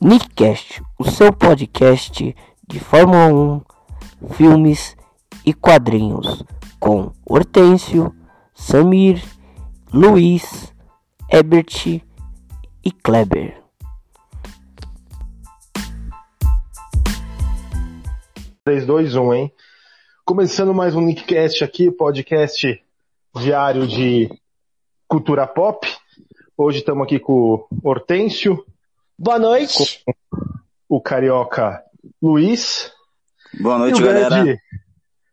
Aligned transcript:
Nickcast, 0.00 0.80
o 0.96 1.10
seu 1.10 1.32
podcast 1.32 2.32
de 2.68 2.78
Fórmula 2.78 3.26
1, 3.26 3.62
filmes 4.34 4.96
e 5.44 5.52
quadrinhos, 5.52 6.44
com 6.78 7.10
Hortêncio, 7.26 8.14
Samir, 8.54 9.20
Luiz, 9.92 10.72
Ebert 11.28 12.00
e 12.84 12.92
Kleber. 12.92 13.60
Três, 18.64 18.86
dois, 18.86 19.16
um, 19.16 19.34
hein? 19.34 19.52
Começando 20.24 20.72
mais 20.72 20.94
um 20.94 21.00
Nickcast 21.00 21.64
aqui, 21.64 21.90
podcast 21.90 22.80
diário 23.34 23.84
de 23.84 24.30
cultura 25.08 25.44
pop. 25.44 25.88
Hoje 26.56 26.78
estamos 26.78 27.02
aqui 27.02 27.18
com 27.18 27.32
o 27.32 27.68
Hortêncio, 27.82 28.64
Boa 29.20 29.36
noite. 29.36 30.04
o 30.88 31.00
carioca 31.00 31.82
Luiz 32.22 32.92
Boa 33.60 33.74
e 33.74 33.78
noite, 33.78 34.00
o 34.00 34.04
galera. 34.04 34.28
grande, 34.28 34.60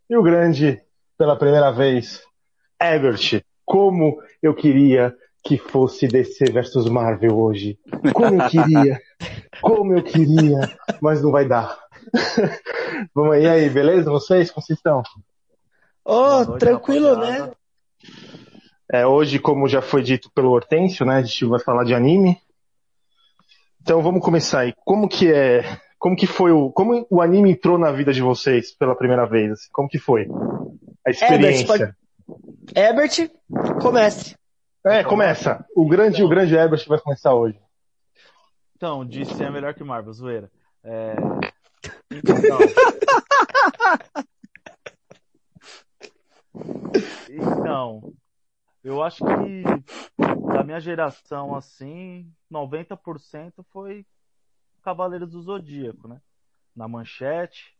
e 0.10 0.18
o 0.18 0.24
grande, 0.24 0.82
pela 1.16 1.38
primeira 1.38 1.70
vez, 1.72 2.24
Ebert. 2.82 3.44
Como 3.64 4.20
eu 4.42 4.56
queria 4.56 5.16
que 5.44 5.60
fosse 5.60 6.08
DC 6.08 6.46
versus 6.46 6.90
Marvel 6.90 7.38
hoje. 7.38 7.78
Como 8.12 8.42
eu 8.42 8.50
queria, 8.50 9.00
como 9.62 9.94
eu 9.94 10.02
queria, 10.02 10.60
mas 11.00 11.22
não 11.22 11.30
vai 11.30 11.48
dar. 11.48 11.78
Vamos 13.14 13.36
aí, 13.36 13.44
e 13.44 13.48
aí, 13.48 13.70
beleza? 13.70 14.10
Vocês, 14.10 14.50
como 14.50 14.66
vocês 14.66 14.80
estão? 14.80 15.04
Ô, 16.04 16.44
noite, 16.44 16.60
tranquilo, 16.60 17.14
rapaziada. 17.14 17.46
né? 17.48 17.52
É, 18.92 19.06
hoje, 19.06 19.38
como 19.38 19.68
já 19.68 19.82
foi 19.84 20.02
dito 20.02 20.32
pelo 20.34 20.50
Hortêncio, 20.50 21.06
né, 21.06 21.18
a 21.18 21.22
gente 21.22 21.46
vai 21.46 21.60
falar 21.60 21.84
de 21.84 21.94
anime. 21.94 22.40
Então 23.86 24.02
vamos 24.02 24.26
começar 24.26 24.62
aí. 24.62 24.74
Como 24.84 25.08
que 25.08 25.32
é, 25.32 25.62
como 26.00 26.16
que 26.16 26.26
foi 26.26 26.52
o, 26.52 26.72
como 26.72 27.06
o 27.08 27.22
anime 27.22 27.52
entrou 27.52 27.78
na 27.78 27.92
vida 27.92 28.12
de 28.12 28.20
vocês 28.20 28.76
pela 28.76 28.96
primeira 28.96 29.28
vez? 29.28 29.52
assim? 29.52 29.70
Como 29.72 29.88
que 29.88 30.00
foi? 30.00 30.28
A 31.06 31.12
experiência. 31.12 31.68
pode- 31.68 31.94
Herbert, 32.76 33.30
comece. 33.80 34.36
É, 34.84 35.04
começa. 35.04 35.64
O 35.76 35.88
grande, 35.88 36.24
o 36.24 36.28
grande 36.28 36.56
Herbert 36.56 36.84
vai 36.88 37.00
começar 37.00 37.36
hoje. 37.36 37.60
Então, 38.76 39.06
DC 39.06 39.44
é 39.44 39.52
melhor 39.52 39.76
que 39.76 39.84
Marvel, 39.84 40.14
zoeira. 40.14 40.50
É... 40.84 41.16
Então... 42.12 42.58
então, 47.30 48.14
eu 48.86 49.02
acho 49.02 49.26
que 49.26 49.64
da 50.54 50.64
minha 50.64 50.80
geração, 50.80 51.56
assim, 51.56 52.32
90% 52.52 53.66
foi 53.74 54.06
Cavaleiros 54.84 55.32
do 55.32 55.42
Zodíaco, 55.42 56.08
né? 56.08 56.22
Na 56.76 56.88
manchete, 56.88 57.76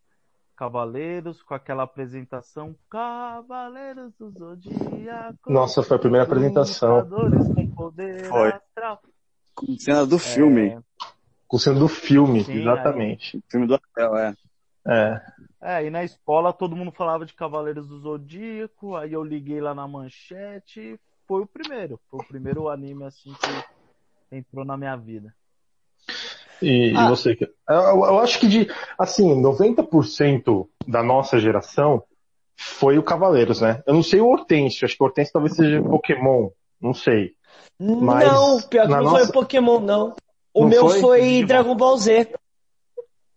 Cavaleiros, 0.56 1.40
com 1.42 1.54
aquela 1.54 1.84
apresentação 1.84 2.74
Cavaleiros 2.90 4.12
do 4.18 4.30
Zodíaco. 4.30 5.52
Nossa, 5.52 5.80
foi 5.80 5.96
a 5.96 6.00
primeira 6.00 6.24
apresentação. 6.24 6.96
Lutadores 6.96 7.54
com 7.54 7.70
poder 7.70 8.24
Foi. 8.24 8.48
astral. 8.48 9.00
Com 9.54 9.78
cena 9.78 10.04
do 10.04 10.18
filme. 10.18 10.70
É, 10.70 10.80
Com 11.46 11.58
sendo 11.58 11.78
do 11.78 11.88
filme, 11.88 12.42
Sim, 12.42 12.62
exatamente. 12.62 13.40
Filme 13.48 13.68
do 13.68 13.74
hotel, 13.74 14.16
é. 14.16 14.34
É. 14.88 15.20
É, 15.60 15.84
e 15.86 15.90
na 15.90 16.04
escola 16.04 16.52
todo 16.52 16.76
mundo 16.76 16.92
falava 16.92 17.24
de 17.26 17.34
Cavaleiros 17.34 17.88
do 17.88 17.98
Zodíaco, 17.98 18.94
aí 18.94 19.12
eu 19.12 19.24
liguei 19.24 19.60
lá 19.60 19.74
na 19.74 19.86
manchete 19.88 20.80
e 20.80 21.00
foi 21.26 21.42
o 21.42 21.46
primeiro. 21.46 21.98
Foi 22.10 22.20
o 22.20 22.26
primeiro 22.28 22.68
anime 22.68 23.04
assim 23.04 23.32
que 23.32 24.36
entrou 24.36 24.64
na 24.64 24.76
minha 24.76 24.94
vida. 24.96 25.34
E, 26.62 26.92
e 26.92 26.96
Ah. 26.96 27.08
você? 27.08 27.36
Eu, 27.68 27.76
eu- 28.04 28.18
acho 28.20 28.38
que 28.38 28.46
de, 28.48 28.68
assim, 28.98 29.34
90% 29.34 30.68
da 30.86 31.02
nossa 31.02 31.38
geração 31.38 32.02
foi 32.56 32.96
o 32.96 33.02
Cavaleiros, 33.02 33.60
né? 33.60 33.82
Eu 33.86 33.94
não 33.94 34.02
sei 34.02 34.20
o 34.20 34.28
Hortêncio, 34.28 34.84
acho 34.86 34.96
que 34.96 35.02
o 35.02 35.06
Hortêncio 35.06 35.32
talvez 35.32 35.54
seja 35.56 35.82
Pokémon, 35.82 36.50
não 36.80 36.94
sei. 36.94 37.34
Mas 37.78 38.26
não, 38.32 38.62
pior 38.62 38.86
que 38.86 38.92
não 38.92 39.02
nossa- 39.02 39.24
foi 39.24 39.32
Pokémon, 39.32 39.80
não. 39.80 40.14
O 40.54 40.62
Não 40.62 40.68
meu 40.68 40.88
foi? 40.88 41.00
foi. 41.00 41.44
Dragon 41.44 41.76
Ball 41.76 41.98
Z. 41.98 42.32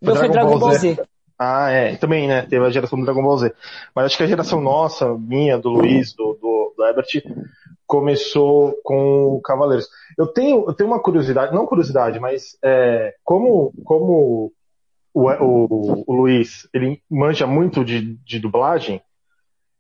O 0.02 0.06
meu 0.06 0.16
foi 0.16 0.30
Dragon 0.30 0.58
Ball 0.58 0.74
Z. 0.76 0.98
Ah, 1.42 1.70
é, 1.70 1.96
também, 1.96 2.28
né? 2.28 2.42
Teve 2.42 2.66
a 2.66 2.70
geração 2.70 3.00
do 3.00 3.06
Dragon 3.06 3.24
Ball 3.24 3.38
Z. 3.38 3.54
Mas 3.96 4.08
acho 4.08 4.18
que 4.18 4.24
a 4.24 4.28
geração 4.28 4.60
nossa, 4.60 5.18
minha, 5.18 5.58
do 5.58 5.70
Luiz, 5.70 6.14
do, 6.14 6.34
do, 6.34 6.74
do 6.76 6.86
Herbert, 6.86 7.08
começou 7.88 8.78
com 8.84 9.36
o 9.36 9.42
Cavaleiros. 9.42 9.88
Eu 10.18 10.28
tenho, 10.28 10.66
eu 10.68 10.74
tenho 10.74 10.90
uma 10.90 11.02
curiosidade, 11.02 11.56
não 11.56 11.66
curiosidade, 11.66 12.20
mas 12.20 12.58
é, 12.62 13.16
como, 13.24 13.74
como 13.86 14.52
o, 15.14 15.30
o, 15.32 16.04
o 16.06 16.14
Luiz, 16.14 16.68
ele 16.74 17.02
manja 17.10 17.48
muito 17.48 17.86
de, 17.86 18.16
de 18.18 18.38
dublagem, 18.38 19.02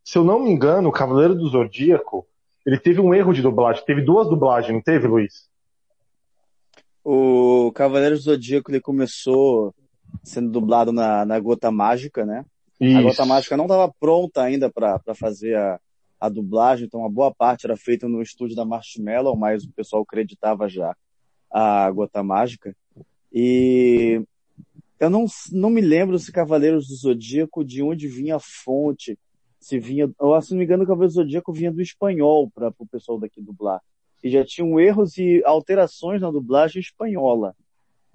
se 0.01 0.17
eu 0.17 0.23
não 0.23 0.39
me 0.39 0.49
engano, 0.49 0.89
o 0.89 0.93
Cavaleiro 0.93 1.35
do 1.35 1.49
Zodíaco, 1.49 2.25
ele 2.65 2.79
teve 2.79 3.01
um 3.01 3.13
erro 3.13 3.33
de 3.33 3.41
dublagem. 3.41 3.83
Teve 3.85 4.01
duas 4.01 4.29
dublagens, 4.29 4.73
não 4.73 4.81
teve, 4.81 5.07
Luiz? 5.07 5.49
O 7.03 7.71
Cavaleiros 7.75 8.23
do 8.23 8.31
Zodíaco, 8.31 8.71
ele 8.71 8.79
começou 8.79 9.73
sendo 10.23 10.51
dublado 10.51 10.91
na, 10.91 11.25
na 11.25 11.39
Gota 11.39 11.71
Mágica, 11.71 12.25
né? 12.25 12.45
A 12.97 13.01
Gota 13.01 13.25
Mágica 13.25 13.57
não 13.57 13.65
estava 13.65 13.93
pronta 13.99 14.41
ainda 14.41 14.69
para 14.69 15.13
fazer 15.13 15.55
a, 15.57 15.79
a 16.19 16.29
dublagem, 16.29 16.85
então 16.85 17.01
uma 17.01 17.09
boa 17.09 17.33
parte 17.33 17.65
era 17.65 17.75
feita 17.75 18.07
no 18.07 18.21
estúdio 18.21 18.55
da 18.55 18.65
Marshmallow, 18.65 19.35
mas 19.35 19.63
o 19.63 19.71
pessoal 19.71 20.03
acreditava 20.03 20.69
já 20.69 20.95
a 21.51 21.89
Gota 21.91 22.23
Mágica. 22.23 22.75
E 23.31 24.21
eu 24.99 25.09
não, 25.09 25.25
não 25.51 25.69
me 25.69 25.81
lembro 25.81 26.19
se 26.19 26.31
Cavaleiros 26.31 26.87
do 26.87 26.95
Zodíaco, 26.95 27.63
de 27.63 27.81
onde 27.81 28.07
vinha 28.07 28.35
a 28.35 28.39
fonte, 28.39 29.17
se 29.59 29.79
vinha, 29.79 30.09
ou 30.17 30.41
se 30.41 30.51
não 30.51 30.59
me 30.59 30.65
engano, 30.65 30.83
o 30.83 30.87
Cavaleiros 30.87 31.15
do 31.15 31.21
Zodíaco 31.21 31.53
vinha 31.53 31.71
do 31.71 31.81
espanhol 31.81 32.49
para 32.49 32.73
o 32.77 32.87
pessoal 32.87 33.19
daqui 33.19 33.41
dublar. 33.41 33.81
E 34.23 34.29
já 34.29 34.43
tinham 34.43 34.79
erros 34.79 35.17
e 35.17 35.41
alterações 35.45 36.21
na 36.21 36.29
dublagem 36.29 36.81
espanhola. 36.81 37.55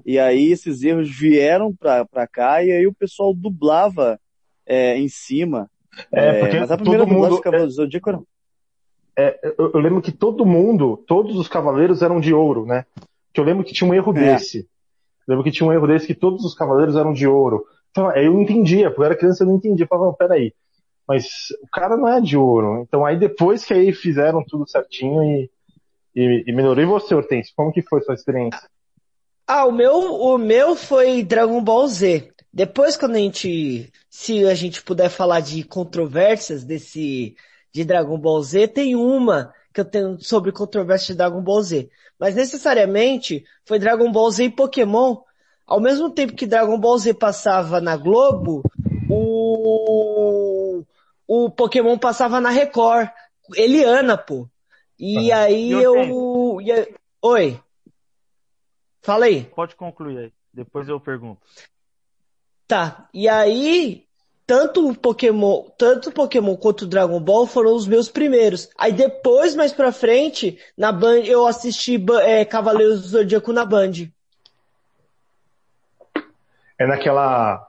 E 0.05 0.19
aí 0.19 0.51
esses 0.51 0.83
erros 0.83 1.11
vieram 1.11 1.75
para 1.75 2.27
cá 2.27 2.63
e 2.63 2.71
aí 2.71 2.87
o 2.87 2.95
pessoal 2.95 3.35
dublava 3.35 4.19
é, 4.67 4.99
em 4.99 5.09
cima. 5.09 5.71
É, 6.11 6.41
porque 6.41 6.59
mas 6.59 6.71
a 6.71 6.77
primeira 6.77 7.05
todo 7.05 7.11
dublagem 7.11 7.31
mundo, 7.31 7.39
do 7.39 7.43
Cavaleiros 7.43 7.75
do 7.75 7.83
Zodíaco 7.83 8.11
era... 8.11 9.39
eu, 9.43 9.71
eu 9.75 9.81
lembro 9.81 10.03
que 10.03 10.13
todo 10.13 10.45
mundo, 10.45 11.03
todos 11.07 11.37
os 11.37 11.49
cavaleiros 11.49 12.03
eram 12.03 12.21
de 12.21 12.35
ouro, 12.35 12.67
né? 12.67 12.85
Que 13.33 13.41
eu 13.41 13.45
lembro 13.45 13.65
que 13.65 13.73
tinha 13.73 13.89
um 13.89 13.95
erro 13.95 14.13
É. 14.17 14.33
desse. 14.33 14.69
Eu 15.27 15.33
lembro 15.33 15.45
que 15.45 15.51
tinha 15.51 15.67
um 15.69 15.73
erro 15.73 15.87
desse 15.87 16.07
que 16.07 16.15
todos 16.15 16.45
os 16.45 16.55
cavaleiros 16.55 16.97
eram 16.97 17.13
de 17.13 17.27
ouro. 17.27 17.65
Então, 17.91 18.09
aí 18.09 18.27
eu 18.27 18.35
não 18.35 18.43
entendia, 18.43 18.91
porque 18.91 19.01
eu 19.01 19.05
era 19.05 19.17
criança 19.17 19.45
eu 19.45 19.49
não 19.49 19.57
entendia. 19.57 19.85
Eu 19.85 19.89
falava, 19.89 20.09
não, 20.09 20.15
peraí. 20.15 20.53
Mas 21.07 21.27
o 21.63 21.69
cara 21.71 21.97
não 21.97 22.09
é 22.09 22.21
de 22.21 22.37
ouro. 22.37 22.83
Então 22.83 23.05
aí 23.05 23.19
depois 23.19 23.65
que 23.65 23.73
aí 23.73 23.93
fizeram 23.93 24.43
tudo 24.45 24.69
certinho 24.69 25.23
e, 25.23 25.51
e, 26.15 26.45
e 26.47 26.53
melhorou. 26.53 26.83
E 26.83 26.87
você, 26.87 27.15
Hortêncio, 27.15 27.53
como 27.55 27.73
que 27.73 27.83
foi 27.83 28.01
sua 28.01 28.15
experiência? 28.15 28.69
Ah, 29.47 29.67
o 29.67 29.73
meu, 29.73 29.93
o 29.95 30.39
meu 30.39 30.75
foi 30.75 31.23
Dragon 31.23 31.63
Ball 31.63 31.87
Z. 31.89 32.33
Depois, 32.53 32.97
quando 32.97 33.17
a 33.17 33.19
gente, 33.19 33.91
se 34.09 34.47
a 34.47 34.55
gente 34.55 34.83
puder 34.83 35.11
falar 35.11 35.41
de 35.41 35.63
controvérsias 35.65 36.65
desse, 36.65 37.37
de 37.73 37.85
Dragon 37.85 38.19
Ball 38.19 38.43
Z, 38.43 38.69
tem 38.69 38.95
uma 38.97 39.53
que 39.73 39.81
eu 39.81 39.85
tenho 39.85 40.19
sobre 40.21 40.53
controvérsia 40.53 41.09
de 41.15 41.19
Dragon 41.19 41.43
Ball 41.43 41.63
Z. 41.63 41.91
Mas 42.19 42.35
necessariamente 42.35 43.45
foi 43.67 43.79
Dragon 43.79 44.11
Ball 44.11 44.31
Z 44.31 44.45
e 44.45 44.51
Pokémon. 44.51 45.17
Ao 45.67 45.81
mesmo 45.81 46.11
tempo 46.11 46.35
que 46.35 46.47
Dragon 46.47 46.79
Ball 46.79 46.99
Z 46.99 47.15
passava 47.15 47.81
na 47.81 47.97
Globo, 47.97 48.63
o, 49.11 50.83
o 51.27 51.51
Pokémon 51.51 51.99
passava 51.99 52.41
na 52.41 52.51
Record. 52.51 53.09
Eliana, 53.57 54.17
pô. 54.17 54.49
E 54.99 55.33
Ah. 55.33 55.41
aí 55.43 55.71
eu 55.71 55.83
eu, 55.83 56.59
oi. 57.21 57.61
Fala 59.05 59.27
aí. 59.27 59.45
Pode 59.45 59.77
concluir 59.77 60.19
aí, 60.19 60.33
depois 60.53 60.89
eu 60.89 60.99
pergunto. 60.99 61.43
Tá, 62.67 63.07
e 63.13 63.29
aí, 63.29 64.07
tanto 64.47 64.89
o 64.89 64.97
Pokémon, 64.97 65.65
tanto 65.77 66.09
o 66.09 66.13
Pokémon 66.13 66.57
quanto 66.57 66.83
o 66.83 66.87
Dragon 66.87 67.21
Ball 67.21 67.47
foram 67.47 67.75
os 67.75 67.87
meus 67.87 68.09
primeiros. 68.09 68.71
Aí 68.79 68.93
depois, 68.93 69.55
mais 69.55 69.75
pra 69.75 69.93
frente, 69.93 70.59
na 70.75 70.91
Band, 70.91 71.21
eu 71.27 71.47
assisti 71.47 72.03
é, 72.23 72.47
Cavaleiros 72.47 73.03
do 73.03 73.09
Zodíaco 73.09 73.53
na 73.53 73.67
Band. 73.67 74.09
É 76.79 76.87
naquela, 76.87 77.63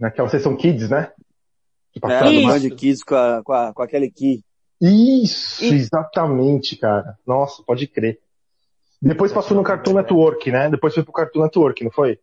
naquela 0.00 0.30
sessão 0.30 0.56
Kids, 0.56 0.88
né? 0.88 1.12
É, 2.02 2.32
do 2.32 2.42
Band 2.42 2.70
Kids 2.74 3.02
com, 3.04 3.14
a, 3.14 3.42
com, 3.44 3.52
a, 3.52 3.74
com 3.74 3.82
aquele 3.82 4.10
Ki. 4.10 4.42
Isso, 4.80 5.62
E- 5.62 5.74
exatamente, 5.74 6.76
cara. 6.76 7.18
Nossa, 7.26 7.62
pode 7.62 7.86
crer. 7.86 8.18
Depois 9.02 9.32
passou 9.32 9.56
no 9.56 9.64
Cartoon 9.64 9.94
Network, 9.94 10.50
né? 10.52 10.70
Depois 10.70 10.94
foi 10.94 11.02
pro 11.02 11.12
Cartoon 11.12 11.42
Network, 11.42 11.82
não 11.82 11.90
foi? 11.90 12.20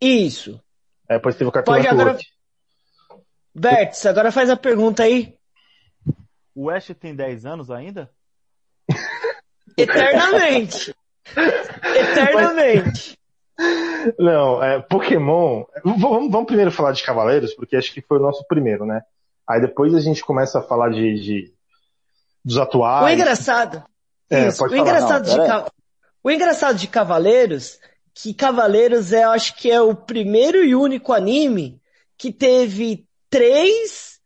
Isso. 0.00 0.60
É, 1.08 1.14
depois 1.14 1.36
teve 1.36 1.48
o 1.48 1.52
Cartoon 1.52 1.72
Pode 1.74 1.84
Network. 1.84 2.10
agora- 2.10 2.18
Bertz, 3.54 4.04
agora 4.04 4.32
faz 4.32 4.50
a 4.50 4.56
pergunta 4.56 5.04
aí. 5.04 5.34
O 6.54 6.68
Ash 6.68 6.90
tem 6.98 7.14
10 7.14 7.46
anos 7.46 7.70
ainda? 7.70 8.10
Eternamente. 9.78 10.94
Eternamente. 11.94 13.18
Não, 14.18 14.62
é, 14.62 14.80
Pokémon. 14.82 15.64
Vamos, 15.84 16.30
vamos, 16.30 16.46
primeiro 16.46 16.70
falar 16.70 16.92
de 16.92 17.02
Cavaleiros, 17.02 17.54
porque 17.54 17.76
acho 17.76 17.92
que 17.92 18.02
foi 18.02 18.18
o 18.18 18.22
nosso 18.22 18.44
primeiro, 18.46 18.84
né? 18.84 19.02
Aí 19.48 19.60
depois 19.60 19.94
a 19.94 20.00
gente 20.00 20.22
começa 20.24 20.58
a 20.58 20.62
falar 20.62 20.90
de, 20.90 21.14
de 21.20 21.54
dos 22.44 22.58
atuais. 22.58 23.04
O 23.06 23.08
engraçado. 23.08 23.82
É, 24.30 24.48
isso, 24.48 24.64
o 24.64 24.76
engraçado, 24.76 25.28
Não, 25.36 25.64
de, 25.64 25.70
o 26.22 26.30
engraçado 26.30 26.76
de 26.76 26.88
Cavaleiros, 26.88 27.78
que 28.14 28.34
Cavaleiros 28.34 29.12
é, 29.12 29.24
eu 29.24 29.30
acho 29.30 29.54
que 29.56 29.70
é 29.70 29.80
o 29.80 29.94
primeiro 29.94 30.64
e 30.64 30.74
único 30.74 31.12
anime 31.12 31.80
que 32.18 32.32
teve 32.32 33.06
três 33.30 34.18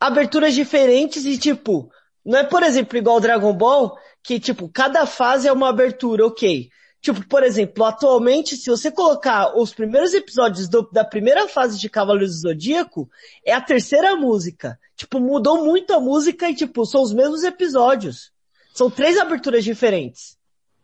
aberturas 0.00 0.54
diferentes 0.54 1.24
e 1.24 1.38
tipo, 1.38 1.90
não 2.24 2.38
é 2.38 2.44
por 2.44 2.62
exemplo 2.62 2.98
igual 2.98 3.20
Dragon 3.20 3.52
Ball, 3.52 3.96
que 4.22 4.40
tipo, 4.40 4.68
cada 4.68 5.06
fase 5.06 5.46
é 5.46 5.52
uma 5.52 5.68
abertura, 5.68 6.26
ok. 6.26 6.70
Tipo, 7.04 7.28
por 7.28 7.42
exemplo, 7.42 7.84
atualmente, 7.84 8.56
se 8.56 8.70
você 8.70 8.90
colocar 8.90 9.54
os 9.58 9.74
primeiros 9.74 10.14
episódios 10.14 10.70
do, 10.70 10.88
da 10.90 11.04
primeira 11.04 11.46
fase 11.46 11.78
de 11.78 11.90
Cavaleiros 11.90 12.36
do 12.36 12.48
Zodíaco, 12.48 13.10
é 13.44 13.52
a 13.52 13.60
terceira 13.60 14.16
música. 14.16 14.80
Tipo, 14.96 15.20
mudou 15.20 15.62
muito 15.62 15.92
a 15.92 16.00
música 16.00 16.48
e, 16.48 16.54
tipo, 16.54 16.86
são 16.86 17.02
os 17.02 17.12
mesmos 17.12 17.44
episódios. 17.44 18.32
São 18.74 18.90
três 18.90 19.16
aberturas 19.16 19.64
diferentes. 19.64 20.36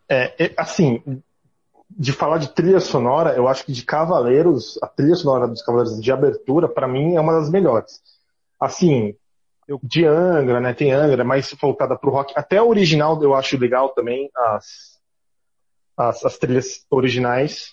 É, 0.08 0.46
é 0.46 0.54
assim, 0.56 1.02
de 1.90 2.12
falar 2.12 2.38
de 2.38 2.54
trilha 2.54 2.80
sonora, 2.80 3.34
eu 3.34 3.48
acho 3.48 3.66
que 3.66 3.72
de 3.72 3.84
Cavaleiros, 3.84 4.78
a 4.82 4.86
trilha 4.86 5.16
sonora 5.16 5.48
dos 5.48 5.62
Cavaleiros 5.62 6.00
de 6.00 6.12
abertura, 6.12 6.68
para 6.68 6.88
mim, 6.88 7.16
é 7.16 7.20
uma 7.20 7.34
das 7.34 7.50
melhores. 7.50 8.00
Assim, 8.58 9.14
de 9.82 10.06
Angra, 10.06 10.60
né? 10.60 10.72
Tem 10.72 10.92
Angra, 10.92 11.24
mais 11.24 11.52
voltada 11.60 11.96
pro 11.98 12.10
rock. 12.10 12.32
Até 12.36 12.62
o 12.62 12.68
original 12.68 13.20
eu 13.22 13.34
acho 13.34 13.58
legal 13.58 13.90
também, 13.90 14.30
as 14.34 14.90
as, 15.96 16.24
as 16.24 16.38
trilhas 16.38 16.86
originais. 16.90 17.70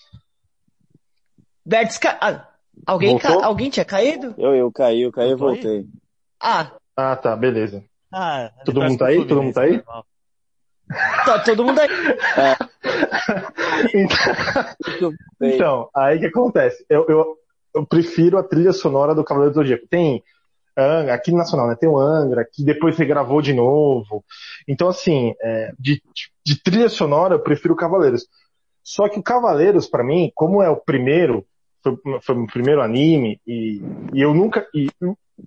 Bertz, 1.64 1.96
ca... 1.96 2.18
ah, 2.20 2.48
alguém, 2.86 3.16
ca... 3.18 3.44
alguém 3.44 3.70
tinha 3.70 3.84
caído? 3.84 4.34
Eu, 4.36 4.54
eu 4.54 4.70
caí, 4.70 5.02
eu 5.02 5.12
caí 5.12 5.30
e 5.30 5.34
voltei. 5.34 5.86
Ah. 6.40 6.72
Ah, 6.96 7.16
tá, 7.16 7.34
beleza. 7.34 7.84
Ah, 8.12 8.50
todo 8.64 8.82
mundo 8.82 8.98
tá 8.98 9.06
aí? 9.06 9.26
Todo 9.26 9.42
mundo 9.42 9.54
tá 9.54 9.62
aí? 9.62 9.82
Tá 11.24 11.38
todo 11.44 11.64
mundo 11.64 11.78
aí. 11.78 11.88
É. 12.36 12.56
então, 13.94 15.12
então, 15.40 15.90
aí 15.94 16.18
que 16.18 16.26
acontece? 16.26 16.84
Eu, 16.88 17.04
eu, 17.08 17.36
eu 17.74 17.86
prefiro 17.86 18.38
a 18.38 18.42
trilha 18.42 18.72
sonora 18.72 19.14
do 19.14 19.24
Cavaleiro 19.24 19.52
do 19.52 19.60
Zodíaco. 19.60 19.86
Tem 19.88 20.22
Angra, 20.76 21.14
aqui 21.14 21.32
nacional, 21.32 21.66
né? 21.68 21.74
Tem 21.74 21.88
o 21.88 21.98
Angra, 21.98 22.48
que 22.50 22.64
depois 22.64 22.96
regravou 22.96 23.42
de 23.42 23.52
novo. 23.52 24.24
Então, 24.66 24.88
assim, 24.88 25.34
é, 25.42 25.72
de, 25.78 26.00
de 26.44 26.62
trilha 26.62 26.88
sonora, 26.88 27.34
eu 27.34 27.40
prefiro 27.40 27.74
o 27.74 27.76
Cavaleiros. 27.76 28.26
Só 28.82 29.08
que 29.08 29.18
o 29.18 29.22
Cavaleiros, 29.22 29.88
para 29.88 30.04
mim, 30.04 30.30
como 30.34 30.62
é 30.62 30.70
o 30.70 30.76
primeiro, 30.76 31.44
foi, 31.82 31.96
foi 32.22 32.34
o 32.36 32.46
primeiro 32.46 32.80
anime, 32.80 33.40
e, 33.46 33.82
e 34.14 34.22
eu 34.22 34.32
nunca. 34.32 34.66
E, 34.72 34.88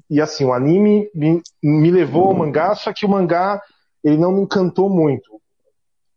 e, 0.09 0.21
assim, 0.21 0.45
o 0.45 0.53
anime 0.53 1.09
me, 1.13 1.41
me 1.63 1.91
levou 1.91 2.25
ao 2.25 2.33
mangá, 2.33 2.75
só 2.75 2.93
que 2.93 3.05
o 3.05 3.09
mangá, 3.09 3.61
ele 4.03 4.17
não 4.17 4.31
me 4.31 4.41
encantou 4.41 4.89
muito. 4.89 5.41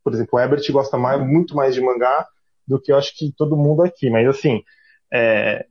Por 0.02 0.12
exemplo, 0.12 0.38
o 0.38 0.40
Ebert 0.40 0.70
gosta 0.70 0.96
mais, 0.96 1.20
muito 1.26 1.54
mais 1.54 1.74
de 1.74 1.80
mangá 1.80 2.26
do 2.66 2.80
que 2.80 2.92
eu 2.92 2.96
acho 2.96 3.16
que 3.16 3.32
todo 3.36 3.56
mundo 3.56 3.82
aqui. 3.82 4.10
Mas, 4.10 4.26
assim, 4.28 4.62
é, 5.12 5.66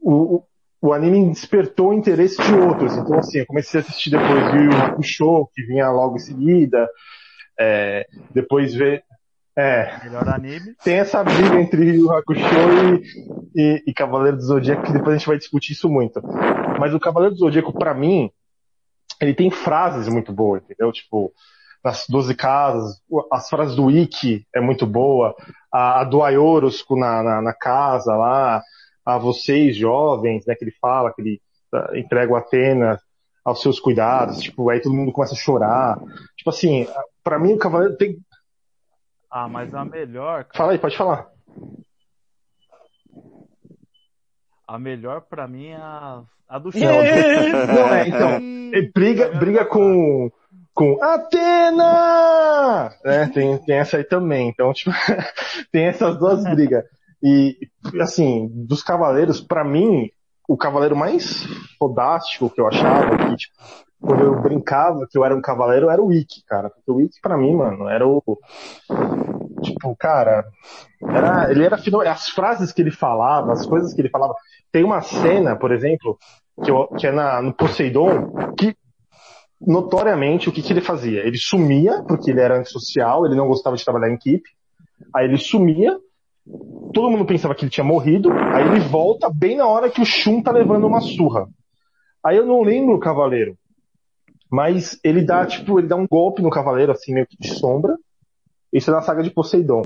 o, 0.00 0.42
o 0.80 0.92
anime 0.92 1.30
despertou 1.30 1.90
o 1.90 1.94
interesse 1.94 2.40
de 2.42 2.54
outros. 2.54 2.96
Então, 2.96 3.18
assim, 3.18 3.38
eu 3.38 3.46
comecei 3.46 3.80
a 3.80 3.82
assistir 3.82 4.10
depois 4.10 4.54
Yu 4.54 4.72
Hakusho, 4.72 5.48
que 5.54 5.62
vinha 5.62 5.90
logo 5.90 6.16
em 6.16 6.20
seguida. 6.20 6.88
É, 7.58 8.06
depois 8.32 8.74
ver. 8.74 9.04
É, 9.60 10.04
Melhor 10.04 10.28
anime. 10.28 10.74
Tem 10.82 10.96
essa 10.96 11.22
briga 11.22 11.60
entre 11.60 11.96
Yu 11.96 12.10
Hakusho 12.10 12.40
e, 13.54 13.60
e, 13.60 13.82
e, 13.88 13.94
Cavaleiro 13.94 14.38
do 14.38 14.42
Zodíaco, 14.42 14.82
que 14.82 14.92
depois 14.92 15.14
a 15.14 15.18
gente 15.18 15.26
vai 15.26 15.36
discutir 15.36 15.72
isso 15.72 15.88
muito. 15.88 16.20
Mas 16.78 16.94
o 16.94 17.00
Cavaleiro 17.00 17.34
do 17.34 17.40
Zodíaco, 17.40 17.72
para 17.72 17.92
mim, 17.92 18.30
ele 19.20 19.34
tem 19.34 19.50
frases 19.50 20.08
muito 20.08 20.32
boas, 20.32 20.62
entendeu? 20.62 20.90
Tipo, 20.90 21.32
nas 21.84 22.06
12 22.08 22.34
casas, 22.34 23.00
as 23.30 23.48
frases 23.48 23.76
do 23.76 23.90
Ikki 23.90 24.46
é 24.54 24.60
muito 24.60 24.86
boa, 24.86 25.34
a, 25.72 26.00
a 26.00 26.04
do 26.04 26.22
Aioros 26.22 26.84
na, 26.90 27.22
na, 27.22 27.42
na 27.42 27.52
casa 27.52 28.16
lá, 28.16 28.62
a 29.04 29.18
vocês 29.18 29.76
jovens, 29.76 30.46
né, 30.46 30.54
que 30.54 30.64
ele 30.64 30.74
fala, 30.80 31.12
que 31.12 31.20
ele 31.20 31.40
uh, 31.74 31.96
entrega 31.96 32.32
o 32.32 32.36
Atenas 32.36 33.00
aos 33.44 33.62
seus 33.62 33.80
cuidados, 33.80 34.40
tipo, 34.40 34.68
aí 34.68 34.80
todo 34.80 34.94
mundo 34.94 35.12
começa 35.12 35.34
a 35.34 35.38
chorar. 35.38 35.98
Tipo 36.36 36.50
assim, 36.50 36.86
para 37.24 37.38
mim 37.38 37.54
o 37.54 37.58
cavaleiro 37.58 37.96
tem. 37.96 38.18
Ah, 39.30 39.48
mas 39.48 39.72
a 39.74 39.84
melhor. 39.84 40.44
Cara... 40.44 40.58
Fala 40.58 40.72
aí, 40.72 40.78
pode 40.78 40.96
falar. 40.96 41.28
A 44.66 44.78
melhor 44.78 45.20
para 45.22 45.46
mim 45.46 45.68
é 45.68 45.76
a, 45.76 46.22
a 46.48 46.58
do 46.58 46.72
céu. 46.72 46.90
Não, 46.90 47.94
é, 47.94 48.08
então, 48.08 48.36
ele 48.72 48.90
briga, 48.92 49.28
briga 49.38 49.64
com, 49.64 50.30
com 50.74 51.02
Atena! 51.02 52.92
É, 53.04 53.26
tem, 53.26 53.58
tem 53.58 53.76
essa 53.76 53.96
aí 53.96 54.04
também. 54.04 54.48
Então, 54.48 54.72
tipo, 54.74 54.90
tem 55.72 55.86
essas 55.86 56.18
duas 56.18 56.42
brigas. 56.42 56.84
E, 57.22 57.56
assim, 58.00 58.48
dos 58.66 58.82
cavaleiros, 58.82 59.40
para 59.40 59.64
mim, 59.64 60.10
o 60.48 60.56
cavaleiro 60.56 60.96
mais 60.96 61.44
fodástico 61.78 62.50
que 62.50 62.60
eu 62.60 62.66
achava, 62.66 63.16
que, 63.16 63.36
tipo, 63.36 63.54
quando 64.00 64.24
eu 64.24 64.40
brincava 64.40 65.06
que 65.08 65.18
eu 65.18 65.24
era 65.24 65.36
um 65.36 65.42
cavaleiro, 65.42 65.90
era 65.90 66.00
o 66.00 66.06
Wiki, 66.06 66.42
cara. 66.46 66.70
Porque 66.70 66.90
o 66.90 66.96
Wiki, 66.96 67.20
pra 67.20 67.36
mim, 67.36 67.54
mano, 67.54 67.88
era 67.88 68.06
o. 68.06 68.22
Tipo, 69.62 69.94
cara. 69.96 70.44
Era, 71.02 71.50
ele 71.50 71.64
era 71.64 71.76
As 72.10 72.28
frases 72.28 72.72
que 72.72 72.80
ele 72.80 72.90
falava, 72.90 73.52
as 73.52 73.66
coisas 73.66 73.92
que 73.92 74.00
ele 74.00 74.08
falava. 74.08 74.34
Tem 74.72 74.84
uma 74.84 75.02
cena, 75.02 75.56
por 75.56 75.72
exemplo, 75.72 76.18
que, 76.62 76.70
eu, 76.70 76.86
que 76.88 77.06
é 77.06 77.12
na, 77.12 77.42
no 77.42 77.52
Poseidon, 77.52 78.54
que 78.56 78.74
notoriamente 79.60 80.48
o 80.48 80.52
que, 80.52 80.62
que 80.62 80.72
ele 80.72 80.80
fazia? 80.80 81.20
Ele 81.26 81.36
sumia, 81.36 82.02
porque 82.06 82.30
ele 82.30 82.40
era 82.40 82.58
antissocial, 82.58 83.26
ele 83.26 83.34
não 83.34 83.48
gostava 83.48 83.76
de 83.76 83.84
trabalhar 83.84 84.10
em 84.10 84.14
equipe. 84.14 84.48
Aí 85.14 85.26
ele 85.26 85.38
sumia, 85.38 85.98
todo 86.94 87.10
mundo 87.10 87.26
pensava 87.26 87.54
que 87.54 87.64
ele 87.64 87.70
tinha 87.70 87.84
morrido, 87.84 88.32
aí 88.32 88.66
ele 88.66 88.80
volta 88.80 89.30
bem 89.30 89.56
na 89.56 89.66
hora 89.66 89.90
que 89.90 90.00
o 90.00 90.06
Shun 90.06 90.42
tá 90.42 90.52
levando 90.52 90.86
uma 90.86 91.00
surra. 91.00 91.46
Aí 92.24 92.36
eu 92.36 92.46
não 92.46 92.62
lembro 92.62 92.94
o 92.94 93.00
cavaleiro, 93.00 93.56
mas 94.50 94.98
ele 95.04 95.22
dá, 95.22 95.46
tipo, 95.46 95.78
ele 95.78 95.88
dá 95.88 95.96
um 95.96 96.06
golpe 96.06 96.42
no 96.42 96.50
cavaleiro, 96.50 96.92
assim, 96.92 97.14
meio 97.14 97.26
que 97.26 97.36
de 97.38 97.54
sombra. 97.54 97.96
Isso 98.72 98.90
é 98.90 98.94
na 98.94 99.02
saga 99.02 99.22
de 99.22 99.30
Poseidon. 99.30 99.82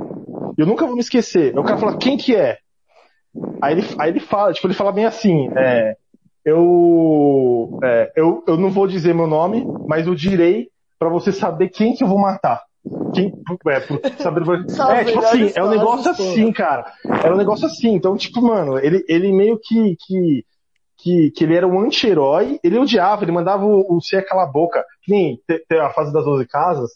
Eu 0.57 0.67
nunca 0.67 0.87
vou 0.87 0.95
me 0.95 1.01
esquecer. 1.01 1.57
O 1.59 1.63
cara 1.63 1.79
fala, 1.79 1.97
quem 1.97 2.17
que 2.17 2.35
é? 2.35 2.59
Aí 3.61 3.75
ele, 3.75 3.87
aí 3.99 4.11
ele 4.11 4.21
fala, 4.21 4.53
tipo, 4.53 4.67
ele 4.67 4.75
fala 4.75 4.93
bem 4.93 5.07
assim, 5.07 5.49
é, 5.57 5.97
eu, 6.45 7.79
é, 7.83 8.13
eu, 8.15 8.45
eu 8.47 8.57
não 8.57 8.71
vou 8.71 8.87
dizer 8.87 9.15
meu 9.15 9.27
nome, 9.27 9.67
mas 9.89 10.07
eu 10.07 10.15
direi 10.15 10.69
para 10.99 11.09
você 11.09 11.33
saber 11.33 11.69
quem 11.69 11.95
que 11.95 12.05
eu 12.05 12.09
vou 12.09 12.19
matar. 12.19 12.63
Quem, 13.15 13.33
é, 13.69 13.81
por 13.81 14.01
saber, 14.19 14.43
é, 15.01 15.05
tipo 15.05 15.19
assim, 15.19 15.53
é 15.55 15.65
um 15.65 15.71
negócio 15.71 16.11
assim, 16.11 16.53
cara. 16.53 16.93
Era 17.23 17.35
um 17.35 17.39
negócio 17.39 17.67
assim. 17.67 17.95
Então, 17.95 18.17
tipo, 18.17 18.43
mano, 18.43 18.79
ele, 18.79 19.03
ele 19.09 19.33
meio 19.33 19.59
que, 19.59 19.97
que, 20.07 20.45
que, 21.05 21.31
que 21.33 21.45
ele 21.45 21.55
era 21.55 21.69
um 21.69 21.79
anti-herói, 21.79 22.59
ele 22.65 22.79
odiava, 22.79 23.23
ele 23.23 23.33
mandava 23.33 23.63
o, 23.67 23.95
o 23.95 24.01
C 24.01 24.23
calar 24.23 24.49
a 24.49 24.51
boca. 24.51 24.83
Que 25.03 25.13
nem 25.13 25.39
tem 25.69 25.79
a 25.79 25.91
fase 25.91 26.11
das 26.15 26.25
12 26.25 26.47
casas, 26.47 26.91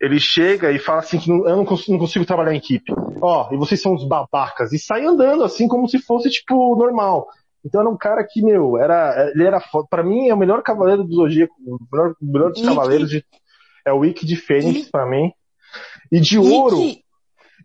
ele 0.00 0.20
chega 0.20 0.70
e 0.70 0.78
fala 0.78 1.00
assim 1.00 1.18
que 1.18 1.28
não, 1.28 1.48
eu 1.48 1.56
não 1.56 1.64
consigo, 1.64 1.92
não 1.92 1.98
consigo, 1.98 2.24
trabalhar 2.24 2.54
em 2.54 2.58
equipe. 2.58 2.92
Ó, 3.20 3.48
e 3.52 3.56
vocês 3.56 3.82
são 3.82 3.92
os 3.92 4.06
babacas. 4.06 4.72
E 4.72 4.78
sai 4.78 5.04
andando 5.04 5.42
assim 5.42 5.66
como 5.66 5.88
se 5.88 5.98
fosse, 5.98 6.30
tipo, 6.30 6.76
normal. 6.76 7.26
Então 7.64 7.80
era 7.80 7.90
um 7.90 7.96
cara 7.96 8.24
que, 8.24 8.40
meu, 8.40 8.78
era, 8.78 9.32
ele 9.34 9.44
era 9.44 9.60
foda. 9.60 9.88
Pra 9.90 10.04
mim 10.04 10.28
é 10.28 10.34
o 10.34 10.38
melhor 10.38 10.62
cavaleiro 10.62 11.02
do 11.02 11.14
Zodíaco, 11.16 11.54
o 11.66 11.78
melhor, 11.90 12.14
o 12.22 12.32
melhor 12.32 12.52
dos 12.52 12.62
e 12.62 12.64
cavaleiros 12.64 13.10
de 13.10 13.24
é 13.84 13.92
o 13.92 13.98
Wiki 13.98 14.24
de 14.24 14.36
Fênix 14.36 14.88
para 14.88 15.06
mim. 15.06 15.32
E 16.12 16.20
de 16.20 16.38
ouro, 16.38 16.78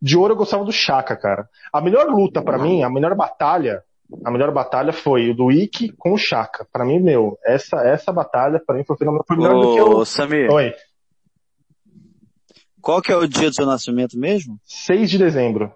de 0.02 0.18
ouro 0.18 0.34
eu 0.34 0.38
gostava 0.38 0.66
do 0.66 0.72
Chaka, 0.72 1.16
cara. 1.16 1.48
A 1.72 1.80
melhor 1.80 2.08
luta 2.08 2.42
para 2.42 2.58
mim, 2.58 2.82
a 2.82 2.90
melhor 2.90 3.14
batalha, 3.16 3.84
a 4.26 4.32
melhor 4.32 4.52
batalha 4.52 4.92
foi 4.92 5.30
o 5.30 5.36
do 5.36 5.52
Ikki 5.52 5.92
com 5.98 6.14
o 6.14 6.18
Chaka. 6.18 6.68
Para 6.72 6.86
mim, 6.86 7.00
meu, 7.00 7.38
essa 7.46 7.78
essa 7.78 8.12
batalha 8.12 8.62
para 8.66 8.78
mim 8.78 8.84
foi 8.84 8.96
melhor, 9.00 9.24
foi 9.28 9.38
melhor 9.38 9.62
do 9.62 9.74
que 9.76 9.82
o 9.82 10.06
Samir. 10.06 10.52
Oi. 10.52 10.74
Qual 12.82 13.02
que 13.02 13.12
é 13.12 13.16
o 13.16 13.28
dia 13.28 13.50
do 13.50 13.56
seu 13.56 13.66
nascimento 13.66 14.18
mesmo? 14.18 14.58
6 14.64 15.10
de 15.10 15.18
dezembro. 15.18 15.74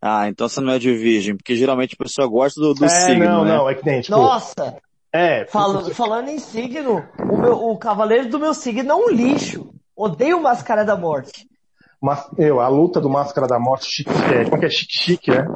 Ah, 0.00 0.28
então 0.28 0.48
você 0.48 0.60
não 0.60 0.72
é 0.72 0.78
de 0.78 0.92
virgem, 0.94 1.36
porque 1.36 1.56
geralmente 1.56 1.96
a 1.98 2.04
pessoa 2.04 2.28
gosta 2.28 2.60
do, 2.60 2.74
do 2.74 2.84
é, 2.84 2.88
signo, 2.88 3.24
não, 3.24 3.44
né? 3.44 3.56
não, 3.56 3.68
é 3.68 3.74
que 3.74 3.84
nem, 3.84 4.00
tipo, 4.00 4.16
Nossa! 4.16 4.76
É. 5.12 5.46
Falando, 5.46 5.94
falando 5.94 6.28
em 6.28 6.38
signo, 6.38 7.08
o, 7.18 7.36
meu, 7.38 7.54
o 7.54 7.78
cavaleiro 7.78 8.28
do 8.28 8.38
meu 8.38 8.52
signo 8.52 8.90
é 8.90 8.94
um 8.94 9.08
lixo. 9.08 9.72
Odeio 9.96 10.42
Máscara 10.42 10.84
da 10.84 10.94
Morte. 10.94 11.48
Mas, 12.00 12.28
eu, 12.38 12.60
a 12.60 12.68
luta 12.68 13.00
do 13.00 13.08
Máscara 13.08 13.46
da 13.46 13.58
Morte, 13.58 13.86
chique, 13.86 14.10
é, 14.10 14.44
como 14.44 14.56
é 14.56 14.60
que 14.60 14.66
é? 14.66 14.70
Chique 14.70 14.92
chique, 14.92 15.30
né? 15.30 15.46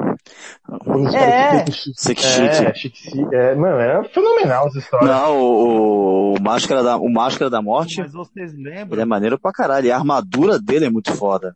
É. 1.15 1.71
Chique 1.71 2.21
chique. 2.21 2.25
É, 2.25 2.73
chique 2.73 2.97
chique. 2.97 3.35
É, 3.35 3.55
mano, 3.55 3.79
é 3.79 4.03
fenomenal 4.09 4.67
essa 4.67 4.79
história. 4.79 5.07
Não, 5.07 5.39
o, 5.39 6.33
o, 6.35 6.41
Máscara 6.41 6.83
da, 6.83 6.97
o 6.97 7.09
Máscara 7.09 7.49
da 7.49 7.61
Morte. 7.61 8.01
Mas 8.01 8.13
vocês 8.13 8.53
lembram? 8.53 8.93
Ele 8.93 9.01
é 9.01 9.05
maneiro 9.05 9.39
pra 9.39 9.51
caralho. 9.51 9.85
E 9.85 9.91
a 9.91 9.97
armadura 9.97 10.59
dele 10.59 10.85
é 10.85 10.89
muito 10.89 11.13
foda. 11.13 11.55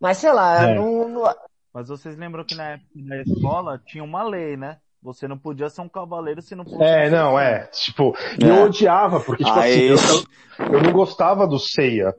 Mas 0.00 0.18
sei 0.18 0.32
lá, 0.32 0.68
é. 0.68 0.74
não, 0.74 1.08
não... 1.08 1.34
Mas 1.72 1.88
vocês 1.88 2.16
lembram 2.16 2.44
que 2.44 2.54
na 2.54 2.70
época 2.70 2.88
da 2.96 3.22
escola 3.22 3.80
tinha 3.86 4.02
uma 4.02 4.22
lei, 4.22 4.56
né? 4.56 4.78
Você 5.02 5.26
não 5.26 5.36
podia 5.36 5.68
ser 5.68 5.80
um 5.80 5.88
cavaleiro 5.88 6.40
se 6.40 6.54
não 6.54 6.64
fosse. 6.64 6.82
É, 6.82 7.10
não, 7.10 7.38
é. 7.38 7.66
Tipo, 7.72 8.14
é. 8.40 8.48
eu 8.48 8.64
odiava, 8.64 9.18
porque, 9.18 9.42
tipo 9.42 9.58
Aí... 9.58 9.90
assim, 9.92 10.24
eu, 10.58 10.66
eu, 10.66 10.82
não 10.82 10.92
gostava 10.92 11.46
do 11.46 11.58
Seiya. 11.58 12.14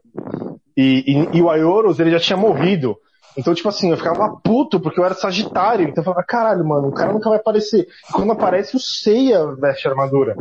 E, 0.76 1.04
e, 1.34 1.38
e 1.38 1.42
o 1.42 1.50
Aioros, 1.50 2.00
ele 2.00 2.12
já 2.12 2.20
tinha 2.20 2.38
morrido. 2.38 2.98
Então, 3.38 3.54
tipo 3.54 3.68
assim, 3.68 3.90
eu 3.90 3.98
ficava 3.98 4.38
puto 4.44 4.80
porque 4.80 5.00
eu 5.00 5.06
era 5.06 5.16
Sagitário. 5.16 5.88
Então 5.88 6.02
eu 6.02 6.06
falava, 6.06 6.24
caralho, 6.24 6.66
mano, 6.66 6.90
o 6.90 6.94
cara 6.94 7.14
nunca 7.14 7.30
vai 7.30 7.40
aparecer. 7.40 7.88
E 8.10 8.14
quando 8.14 8.32
aparece, 8.32 8.76
o 8.76 8.80
Seiya 8.80 9.46
veste 9.56 9.88
armadura. 9.88 10.36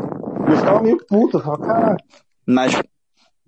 E 0.49 0.51
eu 0.51 0.57
ficava 0.57 0.83
meio 0.83 0.99
puto, 1.07 1.39
eu 1.39 1.43
falava, 1.43 1.65
caralho. 1.65 1.99
Mas, 2.47 2.83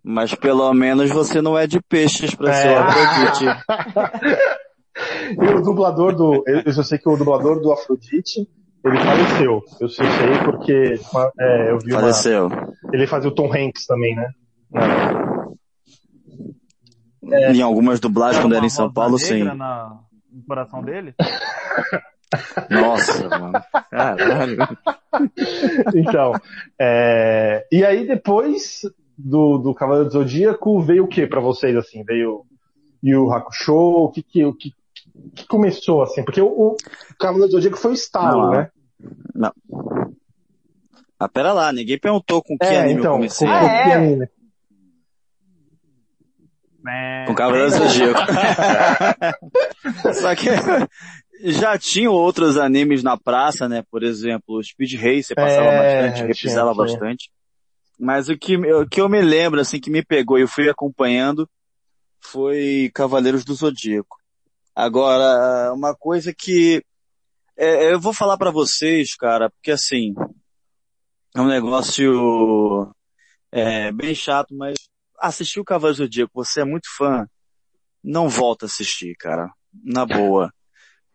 mas 0.03 0.35
pelo 0.35 0.73
menos 0.73 1.11
você 1.11 1.43
não 1.43 1.59
é 1.59 1.67
de 1.67 1.81
peixes 1.81 2.35
pra 2.35 2.51
é. 2.51 2.63
ser 2.63 2.71
o 2.71 2.79
Afrodite. 2.79 3.45
e 5.41 5.55
o 5.55 5.63
dublador 5.63 6.15
do. 6.15 6.43
Eu, 6.47 6.63
eu 6.65 6.83
sei 6.83 6.99
que 6.99 7.09
o 7.09 7.17
dublador 7.17 7.61
do 7.61 7.73
Afrodite 7.73 8.49
ele 8.85 8.99
faleceu. 8.99 9.63
Eu 9.81 9.89
sei, 9.89 10.07
sei 10.07 10.39
porque 10.45 11.01
é, 11.41 11.71
eu 11.71 11.79
vi 11.79 11.93
faleceu. 11.93 12.47
Uma... 12.47 12.73
Ele 12.93 13.07
fazia 13.07 13.31
o 13.31 13.35
Tom 13.35 13.47
Hanks 13.47 13.87
também, 13.87 14.15
né? 14.15 14.29
É. 17.31 17.53
Em 17.53 17.63
algumas 17.63 18.01
dublagens, 18.01 18.43
quando 18.43 18.55
era 18.55 18.67
em 18.67 18.71
São 18.71 18.93
Paulo, 18.93 19.19
sim. 19.19 19.45
Na... 19.45 20.01
No 20.33 20.43
coração 20.47 20.83
dele? 20.83 21.15
Nossa, 22.69 23.29
mano. 23.29 23.53
Caralho. 23.91 24.57
Então, 25.95 26.33
é... 26.79 27.65
e 27.71 27.85
aí 27.85 28.07
depois 28.07 28.83
do, 29.17 29.59
do 29.59 29.75
Cavaleiro 29.75 30.09
do 30.09 30.13
Zodíaco 30.13 30.81
veio 30.81 31.05
o 31.05 31.09
que 31.09 31.27
para 31.27 31.41
vocês, 31.41 31.77
assim? 31.77 32.03
Veio 32.03 32.45
Yu 33.03 33.33
Hakusho? 33.33 33.75
O 33.75 34.11
que 34.11 34.23
que, 34.23 34.45
o 34.45 34.53
que 34.53 34.73
que 35.35 35.47
começou 35.47 36.03
assim? 36.03 36.25
Porque 36.25 36.41
o, 36.41 36.47
o 36.47 36.77
Cavaleiro 37.19 37.49
do 37.49 37.53
Zodíaco 37.53 37.79
foi 37.79 37.93
o 37.93 37.95
estalo, 37.95 38.47
não, 38.47 38.51
né? 38.51 38.71
Não. 39.35 39.53
Ah, 41.19 41.29
pera 41.29 41.53
lá, 41.53 41.73
ninguém 41.73 41.99
perguntou 41.99 42.43
com 42.43 42.59
que 42.59 42.67
é, 42.67 42.81
anime 42.81 43.01
então, 43.01 43.13
eu 43.13 43.17
comecei. 43.17 43.47
Com, 43.47 43.55
ah, 43.55 43.65
é. 43.65 44.29
Anime? 46.85 47.27
Com 47.27 47.35
Cavaleiro 47.35 47.71
do 47.71 47.77
Zodíaco. 47.77 48.21
Só 50.15 50.35
que 50.35 50.49
já 51.51 51.79
tinham 51.79 52.13
outros 52.13 52.57
animes 52.57 53.03
na 53.03 53.17
praça, 53.17 53.69
né? 53.69 53.83
Por 53.91 54.03
exemplo, 54.03 54.63
Speed 54.63 54.95
Racer 54.95 55.37
passava 55.37 55.67
é, 55.67 56.03
bastante, 56.03 56.27
reprisava 56.27 56.75
bastante. 56.75 57.31
Mas 57.99 58.29
o 58.29 58.37
que, 58.37 58.57
o 58.57 58.89
que 58.89 59.01
eu 59.01 59.09
me 59.09 59.23
lembro, 59.23 59.61
assim, 59.61 59.81
que 59.81 59.91
me 59.91 60.05
pegou 60.05 60.39
e 60.39 60.43
eu 60.43 60.49
fui 60.49 60.69
acompanhando 60.69 61.49
foi 62.21 62.91
Cavaleiros 62.95 63.45
do 63.45 63.55
Zodíaco. 63.55 64.17
Agora, 64.75 65.73
uma 65.73 65.95
coisa 65.95 66.35
que 66.37 66.83
é, 67.57 67.93
eu 67.93 68.01
vou 68.01 68.13
falar 68.13 68.37
para 68.37 68.51
vocês, 68.51 69.15
cara, 69.15 69.49
porque 69.51 69.71
assim, 69.71 70.15
é 71.35 71.41
um 71.41 71.47
negócio 71.47 72.93
é, 73.53 73.93
bem 73.93 74.15
chato, 74.15 74.55
mas 74.55 74.75
assistir 75.29 75.61
o 75.61 75.65
Cavaleiro 75.65 75.97
do 75.97 76.05
Zodíaco, 76.05 76.33
você 76.35 76.61
é 76.61 76.65
muito 76.65 76.89
fã, 76.97 77.27
não 78.03 78.29
volta 78.29 78.67
a 78.67 78.69
assistir, 78.69 79.15
cara. 79.17 79.51
Na 79.83 80.07
boa. 80.07 80.53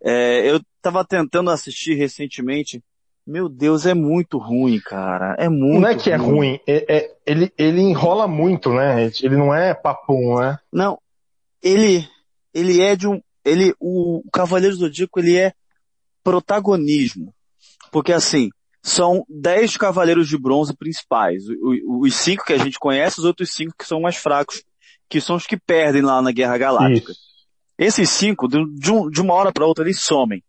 É, 0.03 0.49
eu 0.49 0.59
tava 0.81 1.05
tentando 1.05 1.49
assistir 1.49 1.93
recentemente. 1.93 2.83
Meu 3.25 3.47
Deus, 3.47 3.85
é 3.85 3.93
muito 3.93 4.37
ruim, 4.37 4.79
cara. 4.79 5.35
É 5.37 5.47
muito. 5.47 5.81
Não 5.81 5.87
é 5.87 5.95
que 5.95 6.09
ruim. 6.09 6.15
é 6.15 6.17
ruim, 6.17 6.59
é, 6.67 6.97
é, 6.97 7.15
ele, 7.25 7.53
ele 7.57 7.81
enrola 7.81 8.27
muito, 8.27 8.73
né? 8.73 9.05
Ele 9.21 9.37
não 9.37 9.53
é 9.53 9.73
papum, 9.73 10.39
né? 10.39 10.57
Não. 10.71 10.99
Ele, 11.61 12.07
ele 12.53 12.81
é 12.81 12.95
de 12.95 13.07
um, 13.07 13.21
ele, 13.45 13.73
o, 13.79 14.19
o 14.25 14.31
Cavaleiro 14.31 14.75
do 14.75 14.79
Zodíaco, 14.79 15.19
ele 15.19 15.37
é 15.37 15.53
protagonismo. 16.23 17.33
Porque 17.91 18.13
assim, 18.13 18.49
são 18.81 19.25
dez 19.27 19.75
cavaleiros 19.77 20.27
de 20.27 20.37
bronze 20.37 20.75
principais. 20.75 21.43
Os 21.85 22.15
cinco 22.15 22.45
que 22.45 22.53
a 22.53 22.57
gente 22.57 22.79
conhece, 22.79 23.19
os 23.19 23.25
outros 23.25 23.53
cinco 23.53 23.73
que 23.77 23.85
são 23.85 24.01
mais 24.01 24.15
fracos, 24.15 24.63
que 25.09 25.19
são 25.19 25.35
os 25.35 25.45
que 25.45 25.57
perdem 25.57 26.01
lá 26.01 26.21
na 26.21 26.31
Guerra 26.31 26.57
Galáctica. 26.57 27.11
Isso. 27.11 27.29
Esses 27.77 28.09
cinco, 28.09 28.47
de, 28.47 28.91
um, 28.91 29.09
de 29.09 29.21
uma 29.21 29.33
hora 29.33 29.51
para 29.51 29.65
outra, 29.65 29.85
eles 29.85 30.01
somem. 30.01 30.43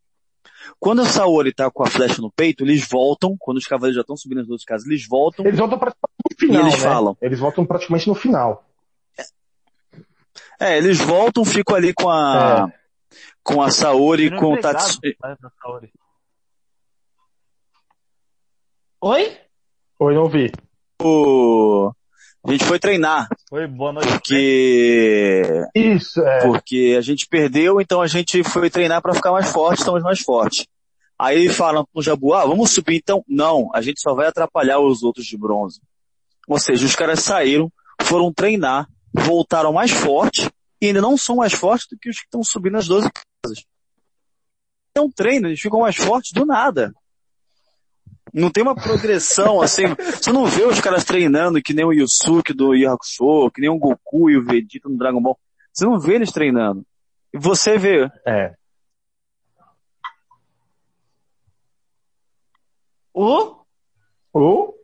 Quando 0.78 1.02
o 1.02 1.06
Saori 1.06 1.52
tá 1.52 1.70
com 1.70 1.82
a 1.82 1.86
flecha 1.86 2.20
no 2.20 2.30
peito, 2.30 2.64
eles 2.64 2.86
voltam, 2.88 3.36
quando 3.38 3.58
os 3.58 3.66
cavaleiros 3.66 3.96
já 3.96 4.00
estão 4.00 4.16
subindo 4.16 4.40
as 4.40 4.46
duas 4.46 4.64
casas, 4.64 4.86
eles 4.86 5.06
voltam. 5.06 5.44
Eles 5.44 5.58
voltam 5.58 5.78
praticamente 5.78 6.30
no 6.30 6.38
final. 6.38 6.62
E 6.62 6.66
eles 6.66 6.74
né? 6.74 6.80
falam. 6.80 7.16
Eles 7.20 7.38
voltam 7.38 7.66
praticamente 7.66 8.08
no 8.08 8.14
final. 8.14 8.64
É, 10.58 10.76
eles 10.76 10.98
voltam, 10.98 11.44
ficam 11.44 11.76
ali 11.76 11.92
com 11.92 12.10
a. 12.10 12.70
É 12.74 12.80
com 13.42 13.62
a 13.62 13.70
Saori 13.70 14.26
e 14.26 14.36
com 14.36 14.54
o 14.54 14.60
Tatsu. 14.60 15.00
Oi? 19.02 19.34
Oi, 19.98 20.14
não 20.14 20.24
ouvi. 20.24 20.52
O... 21.02 21.90
A 22.46 22.52
gente 22.52 22.66
foi 22.66 22.78
treinar. 22.78 23.28
Oi, 23.50 23.66
boa 23.66 23.94
noite. 23.94 24.12
Porque... 24.12 25.42
Isso, 25.74 26.20
é. 26.20 26.46
Porque 26.46 26.94
a 26.98 27.00
gente 27.00 27.26
perdeu, 27.26 27.80
então 27.80 28.02
a 28.02 28.06
gente 28.06 28.44
foi 28.44 28.68
treinar 28.68 29.00
para 29.00 29.14
ficar 29.14 29.32
mais 29.32 29.50
forte, 29.50 29.78
estamos 29.78 30.02
mais 30.02 30.20
fortes. 30.20 30.66
Aí 31.18 31.48
falam 31.48 31.86
pro 31.90 32.02
Jabu, 32.02 32.34
ah, 32.34 32.44
vamos 32.44 32.72
subir 32.72 32.96
então? 32.96 33.24
Não, 33.26 33.70
a 33.74 33.80
gente 33.80 34.02
só 34.02 34.14
vai 34.14 34.26
atrapalhar 34.26 34.80
os 34.80 35.02
outros 35.02 35.24
de 35.24 35.38
bronze. 35.38 35.80
Ou 36.46 36.58
seja, 36.58 36.84
os 36.84 36.94
caras 36.94 37.20
saíram, 37.20 37.72
foram 38.02 38.30
treinar, 38.30 38.86
voltaram 39.14 39.72
mais 39.72 39.90
fortes 39.90 40.50
e 40.78 40.88
ainda 40.88 41.00
não 41.00 41.16
são 41.16 41.36
mais 41.36 41.54
fortes 41.54 41.86
do 41.90 41.98
que 41.98 42.10
os 42.10 42.18
que 42.18 42.26
estão 42.26 42.44
subindo 42.44 42.76
as 42.76 42.86
12 42.86 43.08
casas. 43.10 43.64
É 44.94 45.00
um 45.00 45.10
treino, 45.10 45.48
eles 45.48 45.60
ficam 45.60 45.80
mais 45.80 45.96
fortes 45.96 46.32
do 46.32 46.44
nada. 46.44 46.92
Não 48.32 48.50
tem 48.50 48.62
uma 48.62 48.74
progressão, 48.74 49.60
assim, 49.60 49.84
você 49.96 50.32
não 50.32 50.46
vê 50.46 50.64
os 50.64 50.80
caras 50.80 51.04
treinando 51.04 51.62
que 51.62 51.74
nem 51.74 51.84
o 51.84 51.92
Yusuke 51.92 52.52
do 52.52 52.74
Yu 52.74 52.90
Hakusho, 52.90 53.50
que 53.50 53.60
nem 53.60 53.70
o 53.70 53.78
Goku 53.78 54.30
e 54.30 54.36
o 54.36 54.44
Vegeta 54.44 54.88
no 54.88 54.98
Dragon 54.98 55.20
Ball. 55.20 55.38
Você 55.72 55.84
não 55.84 55.98
vê 55.98 56.14
eles 56.14 56.32
treinando. 56.32 56.84
E 57.32 57.38
você 57.38 57.78
vê. 57.78 58.10
É. 58.26 58.54
O? 63.12 63.56
O? 64.32 64.74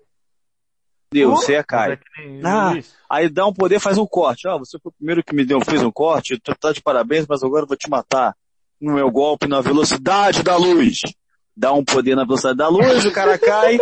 Deus, 1.10 1.40
você 1.40 1.62
cai. 1.62 1.92
É 1.92 1.98
ah, 2.44 2.72
aí 3.08 3.28
dá 3.28 3.46
um 3.46 3.52
poder, 3.52 3.80
faz 3.80 3.96
um 3.96 4.06
corte. 4.06 4.48
Ah, 4.48 4.56
você 4.56 4.78
foi 4.78 4.90
o 4.90 4.94
primeiro 4.94 5.24
que 5.24 5.34
me 5.34 5.44
deu, 5.44 5.60
fez 5.60 5.82
um 5.82 5.90
corte, 5.90 6.38
tu 6.38 6.54
tá 6.54 6.72
de 6.72 6.82
parabéns, 6.82 7.26
mas 7.28 7.42
agora 7.42 7.62
eu 7.62 7.68
vou 7.68 7.76
te 7.76 7.88
matar. 7.88 8.36
No 8.78 8.94
meu 8.94 9.10
golpe, 9.10 9.46
na 9.46 9.60
velocidade 9.60 10.42
da 10.42 10.56
luz. 10.56 11.00
Dá 11.56 11.72
um 11.72 11.84
poder 11.84 12.14
na 12.14 12.24
velocidade 12.24 12.58
da 12.58 12.68
luz, 12.68 13.04
o 13.06 13.12
cara 13.12 13.38
cai, 13.38 13.78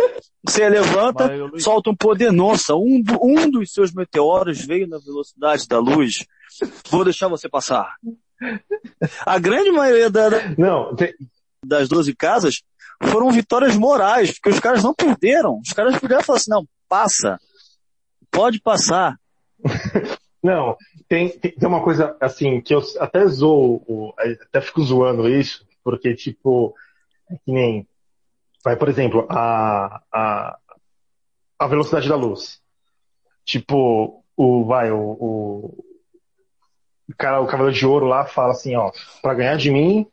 você 0.47 0.69
levanta, 0.69 1.29
solta 1.57 1.89
um 1.89 1.95
poder. 1.95 2.31
Nossa, 2.31 2.73
um, 2.75 3.03
um 3.21 3.49
dos 3.49 3.73
seus 3.73 3.91
meteoros 3.91 4.65
veio 4.65 4.87
na 4.87 4.97
velocidade 4.97 5.67
da 5.67 5.79
luz. 5.79 6.25
Vou 6.89 7.03
deixar 7.03 7.27
você 7.27 7.49
passar. 7.49 7.95
A 9.25 9.39
grande 9.39 9.71
maioria 9.71 10.09
da, 10.09 10.29
Não, 10.57 10.95
tem... 10.95 11.13
das 11.65 11.89
12 11.89 12.15
casas 12.15 12.61
foram 13.03 13.29
vitórias 13.31 13.75
morais, 13.75 14.31
porque 14.31 14.49
os 14.49 14.59
caras 14.59 14.83
não 14.83 14.93
perderam. 14.93 15.59
Os 15.59 15.73
caras 15.73 15.97
puderam 15.99 16.23
falar 16.23 16.37
assim, 16.37 16.51
não, 16.51 16.65
passa. 16.87 17.37
Pode 18.31 18.61
passar. 18.61 19.17
Não, 20.43 20.77
tem, 21.09 21.29
tem, 21.29 21.51
tem, 21.53 21.67
uma 21.67 21.83
coisa 21.83 22.15
assim 22.21 22.61
que 22.61 22.75
eu 22.75 22.79
até 22.99 23.25
zoo, 23.25 24.13
até 24.43 24.61
fico 24.61 24.83
zoando 24.83 25.27
isso, 25.27 25.65
porque 25.83 26.13
tipo, 26.13 26.75
é 27.29 27.35
que 27.35 27.51
nem, 27.51 27.87
vai, 28.63 28.75
por 28.75 28.89
exemplo, 28.89 29.25
a, 29.29 30.01
a, 30.11 30.57
a 31.59 31.67
velocidade 31.67 32.09
da 32.09 32.15
luz. 32.15 32.59
Tipo, 33.43 34.23
o, 34.35 34.65
vai, 34.65 34.91
o, 34.91 34.97
o, 34.97 35.85
o 37.09 37.15
cara, 37.17 37.41
o 37.41 37.47
Cavaleiro 37.47 37.77
de 37.77 37.85
Ouro 37.85 38.05
lá 38.05 38.25
fala 38.25 38.51
assim, 38.51 38.75
ó, 38.75 38.91
para 39.21 39.35
ganhar 39.35 39.57
de 39.57 39.71
mim, 39.71 40.07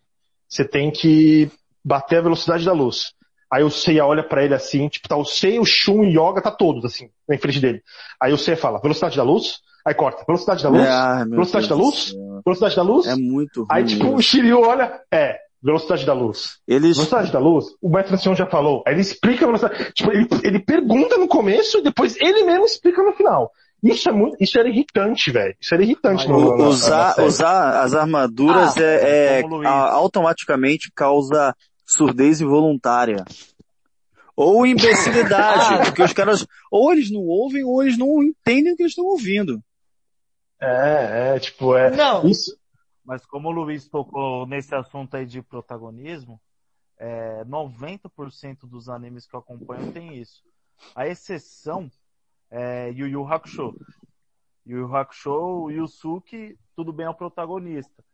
você 0.49 0.65
tem 0.65 0.91
que 0.91 1.51
bater 1.85 2.19
a 2.19 2.23
velocidade 2.23 2.65
da 2.65 2.73
luz. 2.73 3.15
Aí 3.51 3.63
o 3.63 3.71
Seiya 3.71 4.07
olha 4.07 4.23
para 4.23 4.45
ele 4.45 4.55
assim, 4.55 4.89
tipo, 4.89 5.09
tá 5.09 5.17
o 5.17 5.25
Seiya, 5.25 5.61
o 5.61 5.67
Shun 5.67 6.05
e 6.05 6.17
o 6.17 6.29
Yoga, 6.29 6.41
tá 6.41 6.51
todos 6.51 6.85
assim, 6.85 7.11
na 7.29 7.37
frente 7.39 7.61
dele. 7.61 7.83
Aí 8.21 8.33
o 8.33 8.39
Seiya 8.39 8.57
fala, 8.57 8.81
velocidade 8.81 9.17
da 9.17 9.23
luz, 9.23 9.61
aí 9.85 9.95
corta, 9.95 10.25
velocidade 10.27 10.63
da 10.63 10.69
luz, 10.71 10.87
ah, 10.89 11.25
velocidade 11.29 11.69
da 11.69 11.75
luz, 11.75 12.15
velocidade 12.45 12.77
da 12.77 12.83
luz. 12.83 13.07
É 13.07 13.15
muito 13.15 13.61
ruim. 13.61 13.69
Aí 13.71 13.85
tipo, 13.85 14.15
o 14.15 14.23
Shiryu 14.23 14.61
olha, 14.61 15.03
é, 15.11 15.39
velocidade 15.63 16.05
da 16.05 16.13
luz. 16.13 16.59
Eles... 16.67 16.97
Velocidade 16.97 17.33
da 17.33 17.39
luz, 17.39 17.67
o 17.81 17.89
Mestre 17.89 18.15
Ancião 18.15 18.35
já 18.35 18.47
falou. 18.47 18.83
Aí 18.87 18.95
ele 18.95 19.01
explica 19.01 19.45
a 19.45 19.47
velocidade, 19.47 19.93
tipo, 19.93 20.11
ele, 20.11 20.27
ele 20.43 20.59
pergunta 20.59 21.17
no 21.17 21.29
começo 21.29 21.79
e 21.79 21.83
depois 21.83 22.17
ele 22.21 22.43
mesmo 22.45 22.65
explica 22.65 23.03
no 23.03 23.13
final. 23.13 23.51
Isso 23.83 24.09
é 24.09 24.13
muito, 24.13 24.37
isso 24.41 24.59
era 24.59 24.69
irritante, 24.69 25.31
velho. 25.31 25.57
Isso 25.61 25.75
era 25.75 25.83
irritante. 25.83 26.29
No, 26.29 26.57
no, 26.57 26.67
usar, 26.67 27.17
na 27.17 27.25
usar 27.25 27.83
as 27.83 27.95
armaduras 27.95 28.77
ah, 28.77 28.83
é, 28.83 29.41
é 29.41 29.67
automaticamente 29.67 30.91
causa 30.95 31.55
surdez 31.85 32.41
involuntária. 32.41 33.25
Ou 34.37 34.65
imbecilidade, 34.65 35.85
porque 35.91 36.03
os 36.03 36.13
caras, 36.13 36.47
ou 36.71 36.93
eles 36.93 37.11
não 37.11 37.23
ouvem, 37.23 37.65
ou 37.65 37.83
eles 37.83 37.99
não 37.99 38.23
entendem 38.23 38.73
o 38.73 38.77
que 38.77 38.83
eles 38.83 38.93
estão 38.93 39.05
ouvindo. 39.05 39.61
É, 40.61 41.35
é, 41.35 41.41
tipo, 41.41 41.77
é. 41.77 41.91
Não. 41.91 42.27
Isso. 42.27 42.57
Mas 43.05 43.27
como 43.27 43.49
o 43.49 43.53
Luiz 43.53 43.89
tocou 43.89 44.47
nesse 44.47 44.75
assunto 44.75 45.17
aí 45.17 45.27
de 45.27 45.43
protagonismo, 45.43 46.41
é, 46.97 47.45
90% 47.45 48.61
dos 48.67 48.89
animes 48.89 49.27
que 49.27 49.35
eu 49.35 49.41
acompanho 49.41 49.93
tem 49.93 50.17
isso. 50.17 50.43
A 50.95 51.07
exceção 51.07 51.91
é 52.51 52.91
Yu 52.91 53.09
Yu 53.09 53.27
Hakusho. 53.27 53.75
Yu 54.65 54.79
Yu 54.79 54.97
Hakusho, 54.97 55.33
o 55.33 55.71
Yusuke, 55.71 56.57
tudo 56.77 56.93
bem 56.93 57.07
é 57.07 57.11
o 57.11 57.15
protagonista. 57.15 58.05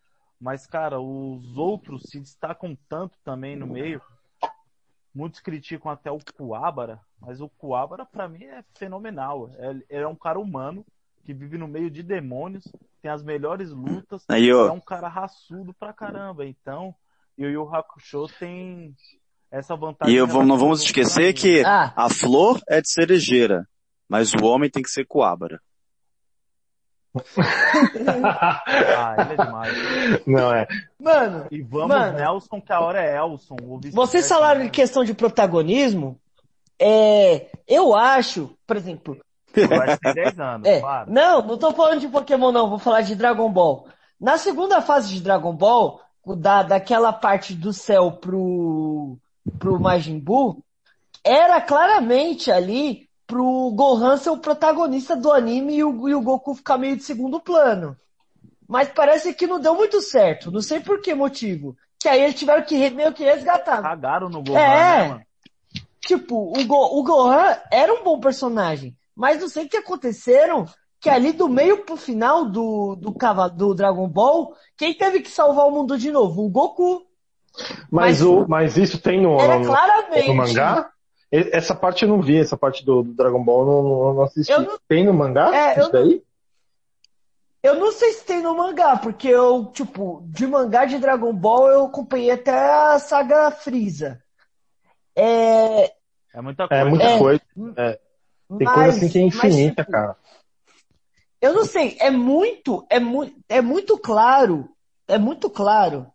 Mas, 0.40 0.66
cara, 0.66 1.00
os 1.00 1.58
outros 1.58 2.04
se 2.04 2.20
destacam 2.20 2.76
tanto 2.88 3.18
também 3.24 3.56
no 3.56 3.66
meio. 3.66 4.00
Muitos 5.12 5.40
criticam 5.40 5.90
até 5.90 6.10
o 6.10 6.18
Kuwabara, 6.36 7.00
mas 7.20 7.40
o 7.40 7.48
Kuwabara 7.48 8.06
para 8.06 8.28
mim 8.28 8.44
é 8.44 8.62
fenomenal. 8.74 9.50
Ele 9.58 9.84
é, 9.88 10.02
é 10.02 10.08
um 10.08 10.14
cara 10.14 10.38
humano 10.38 10.86
que 11.24 11.34
vive 11.34 11.58
no 11.58 11.66
meio 11.66 11.90
de 11.90 12.02
demônios, 12.02 12.64
tem 13.02 13.10
as 13.10 13.22
melhores 13.22 13.70
lutas, 13.70 14.24
Aí, 14.28 14.52
ó. 14.52 14.68
é 14.68 14.72
um 14.72 14.80
cara 14.80 15.08
raçudo 15.08 15.72
pra 15.74 15.92
caramba. 15.92 16.44
Então, 16.46 16.94
Yu 17.38 17.50
Yu 17.50 17.74
Hakusho 17.74 18.26
tem 18.38 18.94
essa 19.50 19.76
vantagem. 19.76 20.14
E 20.14 20.18
eu, 20.18 20.26
vou- 20.26 20.44
não 20.44 20.58
vamos 20.58 20.82
esquecer 20.82 21.32
que 21.32 21.62
Ah, 21.64 21.92
a 21.96 22.08
flor 22.10 22.60
é 22.68 22.80
de 22.80 22.90
cerejeira, 22.90 23.66
mas 24.08 24.32
o 24.34 24.44
homem 24.44 24.68
tem 24.70 24.82
que 24.82 24.90
ser 24.90 25.04
coabra. 25.06 25.60
Ah, 28.96 29.16
ele 29.18 29.32
é 29.32 29.44
demais. 29.44 30.26
Não, 30.26 30.52
é. 30.54 30.66
mano, 31.00 31.46
E 31.50 31.62
vamos, 31.62 31.88
Mano. 31.88 32.18
Nelson, 32.18 32.60
que 32.60 32.72
a 32.72 32.80
hora 32.80 33.02
é 33.02 33.16
Elson. 33.16 33.56
vocês 33.92 34.28
falaram 34.28 34.60
né? 34.60 34.66
de 34.66 34.70
questão 34.70 35.04
de 35.04 35.14
protagonismo. 35.14 36.20
É, 36.80 37.50
eu 37.66 37.94
acho, 37.96 38.56
por 38.66 38.76
exemplo, 38.76 39.18
Ter 39.66 40.14
10 40.14 40.40
anos, 40.40 40.68
É, 40.68 40.80
claro. 40.80 41.10
não, 41.10 41.42
não 41.42 41.58
tô 41.58 41.72
falando 41.72 42.00
de 42.00 42.08
Pokémon 42.08 42.52
não, 42.52 42.68
vou 42.70 42.78
falar 42.78 43.00
de 43.00 43.14
Dragon 43.16 43.50
Ball. 43.50 43.86
Na 44.20 44.36
segunda 44.38 44.80
fase 44.80 45.08
de 45.14 45.20
Dragon 45.20 45.52
Ball, 45.54 46.00
da, 46.36 46.62
daquela 46.62 47.12
parte 47.12 47.54
do 47.54 47.72
céu 47.72 48.12
pro, 48.12 49.16
pro 49.58 49.80
Majin 49.80 50.18
Buu, 50.18 50.62
era 51.24 51.60
claramente 51.60 52.50
ali 52.50 53.08
pro 53.26 53.70
Gohan 53.74 54.16
ser 54.16 54.30
o 54.30 54.38
protagonista 54.38 55.14
do 55.16 55.30
anime 55.32 55.76
e 55.76 55.84
o, 55.84 56.08
e 56.08 56.14
o 56.14 56.20
Goku 56.20 56.54
ficar 56.54 56.78
meio 56.78 56.96
de 56.96 57.02
segundo 57.04 57.40
plano. 57.40 57.96
Mas 58.66 58.88
parece 58.88 59.32
que 59.34 59.46
não 59.46 59.58
deu 59.60 59.74
muito 59.74 60.00
certo, 60.00 60.50
não 60.50 60.60
sei 60.60 60.80
por 60.80 61.00
que 61.00 61.14
motivo. 61.14 61.76
Que 62.00 62.08
aí 62.08 62.22
eles 62.22 62.34
tiveram 62.34 62.62
que 62.64 62.90
meio 62.90 63.12
que 63.12 63.24
resgatar. 63.24 63.82
Cagaram 63.82 64.28
no 64.28 64.42
Gohan, 64.42 64.58
É. 64.58 64.98
né, 65.02 65.08
mano? 65.08 65.22
Tipo, 66.00 66.52
o, 66.56 66.64
Go, 66.66 66.98
o 66.98 67.02
Gohan 67.02 67.56
era 67.72 67.92
um 67.92 68.02
bom 68.04 68.18
personagem, 68.20 68.96
mas 69.18 69.40
não 69.40 69.48
sei 69.48 69.64
o 69.64 69.68
que 69.68 69.76
aconteceram, 69.76 70.64
que 71.00 71.10
ali 71.10 71.32
do 71.32 71.48
meio 71.48 71.84
pro 71.84 71.96
final 71.96 72.44
do, 72.44 72.94
do, 72.96 73.12
do 73.56 73.74
Dragon 73.74 74.08
Ball, 74.08 74.54
quem 74.76 74.94
teve 74.94 75.20
que 75.20 75.28
salvar 75.30 75.66
o 75.66 75.72
mundo 75.72 75.98
de 75.98 76.12
novo? 76.12 76.44
O 76.44 76.48
Goku. 76.48 77.02
Mas, 77.90 78.20
Mas- 78.20 78.22
o, 78.22 78.46
mas 78.48 78.76
isso 78.76 79.00
tem 79.00 79.20
no, 79.20 79.40
Era 79.40 79.58
no, 79.58 79.66
claramente. 79.66 80.28
no 80.28 80.34
mangá? 80.34 80.90
Essa 81.30 81.74
parte 81.74 82.04
eu 82.04 82.08
não 82.08 82.22
vi, 82.22 82.38
essa 82.38 82.56
parte 82.56 82.84
do, 82.84 83.02
do 83.02 83.12
Dragon 83.12 83.42
Ball 83.42 83.60
eu 83.60 83.66
não, 83.82 84.14
não 84.14 84.22
assisti. 84.22 84.52
Eu 84.52 84.62
não- 84.62 84.78
Tem 84.88 85.04
no 85.04 85.12
mangá? 85.12 85.52
É, 85.54 85.72
isso 85.72 85.88
eu 85.88 85.92
daí? 85.92 86.22
Eu 87.60 87.74
não 87.74 87.90
sei 87.90 88.12
se 88.12 88.24
tem 88.24 88.40
no 88.40 88.54
mangá, 88.56 88.96
porque 88.96 89.26
eu, 89.28 89.66
tipo, 89.72 90.22
de 90.26 90.46
mangá 90.46 90.84
de 90.84 90.96
Dragon 90.98 91.32
Ball 91.34 91.68
eu 91.68 91.86
acompanhei 91.86 92.30
até 92.30 92.52
a 92.52 92.98
saga 93.00 93.50
Freeza. 93.50 94.22
É, 95.16 95.92
É 96.32 96.40
muita 96.40 96.68
coisa. 96.68 96.82
É 96.82 96.84
muita 96.88 97.04
É. 97.04 97.18
coisa. 97.18 97.42
Tem 98.56 98.66
mas- 98.66 98.74
coisa 98.74 98.96
assim 98.98 99.08
que 99.08 99.18
é 99.18 99.22
mas, 99.22 99.34
infinita, 99.34 99.82
tipo, 99.82 99.92
cara. 99.92 100.16
Eu 101.40 101.54
não 101.54 101.64
sei, 101.64 101.96
é 102.00 102.10
muito, 102.10 102.84
é 102.90 102.98
muito, 102.98 103.36
é 103.48 103.60
muito 103.60 103.96
claro, 103.98 104.68
é 105.06 105.18
muito 105.18 105.48
claro. 105.48 106.06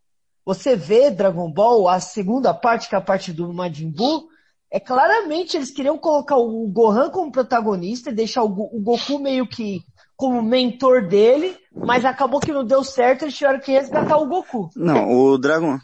Você 0.46 0.76
vê 0.76 1.10
Dragon 1.10 1.50
Ball, 1.50 1.88
a 1.88 2.00
segunda 2.00 2.54
parte, 2.54 2.90
que 2.90 2.96
é 2.96 2.98
a 2.98 3.02
parte 3.02 3.32
do 3.32 3.54
Majin 3.54 3.90
Buu, 3.90 4.28
é 4.70 4.80
claramente 4.80 5.56
eles 5.56 5.72
queriam 5.72 5.98
colocar 5.98 6.36
o 6.36 6.68
Gohan 6.68 7.10
como 7.10 7.32
protagonista 7.32 8.10
e 8.10 8.14
deixar 8.14 8.44
o, 8.44 8.48
o 8.48 8.82
Goku 8.82 9.20
meio 9.20 9.48
que 9.48 9.82
como 10.18 10.42
mentor 10.42 11.08
dele, 11.08 11.58
mas 11.72 12.04
acabou 12.04 12.40
que 12.40 12.52
não 12.52 12.66
deu 12.66 12.84
certo, 12.84 13.24
eles 13.24 13.36
tiveram 13.36 13.60
que 13.60 13.72
resgatar 13.72 14.18
o 14.18 14.28
Goku. 14.28 14.70
Não, 14.76 15.10
o 15.10 15.38
Dragon. 15.38 15.78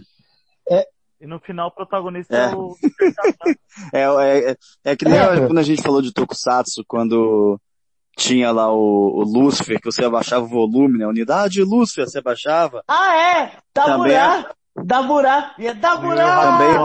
E 1.22 1.28
no 1.28 1.40
final 1.40 1.68
o 1.68 1.72
protagonista 1.72 2.36
É. 2.36 2.52
é, 2.52 2.56
o 2.56 2.76
É, 3.94 4.02
é, 4.02 4.52
é, 4.52 4.56
é 4.92 4.96
que 4.96 5.06
nem 5.06 5.18
É. 5.20 5.46
quando 5.46 5.58
a 5.60 5.64
gente 5.64 5.82
falou 5.82 6.02
de 6.02 6.14
Tokusatsu, 6.14 6.84
quando 6.88 7.60
tinha 8.18 8.52
lá 8.52 8.72
o, 8.72 8.78
o 9.20 9.24
Lucifer, 9.24 9.80
que 9.80 9.92
você 9.92 10.04
abaixava 10.06 10.46
o 10.46 10.50
volume, 10.50 10.98
né? 10.98 11.08
Unidade 11.08 11.64
Lucifer, 11.64 12.06
você 12.10 12.20
abaixava. 12.20 12.84
Ah, 12.88 13.16
é! 13.16 13.58
Daburá! 13.74 14.52
Daburá! 14.84 15.56
E 15.58 15.68
é 15.68 15.74
Daburá! 15.74 16.42
Também 16.58 16.78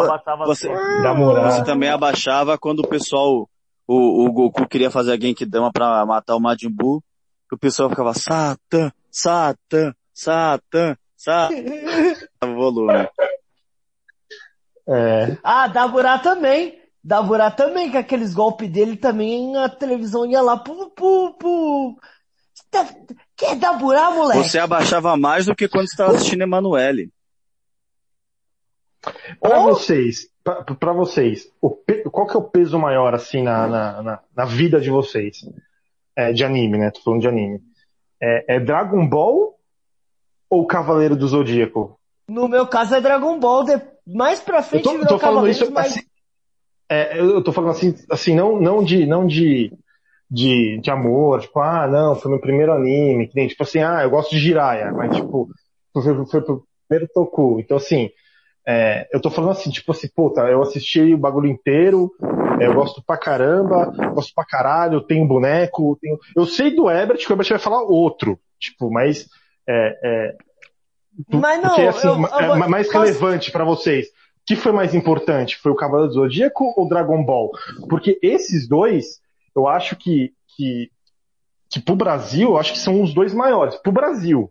você- 0.47 0.69
Da 1.03 1.15
moral. 1.15 1.51
Você 1.51 1.65
também 1.65 1.89
abaixava 1.91 2.57
quando 2.59 2.81
o 2.81 2.89
pessoal, 2.89 3.49
o, 3.87 4.25
o 4.27 4.33
Goku 4.33 4.67
queria 4.69 4.91
fazer 4.91 5.13
a 5.13 5.21
Genkidama 5.21 5.73
pra 5.73 6.05
matar 6.07 6.35
o 6.37 6.41
Majin 6.41 6.71
Buu, 6.71 7.01
que 7.49 7.55
o 7.55 7.59
pessoal 7.59 7.89
ficava 7.91 8.15
Satan, 8.15 8.93
Satan, 9.11 9.93
Satan, 10.13 10.97
Satan. 11.17 11.55
o 12.45 12.55
volume. 12.55 13.09
É. 14.89 15.37
Ah, 15.43 15.67
Daburá 15.69 16.19
também. 16.19 16.79
Daburá 17.03 17.51
também, 17.51 17.91
que 17.91 17.97
aqueles 17.99 18.33
golpes 18.35 18.71
dele 18.71 18.97
também, 18.97 19.57
a 19.57 19.69
televisão 19.69 20.25
ia 20.27 20.41
lá 20.41 20.57
pro... 20.57 20.91
pro, 20.91 21.35
pro... 21.39 21.97
Tá- 22.71 22.87
Que 23.37 23.45
é 23.47 23.55
Daburá, 23.57 24.11
moleque? 24.11 24.43
Você 24.49 24.59
abaixava 24.59 25.17
mais 25.17 25.47
do 25.47 25.55
que 25.55 25.69
quando 25.69 25.87
você 25.87 25.93
estava 25.95 26.13
assistindo 26.15 26.43
Emanuele. 26.43 27.11
Pra 29.41 29.59
Ou- 29.59 29.65
vocês, 29.75 30.29
pra, 30.43 30.63
pra 30.63 30.93
vocês, 30.93 31.47
o 31.61 31.71
pe- 31.71 32.05
qual 32.11 32.27
que 32.27 32.35
é 32.37 32.39
o 32.39 32.49
peso 32.49 32.79
maior, 32.79 33.15
assim, 33.15 33.43
na, 33.43 33.67
na, 33.67 34.03
na, 34.03 34.21
na 34.35 34.45
vida 34.47 34.81
de 34.81 34.89
vocês? 34.91 35.45
É, 36.17 36.33
de 36.33 36.45
anime, 36.45 36.79
né? 36.79 36.91
Tô 36.91 37.01
falando 37.01 37.21
de 37.21 37.29
anime. 37.29 37.61
É, 38.23 38.57
é 38.57 38.61
Dragon 38.61 39.07
Ball 39.07 39.59
ou 40.49 40.67
Cavaleiro 40.67 41.17
do 41.17 41.27
Zodíaco? 41.29 41.99
No 42.29 42.49
meu 42.49 42.67
caso 42.67 42.95
é 42.95 43.01
Dragon 43.01 43.39
Ball. 43.39 43.65
de- 43.65 43.94
Mais 44.07 44.41
pra 44.41 44.59
Eu 44.59 44.63
frente 44.63 44.85
tô, 44.85 44.93
virou 44.93 45.07
tô 45.07 45.19
falando 45.19 45.49
isso 45.49 45.71
assim. 45.77 46.01
É, 46.89 47.19
eu 47.19 47.43
tô 47.43 47.53
falando 47.53 47.71
assim, 47.71 47.95
assim 48.11 48.35
não, 48.35 48.61
não 48.61 48.85
de, 48.85 49.07
não 49.07 49.27
de, 49.27 49.73
de, 50.31 50.79
de 50.81 50.91
amor, 50.91 51.41
tipo, 51.41 51.59
ah, 51.59 51.89
não, 51.89 52.15
foi 52.15 52.31
meu 52.31 52.41
primeiro 52.41 52.73
anime, 52.73 53.27
que 53.27 53.35
nem, 53.35 53.49
tipo 53.49 53.63
assim, 53.63 53.81
ah, 53.81 54.03
eu 54.03 54.11
gosto 54.11 54.31
de 54.31 54.39
Jiraiya, 54.39 54.93
mas 54.93 55.17
tipo, 55.17 55.49
foi, 55.93 56.27
foi, 56.27 56.43
pro 56.43 56.65
primeiro 56.87 57.11
Toku. 57.13 57.59
Então 57.59 57.79
assim, 57.79 58.11
é, 58.67 59.09
eu 59.13 59.21
tô 59.21 59.31
falando 59.31 59.53
assim, 59.53 59.71
tipo 59.71 59.93
assim, 59.93 60.09
puta, 60.15 60.43
eu 60.43 60.61
assisti 60.61 61.15
o 61.15 61.19
bagulho 61.19 61.49
inteiro, 61.49 62.11
é, 62.61 62.67
eu 62.67 62.75
gosto 62.75 63.03
pra 63.07 63.17
caramba, 63.17 63.87
gosto 64.13 64.33
pra 64.35 64.45
caralho, 64.45 64.95
eu 64.95 65.03
tenho 65.03 65.27
boneco, 65.27 65.99
tenho... 66.01 66.19
eu 66.37 66.45
sei 66.45 66.75
do 66.75 66.91
Ebert, 66.91 67.25
que 67.25 67.33
o 67.33 67.35
Ebert 67.35 67.49
vai 67.49 67.59
falar 67.59 67.83
outro, 67.83 68.39
tipo, 68.59 68.91
mas 68.91 69.27
é, 69.67 69.99
é, 70.05 70.37
Mas 71.31 71.63
não, 71.63 71.71
porque 71.71 71.83
assim, 71.83 72.07
eu- 72.09 72.15
eu 72.15 72.55
é 72.55 72.69
mais 72.69 72.87
posso- 72.89 72.99
relevante 72.99 73.53
pra 73.53 73.65
vocês. 73.65 74.07
O 74.09 74.11
que 74.47 74.57
foi 74.57 74.73
mais 74.73 74.95
importante? 74.95 75.57
Foi 75.59 75.73
o 75.73 75.77
Cavaleiro 75.77 76.09
do 76.09 76.15
Zodíaco 76.15 76.75
ou 76.77 76.89
Dragon 76.89 77.25
Ball? 77.25 77.51
Porque 77.89 78.19
esses 78.23 78.69
dois, 78.69 79.21
eu 79.57 79.67
acho 79.69 79.97
que, 79.97 80.33
que, 80.57 80.91
que 81.71 81.81
pro 81.81 81.97
Brasil, 81.97 82.51
eu 82.51 82.57
acho 82.59 82.73
que 82.73 82.79
são 82.79 83.03
os 83.03 83.15
dois 83.15 83.33
maiores. 83.33 83.77
Pro 83.77 83.93
Brasil. 83.93 84.51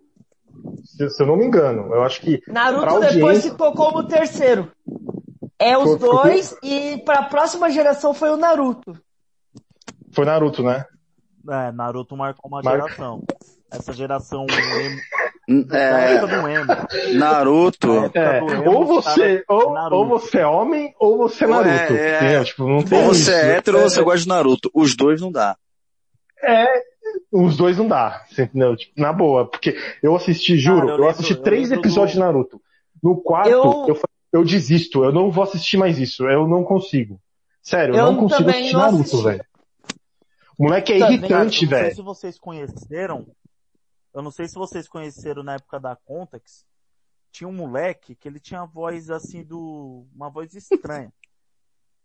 Se, 0.86 1.10
se 1.10 1.22
eu 1.22 1.28
não 1.28 1.36
me 1.36 1.46
engano. 1.46 1.94
Eu 1.94 2.04
acho 2.04 2.22
que. 2.22 2.42
Naruto 2.48 2.82
pra 2.82 2.94
depois 3.00 3.14
audiência- 3.24 3.52
ficou 3.52 3.74
como 3.74 4.04
terceiro. 4.08 4.72
É 5.60 5.78
os 5.78 5.94
Ficou- 5.94 5.98
ficou- 6.00 6.24
dois 6.24 6.56
e 6.64 6.98
pra 7.06 7.24
próxima 7.24 7.70
geração 7.70 8.14
foi 8.14 8.30
o 8.30 8.38
Naruto. 8.38 8.98
Foi 10.12 10.26
Naruto, 10.26 10.64
né? 10.64 10.86
É, 11.50 11.72
Naruto 11.72 12.16
marcou 12.18 12.50
uma 12.50 12.62
Marca. 12.64 12.84
geração. 12.88 13.24
Essa 13.72 13.92
geração 13.94 14.46
É, 15.48 16.16
emo. 16.54 17.20
Naruto. 17.20 18.12
É, 18.14 18.40
do 18.40 18.54
emo, 18.54 18.72
ou 18.72 18.86
você, 18.86 19.40
cara, 19.40 19.44
ou, 19.50 19.74
Naruto. 19.74 19.96
ou 19.96 20.08
você 20.08 20.38
é 20.40 20.48
homem, 20.48 20.94
ou 21.00 21.18
você 21.18 21.44
é 21.44 21.48
é- 21.48 21.50
Naruto. 21.52 21.94
é- 21.94 22.16
entendeu? 22.18 22.46
Tipo, 22.46 22.68
não 22.68 22.82
tem 22.84 23.00
Ou 23.00 23.06
você 23.14 23.20
isso. 23.22 23.32
é 23.32 23.56
hétero 23.58 23.78
ou 23.82 23.90
você 23.90 24.02
gosta 24.02 24.20
de 24.22 24.28
Naruto. 24.28 24.72
Os 24.74 24.96
dois 24.96 25.20
não 25.22 25.32
dá. 25.32 25.58
É, 26.42 26.66
os 27.32 27.58
dois 27.58 27.78
não 27.78 27.88
dá, 27.88 28.24
entendeu? 28.32 28.76
Tipo, 28.76 28.94
na 29.02 29.12
boa, 29.12 29.50
porque 29.50 29.78
eu 30.02 30.16
assisti, 30.16 30.58
juro, 30.58 30.78
Cara, 30.80 30.88
eu 30.88 30.92
eu, 30.92 30.96
lembro- 30.98 31.10
assisti 31.12 31.34
eu 31.34 31.42
três 31.42 31.70
lembro 31.70 31.82
episódios 31.86 32.12
do- 32.16 32.20
de 32.20 32.26
Naruto. 32.26 32.62
No 33.02 33.22
quarto, 33.22 33.50
Eu- 33.50 33.86
eu... 33.90 34.00
eu 34.32 34.44
desisto, 34.46 35.04
eu 35.04 35.12
não 35.12 35.30
vou 35.30 35.44
assistir 35.44 35.76
mais 35.78 36.00
isso, 36.00 36.26
eu 36.30 36.48
não 36.48 36.64
consigo. 36.64 37.20
Sério, 37.62 37.96
eu, 37.96 38.00
Eu 38.00 38.06
não 38.14 38.18
consigo 38.18 38.50
assistir 38.50 38.74
não 38.74 38.80
Naruto, 38.80 39.22
velho. 39.24 39.46
O 40.58 40.64
moleque 40.64 40.94
é 40.94 41.00
Também, 41.00 41.14
irritante, 41.18 41.34
Eu 41.34 41.44
não 41.44 41.50
sei 41.52 41.68
velho. 41.68 41.96
se 41.96 42.02
vocês 42.02 42.40
conheceram. 42.40 43.26
Eu 44.14 44.22
não 44.22 44.32
sei 44.32 44.48
se 44.48 44.56
vocês 44.56 44.88
conheceram 44.88 45.44
na 45.44 45.56
época 45.56 45.80
da 45.80 45.96
Contax. 45.96 46.66
Tinha 47.32 47.48
um 47.48 47.54
moleque 47.54 48.16
que 48.16 48.28
ele 48.28 48.40
tinha 48.40 48.62
a 48.62 48.66
voz 48.66 49.10
assim 49.10 49.44
do. 49.44 50.06
uma 50.16 50.30
voz 50.30 50.54
estranha. 50.54 51.12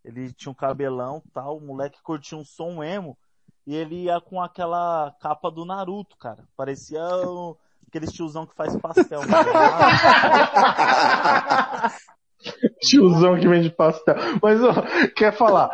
Ele 0.04 0.32
tinha 0.32 0.50
um 0.50 0.54
cabelão 0.54 1.20
tal, 1.34 1.58
o 1.58 1.60
moleque 1.60 2.00
curtia 2.02 2.38
um 2.38 2.44
som 2.44 2.82
emo. 2.82 3.18
E 3.66 3.74
ele 3.74 4.04
ia 4.04 4.18
com 4.20 4.40
aquela 4.40 5.12
capa 5.20 5.50
do 5.50 5.66
Naruto, 5.66 6.16
cara. 6.16 6.44
Parecia. 6.56 7.02
o- 7.26 7.58
aqueles 7.86 8.12
tiozão 8.12 8.46
que 8.46 8.54
faz 8.54 8.74
pastel. 8.76 9.20
tiozão 12.80 13.38
que 13.38 13.48
vende 13.48 13.70
pastel. 13.70 14.14
Mas, 14.42 14.62
ó, 14.62 14.72
quer 15.14 15.32
falar, 15.36 15.70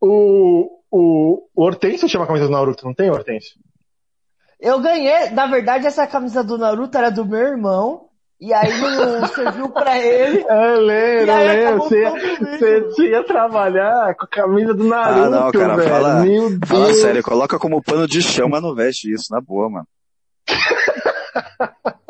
o, 0.00 0.80
o, 0.90 1.48
o 1.54 1.62
Hortêncio 1.62 2.08
chama 2.08 2.24
a 2.24 2.26
camisa 2.26 2.46
do 2.46 2.52
Naruto, 2.52 2.84
não 2.84 2.94
tem, 2.94 3.10
Hortêncio? 3.10 3.58
Eu 4.58 4.80
ganhei, 4.80 5.30
na 5.30 5.46
verdade, 5.46 5.86
essa 5.86 6.06
camisa 6.06 6.42
do 6.42 6.56
Naruto 6.56 6.96
era 6.96 7.10
do 7.10 7.26
meu 7.26 7.40
irmão, 7.40 8.08
e 8.40 8.52
aí 8.52 8.70
serviu 9.34 9.68
pra 9.70 9.98
ele. 9.98 10.44
É, 10.48 10.76
lembro, 10.76 11.34
lembro. 11.36 11.78
Você, 11.78 12.80
você, 12.80 13.10
ia 13.10 13.24
trabalhar 13.24 14.14
com 14.14 14.24
a 14.24 14.28
camisa 14.28 14.72
do 14.74 14.84
Naruto, 14.84 15.26
ah, 15.26 15.30
não, 15.30 15.52
cara, 15.52 15.76
velho. 15.76 15.88
Fala, 15.88 16.20
Meu 16.20 16.50
Deus. 16.50 16.60
fala 16.66 16.92
sério, 16.94 17.22
coloca 17.22 17.58
como 17.58 17.82
pano 17.82 18.06
de 18.06 18.22
chão, 18.22 18.48
mas 18.48 18.62
não 18.62 18.74
veste 18.74 19.12
isso, 19.12 19.32
na 19.32 19.40
boa, 19.40 19.68
mano. 19.68 19.86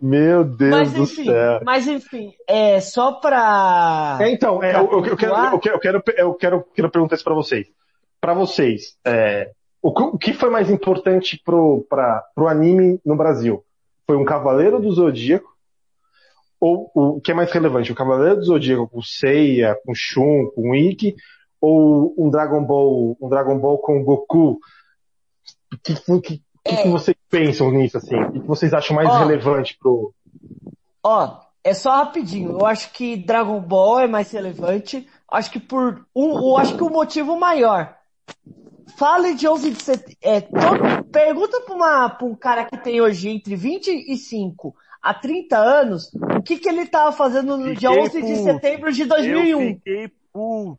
Meu 0.00 0.44
Deus 0.44 0.70
mas, 0.70 0.96
enfim, 0.96 1.24
do 1.24 1.30
céu. 1.30 1.60
Mas 1.64 1.88
enfim, 1.88 2.32
é 2.46 2.80
só 2.80 3.12
pra. 3.12 4.18
É, 4.20 4.30
então, 4.30 4.62
é, 4.62 4.74
eu, 4.74 4.90
eu, 4.90 5.06
eu, 5.06 5.16
quero, 5.16 5.34
eu, 5.34 5.58
quero, 5.58 5.74
eu, 5.74 5.80
quero, 5.80 6.02
eu 6.16 6.34
quero, 6.34 6.64
quero 6.74 6.90
perguntar 6.90 7.14
isso 7.14 7.24
pra 7.24 7.34
vocês. 7.34 7.66
Pra 8.20 8.34
vocês, 8.34 8.96
é, 9.04 9.50
o, 9.84 10.18
que 10.18 10.32
foi 10.32 10.48
mais 10.48 10.70
importante 10.70 11.38
pro, 11.44 11.86
pra, 11.90 12.24
pro 12.34 12.48
anime 12.48 12.98
no 13.04 13.14
Brasil? 13.14 13.62
Foi 14.06 14.16
um 14.16 14.24
Cavaleiro 14.24 14.80
do 14.80 14.90
Zodíaco? 14.90 15.52
Ou 16.58 16.90
o 16.94 17.20
que 17.20 17.32
é 17.32 17.34
mais 17.34 17.52
relevante? 17.52 17.92
O 17.92 17.94
Cavaleiro 17.94 18.36
do 18.36 18.44
Zodíaco 18.44 18.88
com 18.88 19.02
Seiya, 19.02 19.78
com 19.84 19.92
Shun, 19.94 20.46
com 20.54 20.74
Ikki? 20.74 21.14
Ou 21.60 22.14
um 22.16 22.30
Dragon 22.30 22.64
Ball, 22.64 23.14
um 23.20 23.28
Dragon 23.28 23.58
Ball 23.58 23.76
com 23.76 24.02
Goku? 24.02 24.52
O 24.52 25.78
que, 25.82 25.94
que, 25.94 26.42
que, 26.64 26.76
que, 26.82 26.88
vocês 26.88 27.16
pensam 27.28 27.70
nisso, 27.70 27.98
assim? 27.98 28.16
O 28.16 28.32
que 28.32 28.38
vocês 28.38 28.72
acham 28.72 28.96
mais 28.96 29.10
ó, 29.10 29.18
relevante 29.18 29.76
pro... 29.78 30.14
Ó, 31.02 31.40
é 31.62 31.74
só 31.74 31.90
rapidinho. 31.96 32.52
Eu 32.52 32.64
acho 32.64 32.90
que 32.90 33.18
Dragon 33.18 33.60
Ball 33.60 34.00
é 34.00 34.06
mais 34.06 34.30
relevante. 34.30 35.06
Acho 35.30 35.50
que 35.50 35.60
por 35.60 36.06
um, 36.16 36.38
eu 36.38 36.56
acho 36.56 36.74
que 36.74 36.82
o 36.82 36.88
motivo 36.88 37.38
maior. 37.38 37.94
Fale 38.96 39.34
de 39.34 39.48
11 39.48 39.70
de 39.70 39.82
setembro. 39.82 40.16
É, 40.22 40.40
pergunta 41.10 41.60
pra, 41.62 42.18
um 42.22 42.34
cara 42.34 42.64
que 42.64 42.76
tem 42.76 43.00
hoje 43.00 43.28
entre 43.28 43.56
25 43.56 44.74
a 45.02 45.12
30 45.12 45.56
anos 45.56 46.10
o 46.14 46.42
que, 46.42 46.58
que 46.58 46.68
ele 46.68 46.86
tava 46.86 47.12
fazendo 47.12 47.56
no 47.56 47.64
fiquei 47.64 47.76
dia 47.76 47.90
11 47.90 48.10
puto. 48.10 48.26
de 48.26 48.36
setembro 48.36 48.92
de 48.92 49.04
2001. 49.04 49.60
Eu 49.60 49.74
fiquei 49.74 50.08
puto. 50.32 50.78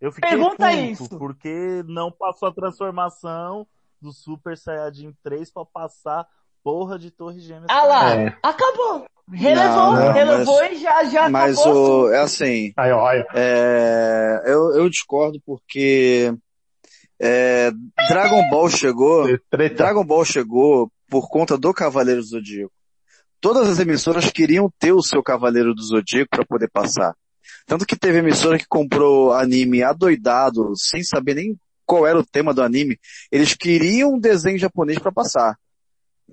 Eu 0.00 0.12
fiquei 0.12 0.30
Pergunta 0.30 0.70
puto 0.70 0.78
isso. 0.78 1.18
Porque 1.18 1.84
não 1.86 2.10
passou 2.10 2.48
a 2.48 2.52
transformação 2.52 3.66
do 4.00 4.12
Super 4.12 4.56
Saiyajin 4.56 5.14
3 5.22 5.50
para 5.52 5.64
passar 5.64 6.26
porra 6.62 6.98
de 6.98 7.10
Torre 7.10 7.40
Gêmeas. 7.40 7.66
Ah 7.68 7.84
lá, 7.84 8.14
é. 8.14 8.36
acabou. 8.42 9.06
Relevou, 9.32 9.94
não, 9.94 9.94
não, 9.94 10.12
relevou 10.12 10.60
mas, 10.60 10.72
e 10.72 10.82
já, 10.82 11.04
já 11.04 11.28
mas 11.28 11.58
acabou. 11.58 12.02
Mas 12.02 12.12
é 12.12 12.18
assim. 12.18 12.72
Aí, 12.76 12.92
ó, 12.92 13.06
aí. 13.06 13.24
É, 13.34 14.42
eu, 14.46 14.72
eu 14.72 14.90
discordo 14.90 15.40
porque 15.46 16.34
é, 17.24 17.70
Dragon 18.08 18.50
Ball 18.50 18.68
chegou. 18.68 19.26
Dragon 19.76 20.04
Ball 20.04 20.24
chegou 20.24 20.90
por 21.08 21.28
conta 21.28 21.56
do 21.56 21.72
Cavaleiro 21.72 22.20
do 22.20 22.26
Zodíaco. 22.26 22.72
Todas 23.40 23.68
as 23.68 23.78
emissoras 23.78 24.30
queriam 24.30 24.68
ter 24.76 24.92
o 24.92 25.02
seu 25.02 25.22
Cavaleiro 25.22 25.72
do 25.72 25.82
Zodíaco 25.82 26.30
para 26.30 26.44
poder 26.44 26.68
passar. 26.68 27.14
Tanto 27.64 27.86
que 27.86 27.96
teve 27.96 28.18
emissora 28.18 28.58
que 28.58 28.66
comprou 28.66 29.32
anime 29.32 29.84
adoidado, 29.84 30.72
sem 30.76 31.04
saber 31.04 31.34
nem 31.34 31.56
qual 31.86 32.06
era 32.06 32.18
o 32.18 32.26
tema 32.26 32.52
do 32.52 32.62
anime. 32.62 32.98
Eles 33.30 33.54
queriam 33.54 34.14
um 34.14 34.18
desenho 34.18 34.58
japonês 34.58 34.98
para 34.98 35.12
passar. 35.12 35.56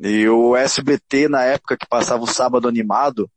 E 0.01 0.27
o 0.27 0.55
SBT, 0.55 1.27
na 1.27 1.43
época 1.43 1.77
que 1.77 1.87
passava 1.87 2.23
o 2.23 2.27
sábado 2.27 2.67
animado, 2.67 3.29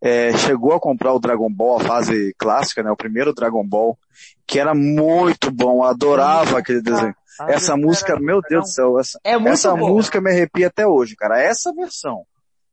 é, 0.00 0.36
chegou 0.36 0.72
a 0.72 0.80
comprar 0.80 1.12
o 1.12 1.18
Dragon 1.18 1.50
Ball, 1.50 1.78
a 1.80 1.84
fase 1.84 2.34
clássica, 2.38 2.82
né? 2.82 2.90
O 2.90 2.96
primeiro 2.96 3.34
Dragon 3.34 3.66
Ball, 3.66 3.98
que 4.46 4.58
era 4.58 4.74
muito 4.74 5.50
bom, 5.50 5.82
adorava 5.82 6.58
aquele 6.58 6.82
desenho. 6.82 7.14
Ah, 7.38 7.50
essa 7.50 7.76
música, 7.76 8.18
meu 8.18 8.40
Deus 8.48 8.64
do 8.64 8.70
céu, 8.70 8.98
essa, 8.98 9.20
é 9.22 9.34
essa 9.34 9.74
música 9.76 10.20
me 10.20 10.30
arrepia 10.30 10.68
até 10.68 10.86
hoje, 10.86 11.14
cara. 11.16 11.40
Essa 11.40 11.72
versão. 11.72 12.24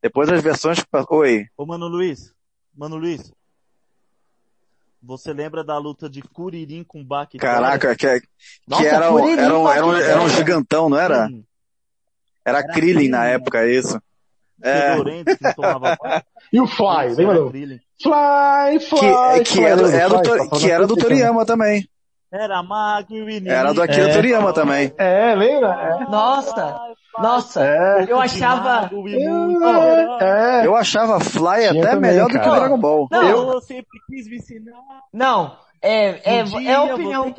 Depois 0.01 0.29
as 0.29 0.41
versões 0.41 0.83
Oi. 1.09 1.47
Ô, 1.57 1.65
Mano 1.65 1.87
Luiz. 1.87 2.33
Mano 2.75 2.97
Luiz. 2.97 3.31
Você 5.01 5.33
lembra 5.33 5.65
da 5.65 5.77
luta 5.77 6.09
de 6.09 6.21
Kuririn 6.21 6.83
com 6.83 7.03
Baki? 7.03 7.37
Caraca, 7.37 7.93
que, 7.93 8.21
que 8.21 8.27
Nossa, 8.65 8.85
era, 8.85 8.95
era, 8.95 9.13
um, 9.13 9.27
era, 9.27 9.59
um, 9.59 9.69
era, 9.69 9.85
um, 9.85 9.95
era 9.95 10.21
um 10.21 10.29
gigantão, 10.29 10.89
não 10.89 10.97
era? 10.97 11.29
Era, 12.45 12.59
era 12.59 12.73
Krillin 12.73 13.09
na 13.09 13.25
época, 13.25 13.67
isso. 13.67 14.01
É. 14.63 14.95
e 16.53 16.61
o 16.61 16.67
Fly, 16.67 17.15
lembra? 17.17 17.49
Fly, 18.01 18.79
Fly, 18.79 19.43
que, 19.43 19.53
que, 19.53 19.63
era, 19.63 19.91
era, 19.91 20.09
do, 20.09 20.23
Fly, 20.23 20.49
que 20.59 20.71
era 20.71 20.87
do 20.87 20.95
Toriyama 20.95 21.45
também. 21.45 21.87
Era 22.31 22.63
magro 22.63 23.29
e 23.29 23.47
Era 23.47 23.73
do 23.73 23.81
Akira 23.83 24.09
é. 24.09 24.13
Toriyama 24.13 24.53
também. 24.53 24.91
É, 24.97 25.35
lembra? 25.35 25.99
É. 26.01 26.09
Nossa, 26.09 26.79
nossa, 27.19 27.63
é. 27.63 28.05
eu 28.09 28.19
achava... 28.19 28.89
É. 30.19 30.65
Eu 30.65 30.75
achava 30.75 31.19
Fly 31.19 31.69
Tinha 31.69 31.83
até 31.83 31.91
também, 31.91 32.11
melhor 32.11 32.27
cara. 32.29 32.39
do 32.39 32.43
que 32.43 32.59
Dragon 32.59 32.77
Ball. 32.79 33.07
Não, 33.11 33.53
eu 33.53 33.61
sempre 33.61 33.99
quis 34.09 34.27
me 34.27 34.37
ensinar. 34.37 34.73
Não, 35.13 35.55
é, 35.81 36.39
é, 36.39 36.43
um 36.43 36.59
é 36.59 36.93
opinião... 36.93 37.35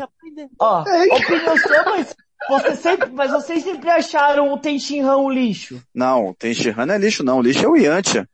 Ó, 0.60 0.80
opinião 0.82 1.58
sua, 1.58 1.84
mas 1.86 2.14
você 2.48 2.76
sempre, 2.76 3.10
mas 3.10 3.30
vocês 3.30 3.62
sempre 3.62 3.90
acharam 3.90 4.52
o 4.52 4.58
Tenshinhan 4.58 5.16
um 5.16 5.30
lixo? 5.30 5.82
Não, 5.94 6.28
o 6.28 6.34
Tenshinhan 6.34 6.86
não 6.86 6.94
é 6.94 6.98
lixo 6.98 7.24
não, 7.24 7.38
o 7.38 7.42
lixo 7.42 7.64
é 7.64 7.68
o 7.68 7.76
Yantia. 7.76 8.28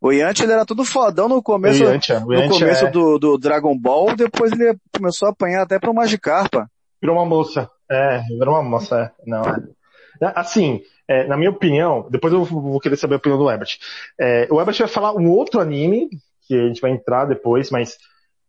O 0.00 0.12
Yantia 0.12 0.44
ele 0.44 0.52
era 0.52 0.66
tudo 0.66 0.84
fodão 0.84 1.28
no 1.28 1.42
começo, 1.42 1.82
o 1.82 1.86
Yantia, 1.88 2.22
o 2.24 2.32
Yantia 2.32 2.48
no 2.48 2.58
começo 2.58 2.86
é... 2.86 2.90
do, 2.90 3.18
do 3.18 3.38
Dragon 3.38 3.76
Ball, 3.76 4.14
depois 4.14 4.52
ele 4.52 4.76
começou 4.94 5.28
a 5.28 5.30
apanhar 5.32 5.62
até 5.62 5.78
pra 5.78 5.92
Magikarpa. 5.92 6.70
Virou 7.00 7.16
uma 7.16 7.26
moça. 7.26 7.70
É, 7.90 8.20
virou 8.38 8.54
uma 8.54 8.62
moça, 8.62 9.00
é. 9.00 9.10
Não, 9.26 9.42
é. 9.42 10.32
Assim, 10.34 10.82
é, 11.08 11.26
na 11.26 11.36
minha 11.36 11.50
opinião, 11.50 12.06
depois 12.10 12.32
eu 12.32 12.44
vou 12.44 12.80
querer 12.80 12.96
saber 12.96 13.14
a 13.14 13.18
opinião 13.18 13.38
do 13.38 13.50
Ebert. 13.50 13.78
É, 14.18 14.46
o 14.50 14.60
Ebert 14.60 14.78
vai 14.78 14.88
falar 14.88 15.14
um 15.14 15.30
outro 15.30 15.60
anime, 15.60 16.08
que 16.46 16.54
a 16.54 16.66
gente 16.68 16.80
vai 16.80 16.90
entrar 16.90 17.24
depois, 17.26 17.70
mas 17.70 17.96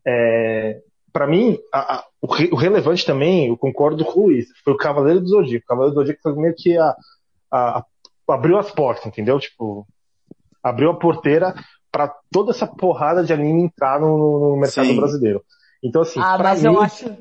é, 0.06 0.80
para 1.12 1.28
mim, 1.28 1.58
a, 1.74 1.96
a, 1.96 2.04
o, 2.28 2.34
re, 2.34 2.50
o, 2.52 2.56
relevante 2.56 3.06
também, 3.06 3.48
eu 3.48 3.58
concordo 3.58 4.04
com 4.04 4.20
o 4.20 4.24
Luiz, 4.26 4.48
foi 4.64 4.74
o 4.74 4.78
Cavaleiro 4.78 5.22
do 5.22 5.28
Zodíaco. 5.28 5.64
O 5.64 5.68
Cavaleiro 5.68 5.96
do 5.96 6.02
Zodíaco 6.02 6.22
foi 6.22 6.34
meio 6.36 6.54
que 6.56 6.78
a, 6.78 6.96
a, 7.52 7.86
abriu 8.28 8.58
as 8.58 8.70
portas, 8.70 9.06
entendeu? 9.06 9.40
Tipo, 9.40 9.88
abriu 10.62 10.92
a 10.92 11.00
porteira 11.00 11.56
para 11.90 12.14
toda 12.30 12.52
essa 12.52 12.68
porrada 12.68 13.24
de 13.24 13.32
anime 13.32 13.64
entrar 13.64 14.00
no, 14.02 14.52
no 14.52 14.58
mercado 14.58 14.88
Sim. 14.88 14.98
brasileiro. 14.98 15.42
Então, 15.82 16.02
assim, 16.02 16.20
ah, 16.20 16.38
mas 16.38 16.62
mim... 16.62 16.68
eu 16.68 16.82
acho. 16.82 17.18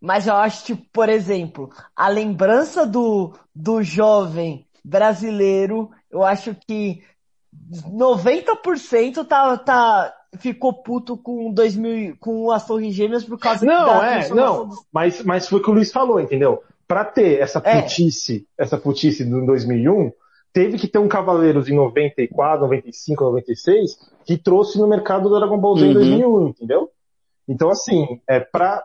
Mas 0.00 0.26
eu 0.26 0.34
acho, 0.34 0.66
tipo, 0.66 0.86
por 0.92 1.08
exemplo, 1.08 1.70
a 1.96 2.08
lembrança 2.08 2.86
do, 2.86 3.32
do 3.54 3.82
jovem 3.82 4.66
brasileiro, 4.84 5.90
eu 6.10 6.22
acho 6.22 6.54
que 6.54 7.02
90% 7.90 9.26
tá, 9.26 9.56
tá, 9.56 10.14
ficou 10.38 10.72
puto 10.72 11.16
com 11.16 11.52
2000, 11.52 12.16
com 12.18 12.50
as 12.50 12.66
Torres 12.66 12.94
Gêmeas 12.94 13.24
por 13.24 13.38
causa 13.38 13.64
não, 13.64 13.86
da 13.86 14.06
é, 14.06 14.28
não, 14.28 14.68
do... 14.68 14.76
mas, 14.92 15.22
mas 15.22 15.48
foi 15.48 15.60
o 15.60 15.62
que 15.62 15.70
o 15.70 15.74
Luiz 15.74 15.92
falou, 15.92 16.20
entendeu? 16.20 16.62
Pra 16.86 17.04
ter 17.04 17.40
essa 17.40 17.62
é. 17.64 17.80
putice, 17.80 18.46
é. 18.58 18.62
essa 18.62 18.76
putice 18.76 19.24
do 19.24 19.44
2001, 19.46 20.12
teve 20.52 20.78
que 20.78 20.86
ter 20.86 20.98
um 20.98 21.08
Cavaleiros 21.08 21.68
em 21.68 21.74
94, 21.74 22.62
95, 22.62 23.24
96, 23.24 23.98
que 24.24 24.36
trouxe 24.36 24.78
no 24.78 24.86
mercado 24.86 25.28
do 25.28 25.38
Dragon 25.38 25.58
Ball 25.58 25.76
Z 25.76 25.84
uhum. 25.84 25.90
em 25.90 25.94
2001, 25.94 26.48
entendeu? 26.48 26.90
Então, 27.48 27.70
assim, 27.70 28.20
é 28.28 28.40
pra, 28.40 28.82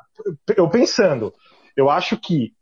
eu 0.55 0.69
pensando, 0.69 1.33
eu 1.77 1.89
acho 1.89 2.17
que 2.17 2.53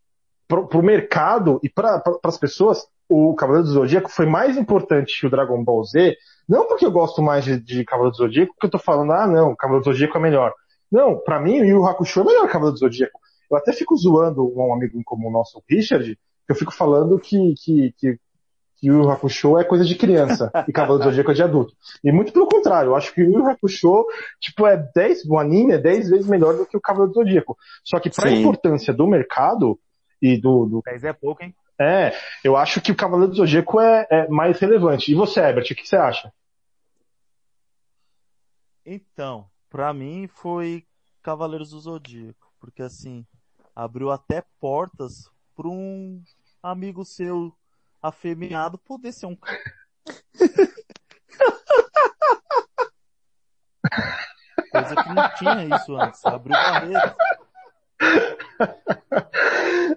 pro, 0.46 0.66
pro 0.66 0.82
mercado 0.82 1.58
e 1.62 1.68
para 1.68 2.02
as 2.22 2.38
pessoas, 2.38 2.86
o 3.08 3.34
Cavaleiro 3.34 3.66
do 3.66 3.72
Zodíaco 3.72 4.10
foi 4.10 4.26
mais 4.26 4.56
importante 4.56 5.18
que 5.18 5.26
o 5.26 5.30
Dragon 5.30 5.64
Ball 5.64 5.82
Z, 5.84 6.16
não 6.48 6.66
porque 6.66 6.84
eu 6.84 6.90
gosto 6.90 7.22
mais 7.22 7.44
de, 7.44 7.58
de 7.58 7.84
Cavaleiro 7.84 8.12
do 8.12 8.18
Zodíaco, 8.18 8.52
porque 8.52 8.66
eu 8.66 8.70
tô 8.70 8.78
falando, 8.78 9.12
ah, 9.12 9.26
não, 9.26 9.56
Cavaleiro 9.56 9.84
do 9.84 9.92
Zodíaco 9.92 10.18
é 10.18 10.20
melhor. 10.20 10.52
Não, 10.90 11.18
para 11.18 11.40
mim 11.40 11.60
o 11.60 11.64
Yu 11.64 11.86
Hakusho 11.86 12.20
é 12.20 12.24
melhor 12.24 12.42
que 12.42 12.48
o 12.48 12.52
Cavaleiro 12.52 12.74
do 12.74 12.80
Zodíaco. 12.80 13.18
Eu 13.50 13.56
até 13.56 13.72
fico 13.72 13.96
zoando 13.96 14.52
um 14.54 14.74
amigo 14.74 15.00
como 15.04 15.28
o 15.28 15.32
nosso 15.32 15.62
Richard, 15.68 16.14
que 16.14 16.52
eu 16.52 16.56
fico 16.56 16.72
falando 16.72 17.18
que, 17.18 17.54
que, 17.62 17.94
que, 17.96 18.18
que 18.76 18.90
o 18.90 19.02
Yu 19.02 19.10
Hakusho 19.10 19.58
é 19.58 19.64
coisa 19.64 19.84
de 19.84 19.94
criança 19.94 20.50
e 20.68 20.72
Cavaleiro 20.72 21.04
do 21.04 21.10
Zodíaco 21.10 21.30
é 21.30 21.34
de 21.34 21.42
adulto. 21.42 21.72
E 22.04 22.12
muito 22.12 22.32
pelo 22.32 22.46
contrário, 22.46 22.90
eu 22.90 22.96
acho 22.96 23.14
que 23.14 23.22
o 23.22 23.32
Yu 23.32 23.46
Hakusho, 23.46 24.06
tipo, 24.38 24.66
é 24.66 24.76
10, 24.94 25.24
o 25.26 25.38
anime 25.38 25.72
é 25.72 25.78
10 25.78 26.10
vezes 26.10 26.26
melhor 26.26 26.54
do 26.54 26.66
que 26.66 26.76
o 26.76 26.80
Cavaleiro 26.80 27.12
do 27.12 27.20
Zodíaco. 27.20 27.56
Só 27.84 27.98
que 27.98 28.10
pra 28.10 28.28
Sim. 28.28 28.40
importância 28.40 28.92
do 28.92 29.06
mercado 29.06 29.78
e 30.20 30.38
do, 30.38 30.66
do... 30.66 30.82
10 30.84 31.04
é 31.04 31.12
pouco, 31.12 31.42
hein? 31.42 31.54
É, 31.80 32.12
eu 32.42 32.56
acho 32.56 32.80
que 32.80 32.90
o 32.90 32.96
Cavaleiro 32.96 33.30
do 33.30 33.36
Zodíaco 33.36 33.80
é, 33.80 34.06
é 34.10 34.28
mais 34.28 34.58
relevante. 34.58 35.12
E 35.12 35.14
você, 35.14 35.38
Herbert, 35.40 35.66
o 35.70 35.74
que 35.74 35.86
você 35.86 35.96
acha? 35.96 36.32
Então, 38.84 39.48
para 39.70 39.92
mim 39.92 40.26
foi 40.26 40.84
Cavaleiros 41.22 41.70
do 41.70 41.78
Zodíaco, 41.78 42.52
porque 42.58 42.82
assim, 42.82 43.24
abriu 43.76 44.10
até 44.10 44.42
portas 44.58 45.30
para 45.54 45.68
um 45.68 46.22
amigo 46.62 47.04
seu 47.04 47.54
afeminado 48.02 48.78
poder 48.78 49.12
ser 49.12 49.26
um 49.26 49.36
Coisa 54.70 54.96
que 55.02 55.12
não 55.12 55.34
tinha 55.34 55.76
isso 55.76 55.96
antes, 55.96 56.24
abriu 56.24 56.52
barreiras. 56.52 57.14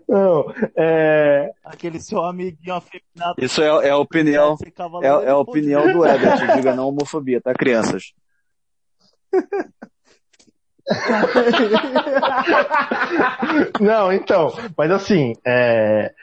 Não, 0.08 0.54
é... 0.76 1.52
Aquele 1.64 2.00
seu 2.00 2.24
amiguinho 2.24 2.76
afeminado. 2.76 3.36
Isso 3.38 3.62
é, 3.62 3.88
é 3.88 3.92
a 3.92 3.98
opinião, 3.98 4.58
é, 5.02 5.08
é 5.08 5.30
a 5.30 5.38
opinião 5.38 5.92
do 5.92 6.06
Ebert, 6.06 6.56
diga 6.56 6.76
não 6.76 6.90
homofobia, 6.90 7.40
tá, 7.42 7.54
crianças? 7.54 8.14
Não, 13.80 14.12
então, 14.12 14.54
mas 14.78 14.92
assim, 14.92 15.34
é... 15.46 16.14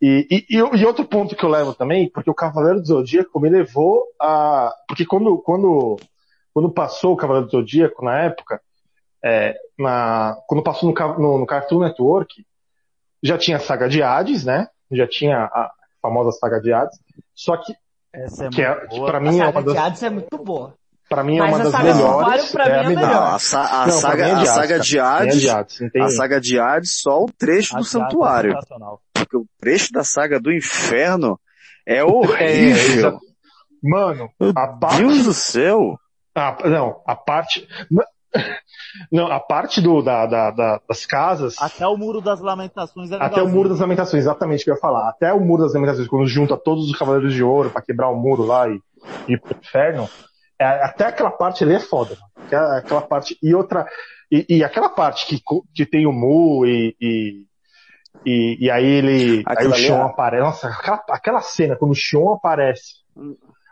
E, 0.00 0.46
e, 0.48 0.56
e, 0.56 0.86
outro 0.86 1.04
ponto 1.04 1.36
que 1.36 1.44
eu 1.44 1.50
levo 1.50 1.74
também, 1.74 2.08
porque 2.10 2.30
o 2.30 2.34
Cavaleiro 2.34 2.80
do 2.80 2.86
Zodíaco 2.86 3.38
me 3.38 3.50
levou 3.50 4.02
a. 4.18 4.72
Porque 4.88 5.04
quando, 5.04 5.36
quando, 5.42 5.98
quando 6.54 6.72
passou 6.72 7.12
o 7.12 7.16
Cavaleiro 7.16 7.46
do 7.46 7.52
Zodíaco 7.52 8.02
na 8.02 8.20
época, 8.20 8.62
é, 9.24 9.54
na, 9.78 10.36
quando 10.46 10.62
passou 10.62 10.92
no, 10.92 11.18
no, 11.18 11.38
no, 11.38 11.46
Cartoon 11.46 11.80
Network, 11.80 12.44
já 13.22 13.36
tinha 13.36 13.58
a 13.58 13.60
saga 13.60 13.88
de 13.88 14.02
Hades, 14.02 14.44
né? 14.44 14.68
Já 14.90 15.06
tinha 15.06 15.44
a 15.44 15.70
famosa 16.00 16.32
saga 16.32 16.60
de 16.60 16.72
Hades. 16.72 16.98
Só 17.34 17.56
que. 17.56 17.74
Essa 18.12 18.46
é 18.46 18.48
que, 18.48 18.62
é, 18.62 18.74
que 18.86 19.00
pra 19.00 19.20
mim 19.20 19.40
a 19.40 19.44
é 19.44 19.46
saga 19.46 19.58
uma 19.58 19.62
das. 19.62 19.74
de 19.74 19.78
Hades 19.78 20.02
é 20.02 20.10
muito 20.10 20.38
boa. 20.38 20.74
Pra 21.08 21.24
mim 21.24 21.38
é 21.38 21.40
Mas 21.40 21.50
uma 21.50 21.58
a 21.58 21.62
das 21.64 21.72
saga 21.72 21.92
de 21.92 21.98
melhores. 21.98 22.28
Mario, 22.28 22.52
pra 22.52 22.64
mim, 22.64 22.70
é 22.70 22.74
a 22.74 22.80
a 22.80 22.88
melhor. 22.88 23.02
Não, 23.02 23.34
a, 23.34 23.38
sa 23.38 23.82
a 23.82 23.86
Não, 23.86 23.92
saga, 23.94 24.26
é 24.26 24.30
a 24.30 24.34
de 24.34 24.46
saga 24.46 24.74
Hades, 24.76 24.86
de 24.86 24.98
é 24.98 25.00
Hades, 25.00 25.48
a 25.48 26.08
saga 26.08 26.40
de 26.40 26.58
Hades, 26.60 27.00
só 27.00 27.22
o 27.22 27.26
trecho 27.36 27.76
do 27.76 27.84
santuário. 27.84 28.52
Sensacional. 28.52 29.00
Porque 29.12 29.36
o 29.36 29.44
trecho 29.58 29.92
da 29.92 30.04
saga 30.04 30.40
do 30.40 30.52
inferno 30.52 31.38
é 31.84 31.96
É, 31.96 32.04
horrível. 32.04 33.18
Mano, 33.82 34.30
Meu 34.38 34.52
a 34.56 34.68
parte. 34.68 34.98
Deus 34.98 35.24
do 35.24 35.34
céu. 35.34 35.98
Ah, 36.34 36.56
não, 36.64 37.02
a 37.04 37.16
parte. 37.16 37.66
Não, 39.10 39.30
a 39.30 39.38
parte 39.38 39.80
do, 39.80 40.02
da, 40.02 40.26
da- 40.26 40.50
da- 40.50 40.80
das 40.88 41.06
casas. 41.06 41.54
Até 41.60 41.86
o 41.86 41.96
Muro 41.96 42.20
das 42.20 42.40
Lamentações 42.40 43.10
é 43.10 43.16
Até 43.16 43.42
o. 43.42 43.48
Muro 43.48 43.68
das 43.68 43.78
Lamentações, 43.80 44.22
exatamente 44.24 44.62
o 44.62 44.64
que 44.64 44.70
eu 44.70 44.74
ia 44.74 44.80
falar. 44.80 45.08
Até 45.08 45.32
o 45.32 45.40
Muro 45.40 45.62
das 45.62 45.74
Lamentações, 45.74 46.08
quando 46.08 46.26
junta 46.26 46.56
todos 46.56 46.90
os 46.90 46.96
Cavaleiros 46.98 47.32
de 47.34 47.42
Ouro 47.42 47.70
pra 47.70 47.82
quebrar 47.82 48.08
o 48.10 48.16
muro 48.16 48.44
lá 48.44 48.68
e 48.68 48.80
e 49.26 49.32
ir 49.32 49.40
pro 49.40 49.56
inferno, 49.56 50.08
é, 50.58 50.64
até 50.84 51.06
aquela 51.06 51.30
parte 51.30 51.64
ali 51.64 51.72
é 51.74 51.80
foda. 51.80 52.18
Aquela, 52.36 52.78
aquela 52.78 53.00
parte. 53.02 53.38
E 53.42 53.54
outra. 53.54 53.86
E, 54.30 54.44
e 54.58 54.62
aquela 54.64 54.90
parte 54.90 55.26
que, 55.26 55.40
que 55.74 55.86
tem 55.86 56.06
o 56.06 56.12
Mu 56.12 56.66
e. 56.66 56.94
e 57.00 57.50
e, 58.26 58.58
e 58.66 58.70
aí 58.70 58.84
ele. 58.84 59.42
Aí 59.46 59.66
o 59.66 59.72
Xion 59.72 59.98
é- 60.00 60.02
aparece. 60.02 60.42
Nossa, 60.42 60.68
aquela, 60.68 61.02
aquela 61.10 61.40
cena, 61.40 61.76
quando 61.76 61.92
o 61.92 61.94
Xion 61.94 62.34
aparece. 62.34 62.96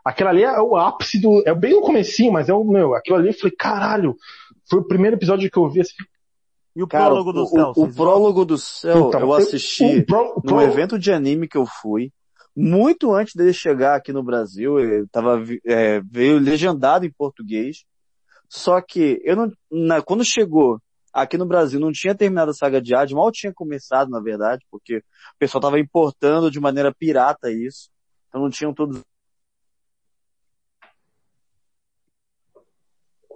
Aquela 0.04 0.30
ali 0.30 0.42
é 0.44 0.58
o 0.60 0.76
ápice 0.76 1.20
do. 1.20 1.42
É 1.46 1.54
bem 1.54 1.74
no 1.74 1.82
comecinho, 1.82 2.32
mas 2.32 2.48
é 2.48 2.54
o 2.54 2.64
meu. 2.64 2.94
Aquilo 2.94 3.16
ali 3.18 3.28
eu 3.28 3.34
falei, 3.34 3.54
caralho. 3.58 4.16
Foi 4.68 4.80
o 4.80 4.84
primeiro 4.84 5.16
episódio 5.16 5.50
que 5.50 5.58
eu 5.58 5.68
vi 5.68 5.80
assim. 5.80 5.94
E 6.76 6.82
o 6.82 6.86
Cara, 6.86 7.06
prólogo 7.06 7.32
do 7.32 7.42
o, 7.42 7.46
céu? 7.46 7.70
o, 7.70 7.74
vocês 7.74 7.94
prólogo 7.96 8.44
do 8.44 8.58
céu 8.58 9.08
Então, 9.08 9.20
eu 9.20 9.32
assisti 9.32 9.84
o 9.84 10.14
o 10.14 10.40
num 10.44 10.52
pro- 10.54 10.60
evento 10.62 10.98
de 10.98 11.10
anime 11.12 11.48
que 11.48 11.56
eu 11.56 11.66
fui, 11.66 12.12
muito 12.54 13.12
antes 13.12 13.34
dele 13.34 13.52
chegar 13.52 13.96
aqui 13.96 14.12
no 14.12 14.22
Brasil, 14.22 14.78
ele 14.78 15.06
tava, 15.08 15.42
é, 15.66 16.00
veio 16.02 16.38
legendado 16.38 17.04
em 17.06 17.12
português, 17.12 17.84
só 18.48 18.80
que 18.80 19.20
eu 19.24 19.34
não, 19.36 19.52
na- 19.70 20.02
quando 20.02 20.24
chegou 20.24 20.80
aqui 21.12 21.36
no 21.38 21.46
Brasil 21.46 21.80
não 21.80 21.90
tinha 21.90 22.14
terminado 22.14 22.50
a 22.50 22.54
saga 22.54 22.80
de 22.80 22.94
Hades, 22.94 23.14
mal 23.14 23.32
tinha 23.32 23.52
começado 23.52 24.08
na 24.10 24.20
verdade, 24.20 24.64
porque 24.70 24.98
o 24.98 25.38
pessoal 25.38 25.62
tava 25.62 25.80
importando 25.80 26.50
de 26.50 26.60
maneira 26.60 26.94
pirata 26.94 27.50
isso, 27.50 27.88
então 28.28 28.40
não 28.42 28.50
tinham 28.50 28.72
todos 28.74 29.00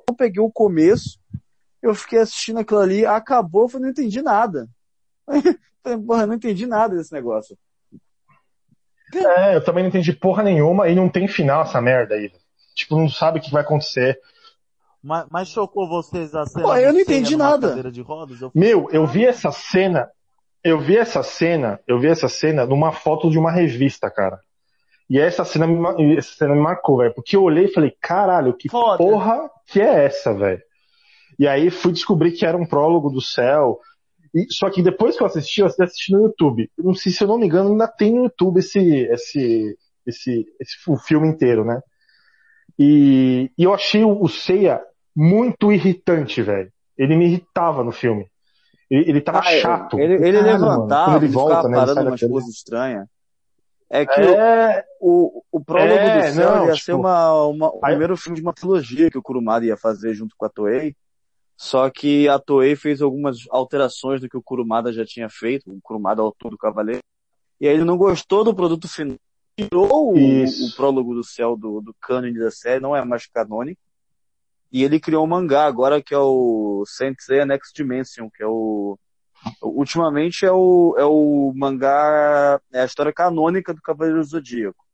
eu 0.09 0.15
peguei 0.17 0.43
o 0.43 0.51
começo, 0.51 1.19
eu 1.83 1.95
fiquei 1.95 2.21
assistindo 2.21 2.61
aquilo 2.61 2.81
ali, 2.81 3.05
acabou, 3.05 3.63
eu 3.63 3.69
falei, 3.69 3.85
não 3.85 3.91
entendi 3.91 4.23
nada. 4.23 4.69
Porra, 6.07 6.27
não 6.27 6.35
entendi 6.35 6.67
nada 6.67 6.97
desse 6.97 7.13
negócio. 7.13 7.59
É, 9.15 9.57
eu 9.57 9.65
também 9.65 9.83
não 9.83 9.89
entendi 9.89 10.13
porra 10.13 10.43
nenhuma 10.43 10.89
e 10.89 10.95
não 10.95 11.09
tem 11.09 11.29
final 11.29 11.63
essa 11.63 11.81
merda 11.83 12.15
aí. 12.15 12.33
Tipo, 12.75 12.97
não 12.97 13.09
sabe 13.11 13.39
o 13.39 13.43
que 13.43 13.51
vai 13.51 13.63
acontecer. 13.63 14.19
Mas, 15.03 15.27
mas 15.31 15.49
chocou 15.49 15.87
vocês 15.89 16.35
a 16.35 16.47
cena 16.47 16.65
Pô, 16.65 16.77
eu 16.77 16.93
não 16.93 17.01
entendi 17.01 17.37
nada. 17.37 17.75
rodas? 18.03 18.41
Eu 18.41 18.51
Meu, 18.55 18.89
eu 18.91 19.07
vi 19.07 19.27
essa 19.27 19.51
cena, 19.51 20.09
eu 20.65 20.81
vi 20.81 20.97
essa 20.97 21.23
cena, 21.23 21.81
eu 21.87 21.99
vi 21.99 22.07
essa 22.07 22.29
cena 22.29 22.65
numa 22.65 22.93
foto 22.93 23.29
de 23.29 23.39
uma 23.39 23.51
revista, 23.51 24.11
cara. 24.11 24.41
E 25.11 25.19
essa 25.19 25.45
cena 25.45 25.67
me, 25.67 26.17
essa 26.17 26.35
cena 26.35 26.55
me 26.55 26.61
marcou, 26.63 26.99
velho, 26.99 27.13
porque 27.13 27.37
eu 27.37 27.43
olhei 27.43 27.65
e 27.65 27.73
falei, 27.73 27.95
caralho, 28.01 28.55
que 28.55 28.71
Foda. 28.71 28.97
porra 28.97 29.51
que 29.67 29.81
é 29.81 30.05
essa, 30.07 30.33
velho? 30.33 30.63
E 31.39 31.47
aí 31.47 31.71
fui 31.71 31.93
descobrir 31.93 32.33
que 32.33 32.45
era 32.47 32.57
um 32.57 32.67
prólogo 32.67 33.11
do 33.11 33.21
céu. 33.21 33.81
E, 34.35 34.47
só 34.51 34.71
que 34.71 34.83
depois 34.83 35.17
que 35.17 35.23
eu 35.23 35.27
assisti, 35.27 35.61
eu 35.61 35.67
assisti 35.67 36.13
no 36.13 36.23
YouTube. 36.23 36.71
Não 36.79 36.95
sei 36.95 37.13
se 37.13 37.23
eu 37.23 37.29
não 37.29 37.39
me 37.39 37.47
engano, 37.47 37.71
ainda 37.71 37.87
tem 37.89 38.13
no 38.15 38.25
YouTube 38.25 38.59
esse, 38.61 38.79
esse, 38.81 39.77
esse, 40.07 40.47
esse 40.61 40.77
o 40.89 40.97
filme 40.97 41.29
inteiro, 41.29 41.65
né? 41.65 41.81
E, 42.79 43.51
e 43.57 43.65
eu 43.65 43.75
achei 43.75 44.03
o, 44.05 44.23
o 44.23 44.29
Seiya 44.29 44.81
muito 45.15 45.71
irritante, 45.73 46.43
velho. 46.43 46.71
Ele 46.97 47.17
me 47.17 47.27
irritava 47.27 47.85
no 47.85 47.93
filme. 47.93 48.27
Ele, 48.91 49.11
ele 49.11 49.21
tava 49.21 49.39
Ah, 49.41 49.43
chato. 49.43 49.99
Ele, 49.99 50.15
ele 50.15 50.39
mano. 50.43 50.53
levantava, 50.53 51.13
Quando 51.13 51.25
ele, 51.25 51.33
volta, 51.33 51.57
ficava 51.57 51.69
né? 51.69 51.77
Parando 51.77 52.01
umas 52.09 52.21
coisas 52.21 52.49
estranhas. 52.51 53.07
É 53.91 54.07
que 54.07 54.21
o- 54.21 54.25
É, 54.35 54.85
o, 55.01 55.43
o 55.53 55.61
prólogo 55.63 55.95
É, 55.95 56.29
do 56.29 56.35
céu 56.35 56.57
não, 56.57 56.67
ia 56.67 56.73
tipo- 56.73 56.85
ser 56.87 56.93
uma, 56.95 57.47
uma, 57.47 57.69
o 57.69 57.81
primeiro 57.81 58.17
filme 58.17 58.37
de 58.37 58.43
uma 58.43 58.55
trilogia 58.55 59.11
que 59.11 59.19
o 59.19 59.23
Kurumada 59.23 59.67
ia 59.67 59.77
fazer 59.77 60.15
junto 60.15 60.35
com 60.37 60.47
a 60.47 60.49
Toei. 60.49 60.97
Só 61.57 61.89
que 61.91 62.29
a 62.29 62.39
Toei 62.39 62.75
fez 62.75 63.01
algumas 63.01 63.39
alterações 63.51 64.21
do 64.21 64.29
que 64.29 64.37
o 64.37 64.43
Kurumada 64.43 64.93
já 64.93 65.05
tinha 65.05 65.29
feito, 65.29 65.71
o 65.71 65.81
Kurumada 65.81 66.23
o 66.23 66.27
autor 66.27 66.51
do 66.51 66.59
Cavaleiro. 66.59 67.03
E 67.61 67.69
aí 67.69 67.75
ele 67.75 67.85
não 67.85 67.97
gostou 67.97 68.43
do 68.43 68.55
produto 68.55 68.89
final. 68.89 69.17
Tirou 69.57 70.15
o, 70.15 70.45
o 70.45 70.75
prólogo 70.75 71.15
do 71.15 71.23
céu 71.23 71.57
do, 71.57 71.81
do 71.81 71.95
cânone 72.01 72.39
da 72.39 72.51
série, 72.51 72.81
não 72.81 72.97
é 72.97 73.05
mais 73.05 73.27
canônico. 73.27 73.81
E 74.73 74.83
ele 74.83 74.99
criou 74.99 75.25
um 75.25 75.29
mangá 75.29 75.67
agora 75.67 76.03
que 76.03 76.15
é 76.15 76.19
o 76.19 76.83
Saint 76.87 77.17
Seiya 77.21 77.45
Next 77.45 77.73
Dimension, 77.75 78.31
que 78.31 78.43
é 78.43 78.47
o 78.47 78.99
ultimamente 79.61 80.47
é 80.47 80.53
o, 80.53 80.95
é 80.97 81.05
o 81.05 81.53
mangá, 81.55 82.61
é 82.73 82.81
a 82.81 82.85
história 82.85 83.13
canônica 83.13 83.75
do 83.75 83.83
Cavaleiro 83.83 84.21
do 84.21 84.25
Zodíaco. 84.25 84.85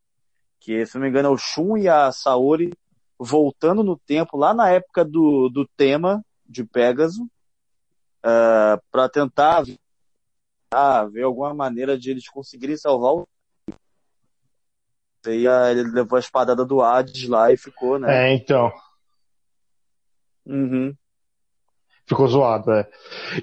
Que, 0.60 0.84
se 0.84 0.94
não 0.96 1.02
me 1.02 1.08
engano, 1.08 1.28
é 1.28 1.30
o 1.30 1.36
Shun 1.36 1.76
e 1.76 1.88
a 1.88 2.10
Saori 2.10 2.72
voltando 3.18 3.82
no 3.82 3.96
tempo, 3.96 4.36
lá 4.36 4.54
na 4.54 4.70
época 4.70 5.04
do, 5.04 5.48
do 5.48 5.66
tema 5.76 6.24
de 6.48 6.64
Pégaso, 6.64 7.28
para 8.90 9.08
tentar 9.08 9.64
ah, 10.70 11.04
ver 11.04 11.22
alguma 11.22 11.54
maneira 11.54 11.98
de 11.98 12.10
eles 12.10 12.28
conseguirem 12.28 12.76
salvar 12.76 13.14
o. 13.14 13.28
Aí 15.26 15.46
ah, 15.46 15.70
ele 15.70 15.82
levou 15.90 16.16
a 16.16 16.20
espadada 16.20 16.64
do 16.64 16.80
Hades 16.80 17.28
lá 17.28 17.52
e 17.52 17.56
ficou, 17.56 17.98
né? 17.98 18.30
é, 18.30 18.34
então. 18.34 18.72
Uhum. 20.46 20.94
Ficou 22.06 22.26
zoado, 22.26 22.72
é. 22.72 22.88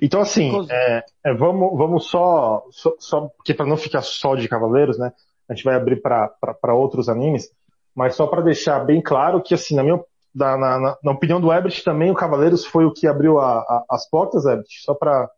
Então, 0.02 0.22
assim, 0.22 0.52
é, 0.72 1.06
é, 1.24 1.34
vamos, 1.36 1.78
vamos 1.78 2.08
só, 2.08 2.66
só, 2.72 2.96
só- 2.98 3.28
porque 3.38 3.54
para 3.54 3.68
não 3.68 3.78
ficar 3.78 4.02
só 4.02 4.36
de 4.36 4.48
Cavaleiros, 4.48 4.98
né? 4.98 5.14
A 5.48 5.54
gente 5.54 5.64
vai 5.64 5.76
abrir 5.76 6.02
para 6.02 6.74
outros 6.74 7.08
animes, 7.08 7.52
mas 7.94 8.16
só 8.16 8.26
para 8.26 8.42
deixar 8.42 8.80
bem 8.84 9.00
claro 9.02 9.44
que, 9.44 9.54
assim, 9.54 9.76
na 9.76 9.84
minha, 9.84 10.04
da- 10.36 10.58
na, 10.58 10.78
na- 10.80 10.98
na 11.02 11.12
opinião 11.14 11.40
do 11.40 11.52
Ebert 11.52 11.82
também, 11.84 12.12
o 12.12 12.16
Cavaleiros 12.16 12.66
foi 12.66 12.86
o 12.86 12.94
que 12.94 13.08
abriu 13.08 13.40
a- 13.40 13.60
a- 13.60 13.86
as 13.90 14.08
portas, 14.10 14.46
Ebert, 14.46 14.68
só 14.84 14.94
para 14.94 15.30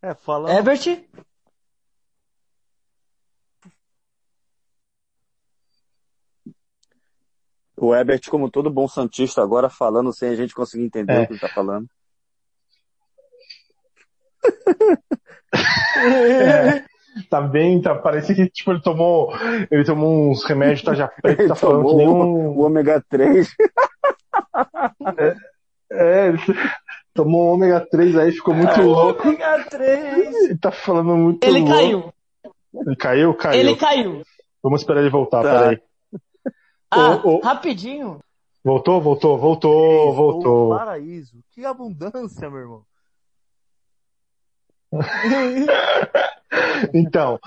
É, 0.00 0.14
falando, 0.14 0.56
Ebert? 0.56 1.04
O 7.76 7.94
Ebert, 7.94 8.28
como 8.30 8.50
todo 8.50 8.70
bom 8.70 8.86
santista, 8.86 9.42
agora 9.42 9.68
falando 9.68 10.12
sem 10.12 10.30
a 10.30 10.36
gente 10.36 10.54
conseguir 10.54 10.84
entender 10.84 11.12
É. 11.12 11.22
o 11.22 11.26
que 11.26 11.32
ele 11.32 11.40
tá 11.40 11.48
falando. 11.48 11.88
tá 17.30 17.40
bem, 17.40 17.80
tá, 17.80 17.94
parece 17.94 18.34
que 18.34 18.48
tipo, 18.48 18.72
ele 18.72 18.80
tomou, 18.82 19.32
ele 19.70 19.84
tomou 19.84 20.30
uns 20.30 20.44
remédios 20.44 20.82
taja 20.82 21.08
preta, 21.22 21.48
tá 21.48 21.54
falando 21.54 21.82
que 21.84 21.90
Tomou 21.90 21.96
nem 21.98 22.08
o, 22.08 22.12
um, 22.14 22.48
o 22.56 22.60
ômega 22.60 23.02
3. 23.08 23.48
é, 25.90 26.28
ele 26.28 26.38
tomou 27.14 27.46
um 27.48 27.52
ômega 27.54 27.80
3 27.90 28.16
aí, 28.16 28.32
ficou 28.32 28.54
muito 28.54 28.80
louco, 28.82 29.28
Ômega 29.28 29.64
3. 29.70 30.34
ele 30.44 30.58
tá 30.58 30.70
falando 30.70 31.16
muito 31.16 31.44
Ele 31.44 31.60
louco. 31.60 31.74
caiu. 31.74 32.12
Ele 32.74 32.96
caiu? 32.96 33.34
Caiu. 33.34 33.60
Ele 33.60 33.76
caiu. 33.76 34.22
Vamos 34.62 34.80
esperar 34.80 35.00
ele 35.00 35.10
voltar, 35.10 35.42
Tá. 35.42 35.60
peraí. 35.60 35.78
Ah, 36.90 37.20
Ô, 37.22 37.36
ô. 37.36 37.40
rapidinho. 37.40 38.18
Voltou, 38.64 39.00
voltou, 39.00 39.38
voltou, 39.38 40.12
voltou. 40.14 40.76
paraíso. 40.76 41.38
Que 41.52 41.64
abundância, 41.64 42.50
meu 42.50 42.60
irmão. 42.60 42.82
então, 46.94 47.38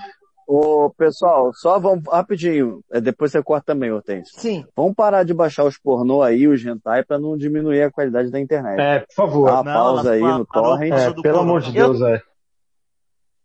Ô, 0.48 0.90
pessoal, 0.98 1.52
só 1.54 1.80
vamos 1.80 2.04
rapidinho, 2.12 2.82
é, 2.92 3.00
depois 3.00 3.32
você 3.32 3.42
corta 3.42 3.68
também, 3.68 3.90
Hortêncio. 3.90 4.38
Sim. 4.38 4.66
Vamos 4.76 4.94
parar 4.96 5.24
de 5.24 5.34
baixar 5.34 5.64
os 5.64 5.78
pornô 5.78 6.22
aí, 6.22 6.46
os 6.46 6.66
hentai, 6.66 7.06
pra 7.06 7.18
não 7.18 7.38
diminuir 7.38 7.84
a 7.84 7.92
qualidade 7.92 8.30
da 8.30 8.38
internet. 8.40 8.78
é, 8.82 9.00
por 9.00 9.14
favor. 9.16 9.46
Dá 9.46 9.62
uma 9.62 9.64
Não, 9.64 9.74
pausa 9.74 10.02
ela 10.02 10.12
aí 10.16 10.22
pa- 10.22 10.38
no 10.40 10.46
torrent. 10.46 10.92
É, 10.94 11.22
pelo 11.22 11.40
amor 11.40 11.62
de 11.62 11.72
Deus, 11.72 12.02
é. 12.02 12.22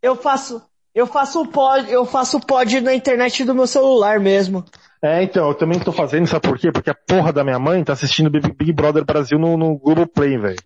Eu 0.02 0.16
faço, 0.16 0.60
eu 0.92 1.06
faço 1.06 1.46
pod, 1.46 1.88
eu 1.88 2.04
faço 2.04 2.40
pod 2.40 2.80
na 2.80 2.92
internet 2.92 3.44
do 3.44 3.54
meu 3.54 3.68
celular 3.68 4.18
mesmo. 4.18 4.64
É, 5.00 5.22
então, 5.22 5.46
eu 5.48 5.54
também 5.54 5.78
tô 5.78 5.92
fazendo, 5.92 6.26
sabe 6.26 6.48
por 6.48 6.58
quê? 6.58 6.72
Porque 6.72 6.90
a 6.90 6.94
porra 7.06 7.32
da 7.32 7.44
minha 7.44 7.58
mãe 7.58 7.84
tá 7.84 7.92
assistindo 7.92 8.30
Big, 8.30 8.50
Big 8.52 8.72
Brother 8.72 9.04
Brasil 9.04 9.38
no, 9.38 9.56
no 9.56 9.78
Globoplay, 9.78 10.36
velho. 10.38 10.58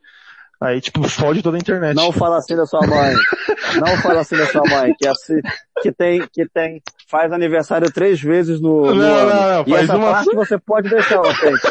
Aí, 0.63 0.79
tipo, 0.81 1.09
fode 1.09 1.43
toda 1.43 1.57
a 1.57 1.61
internet. 1.61 1.97
Não 1.97 2.13
fala 2.13 2.37
assim 2.37 2.55
da 2.55 2.67
sua 2.67 2.81
mãe. 2.87 3.15
Não 3.81 3.97
fala 3.99 4.21
assim 4.21 4.37
da 4.37 4.47
sua 4.47 4.63
mãe, 4.69 4.93
que, 4.99 5.07
é 5.07 5.11
assim, 5.11 5.41
que 5.81 5.93
tem, 5.93 6.21
que 6.33 6.45
tem, 6.53 6.83
faz 7.09 7.33
aniversário 7.33 7.91
três 7.93 8.21
vezes 8.21 8.61
no, 8.61 8.87
no 8.87 8.95
Não, 8.97 9.15
ano. 9.15 9.31
não, 9.31 9.53
não, 9.53 9.65
e 9.67 9.75
essa 9.75 9.97
uma- 9.97 10.11
parte 10.13 10.35
você 10.35 10.59
pode 10.59 10.91
deixar, 10.91 11.21
Hortêncio. 11.21 11.71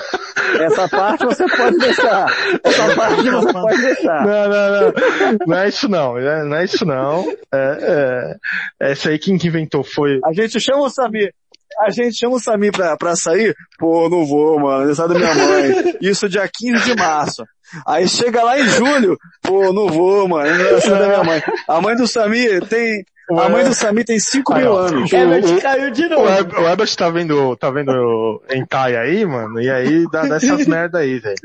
Essa 0.61 0.87
parte 0.87 1.25
você 1.25 1.45
pode 1.55 1.77
deixar. 1.77 2.25
Essa 2.63 2.95
parte 2.95 3.29
você 3.29 3.53
pode 3.53 3.81
deixar. 3.81 4.25
Não, 4.25 4.49
não, 4.49 4.81
não. 4.81 5.37
Não 5.47 5.57
é 5.57 5.67
isso 5.67 5.87
não. 5.89 6.17
é- 6.17 6.43
Não 6.45 6.57
é 6.57 6.63
isso 6.63 6.85
não. 6.85 7.25
É, 7.53 8.37
é, 8.79 8.89
essa 8.91 9.09
aí 9.09 9.19
quem 9.19 9.37
que 9.37 9.47
inventou 9.47 9.83
foi. 9.83 10.19
A 10.25 10.31
gente 10.33 10.59
chama 10.59 10.83
o 10.83 10.89
Samir. 10.89 11.33
A 11.79 11.89
gente 11.89 12.17
chama 12.17 12.35
o 12.35 12.39
Samir 12.39 12.71
pra, 12.71 12.97
pra 12.97 13.15
sair. 13.15 13.55
Pô, 13.77 14.09
não 14.09 14.25
vou, 14.25 14.59
mano. 14.59 14.77
Aniversário 14.77 15.13
da 15.13 15.19
minha 15.19 15.35
mãe. 15.35 15.97
Isso 16.01 16.27
dia 16.27 16.49
15 16.51 16.83
de 16.83 16.95
março. 16.95 17.43
Aí 17.87 18.07
chega 18.07 18.43
lá 18.43 18.59
em 18.59 18.65
julho. 18.67 19.17
Pô, 19.41 19.71
não 19.71 19.87
vou, 19.87 20.27
mano. 20.27 20.49
Aniversário 20.49 20.99
da 20.99 21.07
minha 21.07 21.23
mãe. 21.23 21.41
A 21.67 21.81
mãe 21.81 21.95
do 21.95 22.07
Samir 22.07 22.65
tem... 22.67 23.03
A 23.31 23.47
mãe 23.47 23.63
do 23.63 23.75
Samir 23.75 24.05
tem 24.05 24.19
5 24.19 24.53
Aí, 24.53 24.63
mil 24.63 24.75
anos. 24.75 25.13
Herbert 25.13 25.61
caiu 25.61 25.91
de 25.91 26.05
O 26.05 26.09
novo. 26.09 26.61
O 26.61 26.67
Ebert 26.67 26.95
tá 26.95 27.09
vendo, 27.11 27.55
tá 27.57 27.69
vendo 27.69 28.41
hentai 28.49 28.95
aí, 28.95 29.23
mano, 29.23 29.61
e 29.61 29.69
aí 29.69 30.03
dá 30.11 30.23
dessas 30.23 30.65
merda 30.67 30.97
aí, 30.97 31.19
velho. 31.19 31.35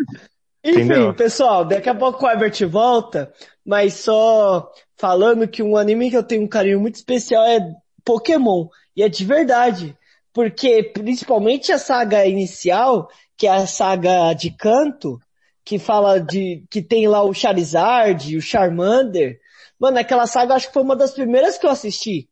Enfim, 0.65 0.81
Entendeu? 0.81 1.13
pessoal, 1.13 1.63
daqui 1.63 1.91
a 1.91 1.95
pouco 1.95 2.25
o 2.25 2.31
Herbert 2.31 2.67
volta, 2.67 3.31
mas 3.67 3.93
só 3.93 4.67
falando 4.97 5.47
que 5.47 5.63
um 5.63 5.77
anime 5.77 6.09
que 6.09 6.17
eu 6.17 6.23
tenho 6.23 6.43
um 6.43 6.49
carinho 6.49 6.81
muito 6.81 6.95
especial 6.95 7.45
é 7.45 7.61
Pokémon. 8.03 8.69
E 8.97 9.03
é 9.03 9.09
de 9.09 9.25
verdade. 9.27 9.95
Porque, 10.35 10.83
principalmente 10.83 11.71
a 11.71 11.79
saga 11.79 12.27
inicial, 12.27 13.09
que 13.39 13.47
é 13.47 13.51
a 13.51 13.67
saga 13.67 14.35
de 14.35 14.51
canto, 14.51 15.19
que 15.65 15.79
fala 15.79 16.19
de, 16.21 16.65
que 16.69 16.83
tem 16.83 17.07
lá 17.07 17.23
o 17.23 17.33
Charizard, 17.33 18.37
o 18.37 18.43
Charmander. 18.43 19.39
Mano, 19.79 19.99
aquela 19.99 20.27
saga 20.27 20.55
acho 20.55 20.67
que 20.67 20.75
foi 20.75 20.83
uma 20.83 20.97
das 20.97 21.13
primeiras 21.13 21.57
que 21.57 21.65
eu 21.65 21.71
assisti. 21.71 22.29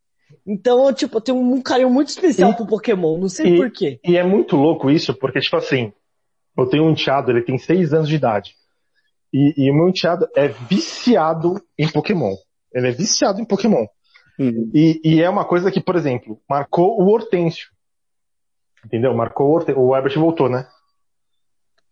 Então, 0.46 0.84
eu, 0.86 0.92
tipo, 0.92 1.18
eu 1.18 1.20
tenho 1.20 1.38
um 1.38 1.62
carinho 1.62 1.90
muito 1.90 2.08
especial 2.08 2.50
E- 2.50 2.56
pro 2.56 2.66
Pokémon, 2.66 3.18
não 3.18 3.28
sei 3.28 3.54
e- 3.54 3.56
porquê. 3.56 4.00
E 4.04 4.16
é 4.16 4.24
muito 4.24 4.56
louco 4.56 4.90
isso, 4.90 5.14
porque, 5.14 5.40
tipo 5.40 5.56
assim, 5.56 5.92
eu 6.58 6.66
tenho 6.66 6.84
um 6.84 6.90
enteado, 6.90 7.30
ele 7.30 7.42
tem 7.42 7.56
seis 7.56 7.92
anos 7.92 8.08
de 8.08 8.16
idade. 8.16 8.54
E, 9.32 9.54
e 9.56 9.70
o 9.70 9.74
meu 9.74 9.88
enteado 9.88 10.28
é 10.34 10.48
viciado 10.48 11.62
em 11.78 11.88
Pokémon. 11.88 12.34
Ele 12.74 12.88
é 12.88 12.90
viciado 12.90 13.40
em 13.40 13.44
Pokémon. 13.44 13.86
Uhum. 14.38 14.70
E, 14.74 15.00
e 15.04 15.22
é 15.22 15.28
uma 15.30 15.44
coisa 15.44 15.70
que, 15.70 15.80
por 15.80 15.94
exemplo, 15.96 16.40
marcou 16.48 17.00
o 17.00 17.08
Hortêncio. 17.08 17.68
Entendeu? 18.84 19.14
Marcou 19.14 19.48
o 19.48 19.54
Hortêncio. 19.54 19.80
O 19.80 19.94
Herbert 19.94 20.18
voltou, 20.18 20.48
né? 20.48 20.66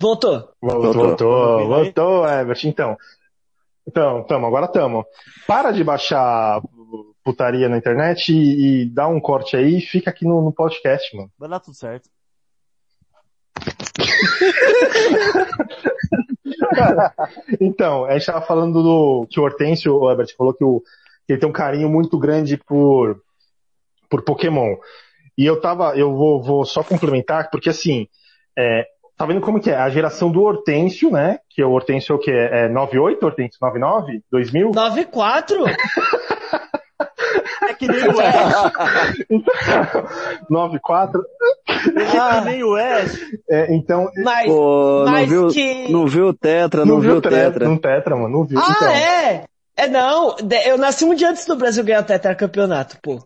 Voltou. 0.00 0.50
Voltou, 0.60 0.92
Voltou. 0.92 1.06
voltou, 1.06 1.68
voltou, 1.68 2.26
Herbert. 2.26 2.60
Então, 2.64 2.96
então, 3.86 4.22
tamo, 4.24 4.46
agora 4.46 4.68
tamo. 4.68 5.04
Para 5.46 5.72
de 5.72 5.84
baixar 5.84 6.60
putaria 7.22 7.68
na 7.68 7.76
internet 7.76 8.32
e, 8.32 8.82
e 8.82 8.86
dá 8.86 9.06
um 9.06 9.20
corte 9.20 9.56
aí 9.56 9.78
e 9.78 9.80
fica 9.80 10.10
aqui 10.10 10.24
no, 10.24 10.42
no 10.42 10.52
podcast, 10.52 11.14
mano. 11.16 11.30
Vai 11.38 11.48
dar 11.48 11.60
tudo 11.60 11.74
certo. 11.74 12.08
Então, 17.60 18.04
a 18.04 18.12
gente 18.12 18.26
tava 18.26 18.42
falando 18.42 18.82
do 18.82 19.26
que 19.28 19.40
o 19.40 19.42
Hortêncio, 19.42 19.94
o 19.94 20.10
Herbert, 20.10 20.34
falou 20.36 20.54
que, 20.54 20.64
o, 20.64 20.80
que 21.26 21.32
ele 21.32 21.40
tem 21.40 21.48
um 21.48 21.52
carinho 21.52 21.88
muito 21.88 22.18
grande 22.18 22.56
por, 22.56 23.20
por 24.08 24.22
Pokémon. 24.22 24.76
E 25.40 25.46
eu 25.46 25.58
tava, 25.58 25.96
eu 25.96 26.14
vou, 26.14 26.42
vou 26.42 26.66
só 26.66 26.84
complementar, 26.84 27.48
porque 27.50 27.70
assim, 27.70 28.06
é, 28.58 28.84
tá 29.16 29.24
vendo 29.24 29.40
como 29.40 29.58
que 29.58 29.70
é? 29.70 29.74
A 29.74 29.88
geração 29.88 30.30
do 30.30 30.42
Hortêncio, 30.42 31.10
né? 31.10 31.38
Que 31.48 31.64
o 31.64 31.70
Hortêncio 31.70 32.12
é 32.12 32.16
o 32.16 32.18
que? 32.18 32.30
É 32.30 32.68
98, 32.68 33.24
Hortêncio? 33.24 33.58
99? 33.58 34.20
2000? 34.30 34.72
94? 34.74 35.64
É 37.62 37.74
que 37.74 37.88
nem 37.88 38.06
o 38.06 38.20
Ash. 38.20 38.72
94? 40.50 41.22
Ele 41.86 42.02
é 42.02 42.40
que 42.40 42.44
nem 42.44 42.62
o 42.62 42.74
Ash. 42.74 43.18
É, 43.48 43.74
então, 43.74 44.10
Mas, 44.22 44.46
Pô, 44.46 45.04
não 45.06 45.12
mas 45.12 45.26
viu, 45.26 45.48
que... 45.48 45.90
não 45.90 46.06
viu 46.06 46.26
o 46.26 46.34
Tetra, 46.34 46.84
não, 46.84 47.00
viu 47.00 47.16
o 47.16 47.22
Tetra. 47.22 47.66
Não 47.66 47.78
tetra, 47.78 48.14
mano, 48.14 48.28
não 48.28 48.44
viu. 48.44 48.58
Ah, 48.58 48.74
então, 48.76 48.88
é? 48.88 49.44
É 49.74 49.88
não, 49.88 50.36
eu 50.66 50.76
nasci 50.76 51.06
um 51.06 51.14
dia 51.14 51.30
antes 51.30 51.46
do 51.46 51.56
Brasil 51.56 51.82
ganhar 51.82 52.02
o 52.02 52.04
tetracampeonato, 52.04 52.98
pô. 53.02 53.24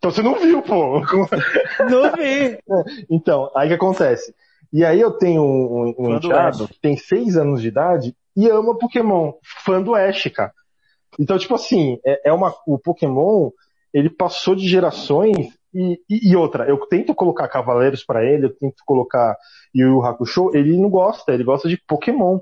Então 0.00 0.10
você 0.10 0.22
não 0.22 0.34
viu, 0.40 0.62
pô. 0.62 1.00
Não 1.90 2.16
vi. 2.16 2.58
Então, 3.10 3.50
aí 3.54 3.68
que 3.68 3.74
acontece? 3.74 4.34
E 4.72 4.82
aí 4.82 4.98
eu 4.98 5.10
tenho 5.10 5.42
um, 5.42 5.94
um, 5.98 6.16
enteado 6.16 6.66
que 6.68 6.80
tem 6.80 6.96
seis 6.96 7.36
anos 7.36 7.60
de 7.60 7.68
idade 7.68 8.16
e 8.34 8.48
ama 8.48 8.78
Pokémon, 8.78 9.34
fã 9.62 9.82
do 9.82 9.94
Ash, 9.94 10.30
cara. 10.34 10.52
Então, 11.18 11.36
tipo 11.36 11.54
assim, 11.54 11.98
é, 12.06 12.30
é 12.30 12.32
uma, 12.32 12.54
o 12.66 12.78
Pokémon, 12.78 13.50
ele 13.92 14.08
passou 14.08 14.54
de 14.54 14.66
gerações 14.66 15.48
e, 15.74 16.00
e, 16.08 16.30
e 16.30 16.36
outra, 16.36 16.66
eu 16.66 16.78
tento 16.86 17.14
colocar 17.14 17.48
Cavaleiros 17.48 18.02
pra 18.02 18.24
ele, 18.24 18.46
eu 18.46 18.56
tento 18.56 18.82
colocar 18.86 19.36
Yu 19.74 19.86
Yu 19.86 20.02
Hakusho, 20.02 20.50
ele 20.54 20.78
não 20.78 20.88
gosta, 20.88 21.32
ele 21.34 21.44
gosta 21.44 21.68
de 21.68 21.76
Pokémon. 21.76 22.38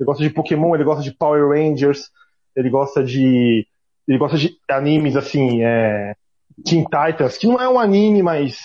Ele 0.00 0.06
gosta 0.06 0.22
de 0.22 0.30
Pokémon, 0.30 0.74
ele 0.74 0.84
gosta 0.84 1.02
de 1.02 1.12
Power 1.12 1.48
Rangers, 1.50 2.10
ele 2.56 2.70
gosta 2.70 3.04
de, 3.04 3.66
ele 4.08 4.18
gosta 4.18 4.38
de 4.38 4.56
animes 4.70 5.14
assim, 5.14 5.62
é, 5.62 6.14
Teen 6.64 6.84
Titans, 6.84 7.38
que 7.38 7.46
não 7.46 7.60
é 7.60 7.68
um 7.68 7.78
anime 7.78 8.22
mais, 8.22 8.58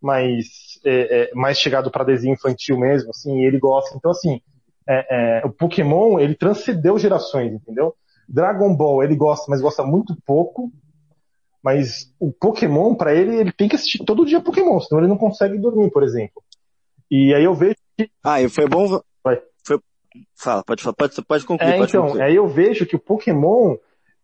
mais, 0.00 0.46
é, 0.84 1.22
é, 1.22 1.34
mais 1.34 1.58
chegado 1.58 1.90
para 1.90 2.04
desenho 2.04 2.34
infantil 2.34 2.78
mesmo, 2.78 3.10
assim, 3.10 3.44
ele 3.44 3.58
gosta. 3.58 3.96
Então, 3.96 4.10
assim, 4.10 4.40
é, 4.88 5.40
é, 5.40 5.46
o 5.46 5.50
Pokémon, 5.50 6.18
ele 6.18 6.34
transcendeu 6.34 6.98
gerações, 6.98 7.52
entendeu? 7.52 7.94
Dragon 8.28 8.74
Ball, 8.74 9.02
ele 9.02 9.16
gosta, 9.16 9.46
mas 9.48 9.60
gosta 9.60 9.82
muito 9.82 10.16
pouco. 10.26 10.72
Mas 11.62 12.14
o 12.20 12.32
Pokémon, 12.32 12.94
para 12.94 13.14
ele, 13.14 13.36
ele 13.36 13.52
tem 13.52 13.68
que 13.68 13.74
assistir 13.74 14.04
todo 14.04 14.24
dia 14.24 14.40
Pokémon, 14.40 14.80
senão 14.80 15.00
ele 15.00 15.08
não 15.08 15.18
consegue 15.18 15.58
dormir, 15.58 15.90
por 15.90 16.02
exemplo. 16.02 16.42
E 17.10 17.34
aí 17.34 17.44
eu 17.44 17.54
vejo 17.54 17.74
Ah, 18.22 18.40
e 18.40 18.48
foi 18.48 18.68
bom. 18.68 19.00
Vai. 19.24 19.42
Foi... 19.66 19.80
Fala, 20.36 20.62
pode, 20.62 20.82
pode, 20.82 21.22
pode 21.22 21.44
concluir, 21.44 21.70
É, 21.70 21.78
pode 21.78 21.90
então, 21.90 22.02
concluir. 22.04 22.22
aí 22.22 22.36
eu 22.36 22.46
vejo 22.46 22.86
que 22.86 22.96
o 22.96 23.00
Pokémon 23.00 23.76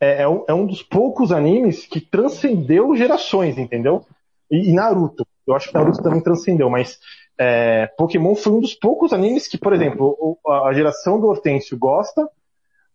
é, 0.05 0.23
é 0.23 0.29
um, 0.29 0.45
é 0.49 0.55
um 0.55 0.67
dos 0.67 0.83
poucos 0.83 1.33
animes 1.33 1.87
que 1.87 2.01
transcendeu 2.01 2.95
gerações, 2.95 3.57
entendeu? 3.57 4.05
E, 4.51 4.71
e 4.71 4.73
Naruto. 4.73 5.27
Eu 5.47 5.55
acho 5.55 5.69
que 5.69 5.75
Naruto 5.75 6.03
também 6.03 6.23
transcendeu, 6.23 6.69
mas 6.69 6.99
é, 7.39 7.87
Pokémon 7.99 8.35
foi 8.35 8.53
um 8.53 8.61
dos 8.61 8.75
poucos 8.75 9.13
animes 9.13 9.49
que, 9.49 9.59
por 9.59 9.73
exemplo, 9.73 10.39
a 10.47 10.73
geração 10.73 11.19
do 11.19 11.27
Hortêncio 11.27 11.79
gosta, 11.79 12.29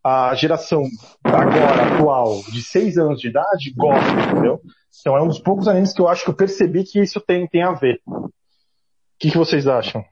a 0.04 0.34
geração 0.36 0.84
agora, 1.24 1.95
atual, 1.95 2.41
de 2.52 2.62
6 2.62 2.98
anos 2.98 3.19
de 3.19 3.28
idade, 3.28 3.74
gosta, 3.76 4.12
entendeu? 4.32 4.62
Então 5.00 5.17
é 5.17 5.22
um 5.22 5.28
dos 5.28 5.39
poucos 5.39 5.67
animes 5.67 5.93
que 5.93 6.02
eu 6.02 6.08
acho 6.08 6.24
que 6.24 6.30
eu 6.30 6.36
percebi 6.36 6.84
que 6.84 7.02
isso 7.02 7.19
tem, 7.19 7.48
tem 7.48 7.63
a 7.63 7.72
ver. 7.72 8.02
O 8.06 8.30
que, 9.20 9.32
que 9.32 9.38
vocês 9.38 9.68
acham? 9.68 10.03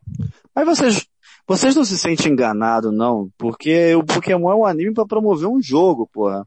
Mas 0.54 0.66
vocês, 0.66 1.08
vocês 1.48 1.76
não 1.76 1.86
se 1.86 1.98
sentem 1.98 2.34
enganados, 2.34 2.94
não? 2.94 3.30
Porque 3.38 3.96
o 3.96 4.04
Pokémon 4.04 4.52
é 4.52 4.56
um 4.56 4.66
anime 4.66 4.94
pra 4.94 5.06
promover 5.06 5.48
um 5.48 5.62
jogo, 5.62 6.10
porra. 6.12 6.46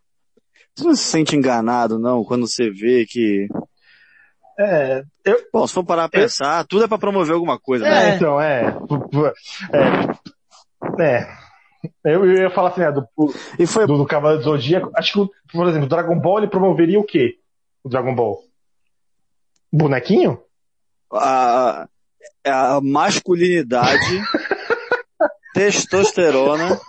Você 0.80 0.88
não 0.88 0.94
se 0.94 1.04
sente 1.04 1.36
enganado, 1.36 1.98
não, 1.98 2.24
quando 2.24 2.48
você 2.48 2.70
vê 2.70 3.04
que... 3.06 3.48
É, 4.58 5.02
eu, 5.24 5.36
Bom, 5.52 5.66
se 5.66 5.74
for 5.74 5.84
parar 5.84 6.08
pra 6.08 6.20
pensar, 6.20 6.64
tudo 6.66 6.84
é 6.84 6.88
pra 6.88 6.96
promover 6.98 7.34
alguma 7.34 7.58
coisa, 7.58 7.84
né? 7.84 8.12
É, 8.12 8.16
então, 8.16 8.40
é. 8.40 8.76
É. 10.98 11.02
é. 11.02 11.28
Eu, 12.04 12.24
eu 12.24 12.42
ia 12.42 12.50
falar 12.50 12.70
assim, 12.70 12.80
né, 12.80 12.92
do, 12.92 13.06
E 13.58 13.66
foi... 13.66 13.86
do, 13.86 13.98
do 13.98 14.06
Cavaleiro 14.06 14.42
do 14.42 14.50
Zodíaco. 14.50 14.90
Acho 14.94 15.12
que, 15.12 15.32
por 15.52 15.68
exemplo, 15.68 15.86
o 15.86 15.88
Dragon 15.88 16.18
Ball 16.18 16.38
ele 16.38 16.48
promoveria 16.48 16.98
o 16.98 17.04
quê? 17.04 17.36
O 17.84 17.88
Dragon 17.88 18.14
Ball? 18.14 18.38
Bonequinho? 19.72 20.42
a, 21.12 21.88
a 22.44 22.80
masculinidade, 22.80 24.22
testosterona. 25.54 26.80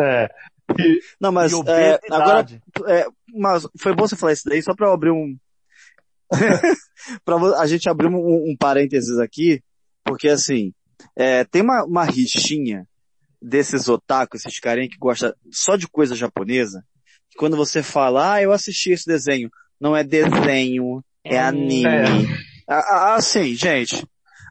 É. 0.00 0.30
Não, 1.20 1.32
mas 1.32 1.52
é, 1.52 1.98
agora 2.10 2.46
é, 2.86 3.06
mas 3.34 3.66
foi 3.78 3.94
bom 3.94 4.06
você 4.06 4.16
falar 4.16 4.32
isso 4.32 4.48
daí 4.48 4.62
só 4.62 4.74
para 4.74 4.92
abrir 4.92 5.10
um 5.10 5.36
para 7.24 7.36
a 7.60 7.66
gente 7.66 7.88
abrir 7.88 8.08
um, 8.08 8.16
um 8.16 8.56
parênteses 8.58 9.18
aqui, 9.18 9.62
porque 10.04 10.28
assim 10.28 10.72
é, 11.16 11.44
tem 11.44 11.62
uma, 11.62 11.84
uma 11.84 12.04
rixinha 12.04 12.86
desses 13.40 13.88
otaku, 13.88 14.36
esses 14.36 14.58
carinha 14.58 14.88
que 14.88 14.96
gosta 14.98 15.36
só 15.50 15.76
de 15.76 15.86
coisa 15.86 16.14
japonesa, 16.14 16.82
quando 17.36 17.56
você 17.56 17.82
fala, 17.82 18.34
ah, 18.34 18.42
eu 18.42 18.52
assisti 18.52 18.90
esse 18.90 19.06
desenho. 19.06 19.50
Não 19.80 19.94
é 19.94 20.02
desenho, 20.02 21.04
é 21.22 21.38
anime. 21.38 21.86
É. 21.86 22.54
Ah, 22.66 23.14
assim, 23.16 23.54
gente, 23.54 24.06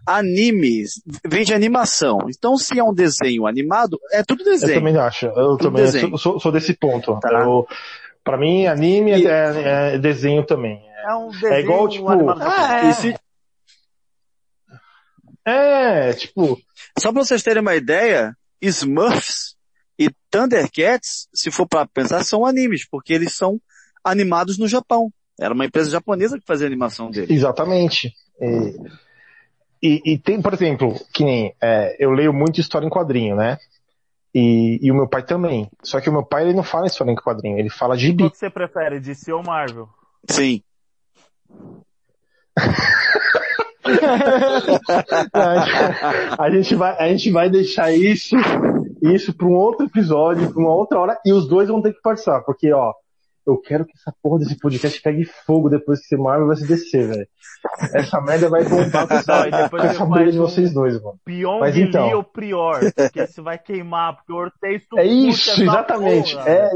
animes 0.05 1.01
vem 1.25 1.43
de 1.43 1.53
animação. 1.53 2.19
Então, 2.29 2.57
se 2.57 2.79
é 2.79 2.83
um 2.83 2.93
desenho 2.93 3.47
animado, 3.47 3.99
é 4.11 4.23
tudo 4.23 4.43
desenho. 4.43 4.73
Eu 4.73 4.79
também 4.79 4.97
acho. 4.97 5.25
Eu 5.27 5.57
tudo 5.57 5.71
também 5.71 5.87
sou, 5.87 6.17
sou, 6.17 6.39
sou, 6.39 6.51
desse 6.51 6.73
ponto. 6.73 7.19
Tá. 7.19 7.29
Eu, 7.41 7.67
pra 8.23 8.37
mim, 8.37 8.65
anime 8.65 9.11
e... 9.11 9.27
é, 9.27 9.93
é, 9.95 9.97
desenho 9.97 10.45
também. 10.45 10.81
É 11.05 11.15
um 11.15 11.29
desenho 11.31 11.53
é 11.53 11.59
igual, 11.59 11.87
tipo, 11.87 12.07
ah, 12.09 12.81
é. 12.83 12.93
Se... 12.93 13.15
é, 15.45 16.13
tipo. 16.13 16.59
Só 16.97 17.11
pra 17.11 17.23
vocês 17.23 17.43
terem 17.43 17.61
uma 17.61 17.75
ideia, 17.75 18.35
Smurfs 18.61 19.55
e 19.97 20.09
Thundercats, 20.29 21.27
se 21.33 21.49
for 21.51 21.67
para 21.67 21.87
pensar, 21.87 22.23
são 22.23 22.45
animes, 22.45 22.87
porque 22.87 23.13
eles 23.13 23.33
são 23.33 23.59
animados 24.03 24.57
no 24.57 24.67
Japão. 24.67 25.11
Era 25.39 25.53
uma 25.53 25.65
empresa 25.65 25.89
japonesa 25.89 26.37
que 26.37 26.45
fazia 26.45 26.67
a 26.67 26.69
animação 26.69 27.09
deles. 27.09 27.29
Exatamente. 27.31 28.13
E, 28.39 28.75
e, 29.83 30.13
e 30.13 30.17
tem, 30.17 30.41
por 30.41 30.53
exemplo, 30.53 30.95
que 31.13 31.25
nem 31.25 31.53
é, 31.61 31.97
eu 31.99 32.11
leio 32.11 32.31
muito 32.31 32.61
história 32.61 32.85
em 32.85 32.89
quadrinho, 32.89 33.35
né? 33.35 33.57
E, 34.33 34.79
e, 34.81 34.89
o 34.89 34.95
meu 34.95 35.05
pai 35.07 35.23
também. 35.23 35.69
Só 35.83 35.99
que 35.99 36.09
o 36.09 36.13
meu 36.13 36.23
pai 36.23 36.43
ele 36.43 36.53
não 36.53 36.63
fala 36.63 36.87
história 36.87 37.11
em 37.11 37.15
quadrinho, 37.15 37.59
ele 37.59 37.69
fala 37.69 37.97
gibi. 37.97 38.23
O 38.23 38.31
que 38.31 38.37
você 38.37 38.49
prefere, 38.49 39.01
DC 39.01 39.33
ou 39.33 39.43
Marvel? 39.43 39.89
Sim. 40.29 40.63
a, 46.39 46.49
gente 46.49 46.75
vai, 46.75 46.95
a 46.97 47.09
gente 47.09 47.29
vai 47.31 47.49
deixar 47.49 47.91
isso 47.91 48.37
isso 49.01 49.33
para 49.33 49.47
um 49.47 49.53
outro 49.53 49.85
episódio, 49.85 50.51
para 50.51 50.61
uma 50.61 50.73
outra 50.73 50.99
hora, 50.99 51.19
e 51.25 51.33
os 51.33 51.47
dois 51.47 51.67
vão 51.67 51.81
ter 51.81 51.93
que 51.93 52.01
participar, 52.01 52.41
porque, 52.41 52.71
ó, 52.71 52.93
eu 53.45 53.57
quero 53.57 53.85
que 53.85 53.93
essa 53.95 54.13
porra 54.21 54.39
desse 54.39 54.57
podcast 54.57 55.01
pegue 55.01 55.25
fogo 55.25 55.69
depois 55.69 55.99
que 55.99 56.05
esse 56.05 56.17
Marvel 56.17 56.47
vai 56.47 56.55
se 56.55 56.67
descer, 56.67 57.07
velho. 57.07 57.27
Essa 57.93 58.21
merda 58.21 58.49
vai 58.49 58.63
bombar 58.63 59.07
com 59.07 59.13
essa, 59.15 59.69
com 59.69 59.77
essa 59.77 60.05
briga 60.05 60.31
de 60.31 60.37
vocês 60.37 60.73
dois, 60.73 61.01
mano. 61.01 61.19
Pyong 61.25 61.59
Mas 61.59 61.77
então... 61.77 62.11
ou 62.13 62.23
Prior, 62.23 62.79
porque 62.95 63.19
esse 63.19 63.41
vai 63.41 63.57
queimar, 63.57 64.15
porque 64.15 64.31
o 64.31 64.35
Ortez 64.35 64.83
É 64.95 65.05
isso, 65.05 65.61
exatamente. 65.61 66.35
Porra, 66.35 66.49
é... 66.49 66.71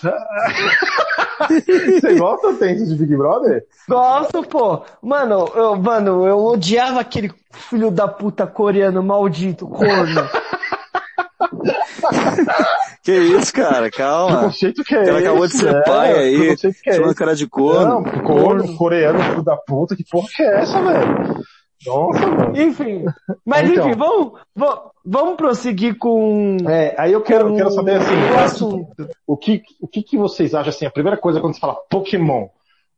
Você 1.48 2.14
gosta 2.16 2.54
tanto 2.54 2.86
de 2.86 2.94
Big 2.94 3.16
Brother? 3.16 3.64
Gosto, 3.88 4.42
pô. 4.44 4.84
Mano, 5.02 5.50
eu, 5.54 5.76
mano, 5.76 6.26
eu 6.26 6.38
odiava 6.38 7.00
aquele 7.00 7.32
filho 7.52 7.90
da 7.90 8.06
puta 8.06 8.46
coreano 8.46 9.02
maldito, 9.02 9.66
corno. 9.66 10.20
que 13.10 13.38
isso, 13.38 13.52
cara? 13.52 13.90
Calma. 13.90 14.40
Que 14.40 14.44
conceito 14.46 14.84
que 14.84 14.94
é 14.94 15.02
esse? 15.02 15.10
acabou 15.10 15.46
de 15.46 15.56
ser 15.56 15.74
é, 15.74 15.82
pai 15.82 16.12
aí, 16.12 16.56
que 16.56 16.90
é 16.90 16.94
chamando 16.94 17.14
cara 17.14 17.34
de 17.34 17.46
corno. 17.46 18.00
Não, 18.00 18.22
corno, 18.22 18.76
coreano, 18.76 19.22
filho 19.22 19.42
da 19.42 19.56
puta, 19.56 19.96
que 19.96 20.04
porra 20.04 20.28
que 20.34 20.42
é 20.42 20.60
essa, 20.60 20.80
velho? 20.82 21.44
Nossa, 21.86 22.26
mano. 22.26 22.60
Enfim, 22.60 23.04
mas 23.44 23.70
então, 23.70 23.88
enfim, 23.88 23.98
vamos, 23.98 24.32
vamos, 24.54 24.80
vamos 25.04 25.36
prosseguir 25.36 25.96
com... 25.96 26.58
É, 26.68 26.94
aí 26.98 27.12
eu 27.12 27.22
quero, 27.22 27.54
quero 27.54 27.70
saber 27.70 27.96
assim, 27.96 28.86
o 29.26 29.36
que, 29.36 29.62
o 29.80 29.88
que 29.88 30.02
que 30.02 30.18
vocês 30.18 30.54
acham 30.54 30.68
assim, 30.68 30.84
a 30.84 30.90
primeira 30.90 31.16
coisa 31.16 31.40
quando 31.40 31.54
você 31.54 31.60
fala 31.60 31.76
Pokémon, 31.88 32.48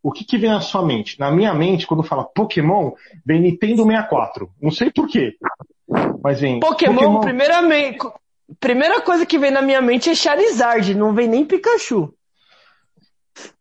o 0.03 0.11
que 0.11 0.25
que 0.25 0.37
vem 0.37 0.51
na 0.51 0.61
sua 0.61 0.85
mente? 0.85 1.19
Na 1.21 1.31
minha 1.31 1.55
mente, 1.55 1.87
quando 1.87 2.03
fala 2.03 2.25
Pokémon, 2.25 2.91
vem 3.25 3.41
Nintendo 3.41 3.85
64. 3.85 4.51
Não 4.61 4.73
sei 4.73 4.91
porquê. 4.91 5.35
Mas 6.23 6.41
vem. 6.41 6.59
Pokémon, 6.59 6.95
Pokémon... 6.95 7.21
primeiramente, 7.21 7.99
primeira 8.61 9.01
coisa 9.01 9.27
que 9.27 9.39
vem 9.39 9.51
na 9.51 9.63
minha 9.63 9.81
mente 9.81 10.11
é 10.11 10.15
Charizard, 10.15 10.95
não 10.95 11.15
vem 11.15 11.29
nem 11.29 11.45
Pikachu. 11.45 12.13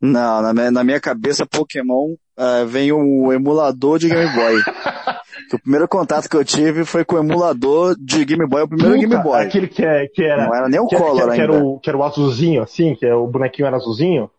Não, 0.01 0.41
na 0.41 0.53
minha, 0.53 0.71
na 0.71 0.83
minha 0.83 0.99
cabeça 0.99 1.45
Pokémon 1.45 2.13
uh, 2.37 2.65
vem 2.67 2.91
o 2.91 3.31
emulador 3.31 3.99
de 3.99 4.09
Game 4.09 4.33
Boy. 4.33 4.55
o 5.53 5.59
primeiro 5.59 5.87
contato 5.87 6.29
que 6.29 6.35
eu 6.35 6.43
tive 6.43 6.83
foi 6.85 7.05
com 7.05 7.15
o 7.15 7.19
emulador 7.19 7.95
de 7.97 8.25
Game 8.25 8.45
Boy, 8.47 8.63
o 8.63 8.67
primeiro 8.67 8.95
Puta, 8.95 9.07
Game 9.07 9.23
Boy. 9.23 9.41
Aquele 9.41 9.67
que, 9.67 9.83
é, 9.83 10.07
que 10.07 10.23
era. 10.23 10.45
Não 10.45 10.55
era 10.55 10.69
nem 10.69 10.79
o 10.79 10.87
que, 10.87 10.95
Color 10.95 11.15
que, 11.15 11.23
que, 11.23 11.41
ainda. 11.41 11.43
Era 11.43 11.63
o, 11.63 11.79
que 11.79 11.89
era 11.89 11.97
o 11.97 12.03
azulzinho, 12.03 12.61
assim, 12.61 12.95
que 12.95 13.05
é, 13.05 13.13
o 13.13 13.27
bonequinho 13.27 13.67
era 13.67 13.77
azulzinho. 13.77 14.29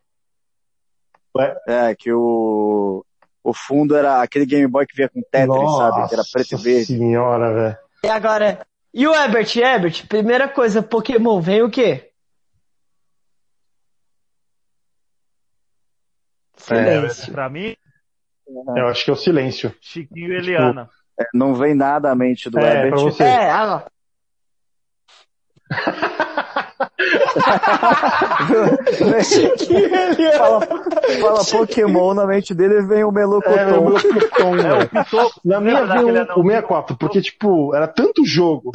É, 1.38 1.88
é 1.90 1.94
que 1.94 2.12
o, 2.12 3.05
o 3.42 3.55
fundo 3.55 3.96
era 3.96 4.20
aquele 4.22 4.46
Game 4.46 4.66
Boy 4.66 4.86
que 4.86 4.96
vinha 4.96 5.09
com 5.09 5.22
Tetris, 5.22 5.48
Nossa 5.48 5.94
sabe? 5.94 6.09
Que 6.09 6.14
era 6.14 6.22
preto 6.30 6.55
e 6.55 6.62
verde. 6.62 6.86
senhora, 6.86 7.55
velho. 7.55 7.76
E 8.05 8.09
agora, 8.09 8.66
e 8.93 9.07
o 9.07 9.14
Herbert, 9.14 9.57
Herbert, 9.57 10.07
primeira 10.07 10.49
coisa, 10.49 10.82
Pokémon, 10.82 11.40
vem 11.40 11.62
o 11.62 11.70
quê? 11.70 12.11
Silêncio. 16.57 17.30
É, 17.30 17.32
pra 17.32 17.49
mim? 17.49 17.76
Eu 18.76 18.86
acho 18.88 19.05
que 19.05 19.11
é 19.11 19.12
o 19.12 19.16
silêncio. 19.16 19.74
Chiquinho 19.80 20.32
e 20.32 20.36
Eliana. 20.36 20.84
Tipo, 20.84 21.28
não 21.34 21.55
vem 21.55 21.74
nada 21.74 22.11
à 22.11 22.14
mente 22.14 22.51
do 22.51 22.59
é, 22.59 22.62
Herbert. 22.62 22.90
Pra 22.90 23.03
você. 23.03 23.24
É, 30.22 30.36
ah, 30.36 30.38
fala, 30.38 30.61
fala 31.20 31.44
Pokémon 31.44 32.14
na 32.14 32.26
mente 32.26 32.55
dele 32.55 32.82
vem 32.86 33.05
o 33.05 33.11
Melocoton. 33.11 33.57
É, 33.57 33.78
o 33.78 33.84
Melocoton, 33.84 34.57
é, 34.59 34.84
o 34.84 34.88
Pitoco. 34.88 35.40
Na 35.44 35.61
minha 35.61 35.84
veio 35.84 36.09
o, 36.09 36.40
o 36.40 36.42
64, 36.42 36.96
porque 36.96 37.20
tipo, 37.20 37.74
era 37.74 37.88
tanto 37.88 38.24
jogo. 38.24 38.72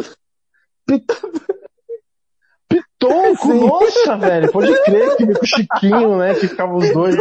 Pitonco, 2.67 3.53
nossa, 3.53 4.17
velho, 4.17 4.51
pode 4.51 4.83
crer 4.83 5.15
que 5.15 5.25
com 5.25 5.43
o 5.43 5.45
Chiquinho, 5.45 6.17
né, 6.17 6.33
que 6.33 6.47
ficavam 6.47 6.77
os 6.77 6.91
dois. 6.91 7.15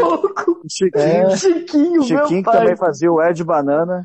Chiquinho, 0.69 1.03
é. 1.03 1.37
Chiquinho, 1.37 2.03
Chiquinho 2.03 2.43
que 2.45 2.51
também 2.51 2.77
fazia 2.77 3.13
o 3.13 3.23
Ed 3.23 3.43
Banana. 3.45 4.05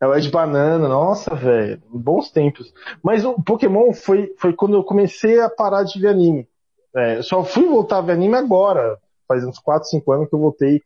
É 0.00 0.06
o 0.06 0.14
Ed 0.14 0.30
Banana, 0.30 0.88
nossa, 0.88 1.34
velho, 1.34 1.82
bons 1.90 2.30
tempos. 2.30 2.72
Mas 3.02 3.24
o 3.24 3.34
Pokémon 3.34 3.92
foi, 3.92 4.34
foi 4.38 4.54
quando 4.54 4.74
eu 4.74 4.82
comecei 4.82 5.38
a 5.40 5.50
parar 5.50 5.82
de 5.82 6.00
ver 6.00 6.08
anime. 6.08 6.48
É, 6.96 7.20
só 7.22 7.44
fui 7.44 7.66
voltar 7.66 7.98
a 7.98 8.00
ver 8.02 8.12
anime 8.12 8.34
agora, 8.34 8.98
faz 9.28 9.44
uns 9.44 9.58
4, 9.58 9.88
5 9.88 10.12
anos 10.12 10.28
que 10.28 10.34
eu 10.34 10.40
voltei 10.40 10.82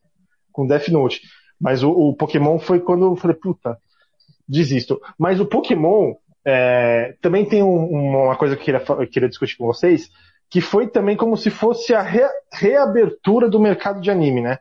com 0.52 0.66
Death 0.66 0.88
Note. 0.88 1.22
Mas 1.60 1.82
o, 1.82 1.90
o 1.90 2.14
Pokémon 2.16 2.58
foi 2.58 2.80
quando 2.80 3.06
eu 3.06 3.16
falei, 3.16 3.36
puta, 3.36 3.78
desisto. 4.48 5.00
Mas 5.16 5.40
o 5.40 5.46
Pokémon 5.46 6.14
é, 6.44 7.14
também 7.22 7.44
tem 7.46 7.62
um, 7.62 8.24
uma 8.24 8.36
coisa 8.36 8.56
que 8.56 8.70
eu 8.70 8.80
queria, 8.80 9.06
queria, 9.06 9.28
discutir 9.28 9.56
com 9.56 9.66
vocês, 9.66 10.10
que 10.50 10.60
foi 10.60 10.88
também 10.88 11.16
como 11.16 11.36
se 11.36 11.50
fosse 11.50 11.94
a 11.94 12.02
re, 12.02 12.26
reabertura 12.52 13.48
do 13.48 13.60
mercado 13.60 14.00
de 14.00 14.10
anime, 14.10 14.42
né? 14.42 14.58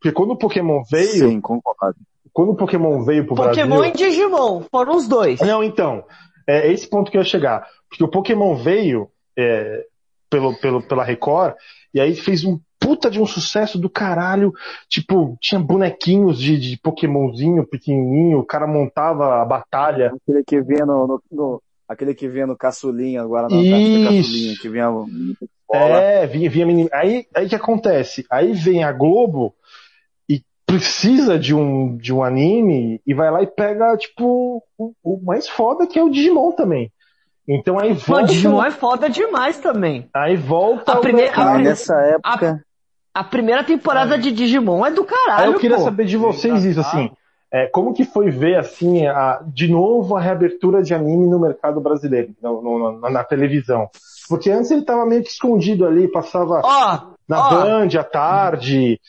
Porque 0.00 0.12
quando 0.12 0.32
o 0.32 0.38
Pokémon 0.38 0.82
veio. 0.90 1.28
Sim, 1.28 1.40
concordo. 1.40 1.98
Quando 2.32 2.52
o 2.52 2.56
Pokémon 2.56 3.02
veio 3.02 3.26
pro 3.26 3.34
Pokémon 3.34 3.54
Brasil. 3.54 3.68
Pokémon 3.68 3.84
e 3.84 3.92
Digimon, 3.92 4.62
foram 4.70 4.96
os 4.96 5.08
dois. 5.08 5.40
Não, 5.40 5.62
então. 5.62 6.04
É 6.46 6.72
esse 6.72 6.88
ponto 6.88 7.10
que 7.10 7.16
eu 7.16 7.20
ia 7.20 7.26
chegar. 7.26 7.66
Porque 7.88 8.02
o 8.02 8.08
Pokémon 8.08 8.56
veio 8.56 9.08
é, 9.38 9.84
pelo, 10.28 10.54
pelo, 10.58 10.82
pela 10.82 11.04
Record, 11.04 11.54
e 11.92 12.00
aí 12.00 12.14
fez 12.14 12.44
um 12.44 12.58
puta 12.78 13.10
de 13.10 13.20
um 13.20 13.26
sucesso 13.26 13.78
do 13.78 13.90
caralho. 13.90 14.52
Tipo, 14.88 15.36
tinha 15.40 15.60
bonequinhos 15.60 16.38
de, 16.38 16.58
de 16.58 16.78
Pokémonzinho 16.78 17.66
pequenininho, 17.66 18.38
o 18.38 18.46
cara 18.46 18.66
montava 18.66 19.42
a 19.42 19.44
batalha. 19.44 20.12
Aquele 20.22 20.44
que 20.44 20.60
vinha 20.60 20.86
no, 20.86 21.06
no, 21.06 21.22
no 21.30 21.62
aquele 21.86 22.14
que 22.14 22.28
vinha 22.28 22.46
no 22.46 22.56
caçulinha, 22.56 23.20
agora 23.20 23.42
na 23.42 23.56
caçulinha, 23.56 24.54
que 24.60 24.68
vinha 24.68 24.88
É, 25.72 26.26
vinha, 26.26 26.48
vinha 26.48 26.66
menino. 26.66 26.88
Aí, 26.92 27.26
aí 27.34 27.48
que 27.48 27.54
acontece? 27.54 28.24
Aí 28.30 28.52
vem 28.52 28.82
a 28.82 28.92
Globo 28.92 29.54
precisa 30.78 31.38
de 31.38 31.54
um, 31.54 31.96
de 31.96 32.12
um 32.12 32.22
anime 32.22 33.00
e 33.06 33.12
vai 33.12 33.30
lá 33.30 33.42
e 33.42 33.46
pega, 33.46 33.96
tipo, 33.96 34.62
o, 34.78 34.92
o 35.02 35.20
mais 35.24 35.48
foda 35.48 35.86
que 35.86 35.98
é 35.98 36.02
o 36.02 36.10
Digimon 36.10 36.52
também. 36.52 36.92
Então 37.48 37.78
aí 37.78 37.92
volta. 37.92 38.12
Mano, 38.12 38.26
Digimon 38.28 38.64
é 38.64 38.70
foda 38.70 39.10
demais 39.10 39.58
também. 39.58 40.08
Aí 40.14 40.36
volta. 40.36 40.92
A 40.92 40.96
primeira, 40.96 41.34
a, 41.34 41.58
nessa 41.58 41.94
época. 41.94 42.64
A, 43.12 43.20
a 43.20 43.24
primeira 43.24 43.64
temporada 43.64 44.16
de 44.16 44.30
Digimon 44.30 44.86
é 44.86 44.90
do 44.90 45.04
caralho. 45.04 45.42
Aí 45.42 45.52
eu 45.52 45.58
queria 45.58 45.76
pô. 45.76 45.82
saber 45.82 46.04
de 46.04 46.16
vocês 46.16 46.64
isso, 46.64 46.80
assim. 46.80 47.10
É, 47.52 47.66
como 47.66 47.92
que 47.92 48.04
foi 48.04 48.30
ver, 48.30 48.56
assim, 48.56 49.04
a, 49.08 49.42
de 49.44 49.66
novo 49.66 50.16
a 50.16 50.20
reabertura 50.20 50.84
de 50.84 50.94
anime 50.94 51.26
no 51.26 51.40
mercado 51.40 51.80
brasileiro, 51.80 52.32
no, 52.40 52.62
no, 52.62 53.00
na, 53.00 53.10
na, 53.10 53.24
televisão? 53.24 53.88
Porque 54.28 54.48
antes 54.48 54.70
ele 54.70 54.82
tava 54.82 55.04
meio 55.04 55.24
que 55.24 55.30
escondido 55.30 55.84
ali, 55.84 56.06
passava 56.06 56.62
oh, 56.64 57.16
na 57.28 57.48
oh, 57.48 57.50
Band 57.50 57.88
à 57.98 58.04
tarde. 58.04 59.00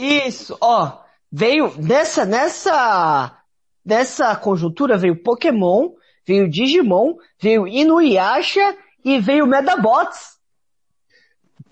Isso, 0.00 0.56
ó. 0.60 0.98
Veio, 1.30 1.72
nessa, 1.78 2.24
nessa, 2.24 3.38
nessa 3.84 4.34
conjuntura 4.34 4.96
veio 4.96 5.22
Pokémon, 5.22 5.90
veio 6.26 6.48
Digimon, 6.48 7.16
veio 7.40 7.68
Inuyasha 7.68 8.76
e 9.04 9.20
veio 9.20 9.46
Medabots. 9.46 10.38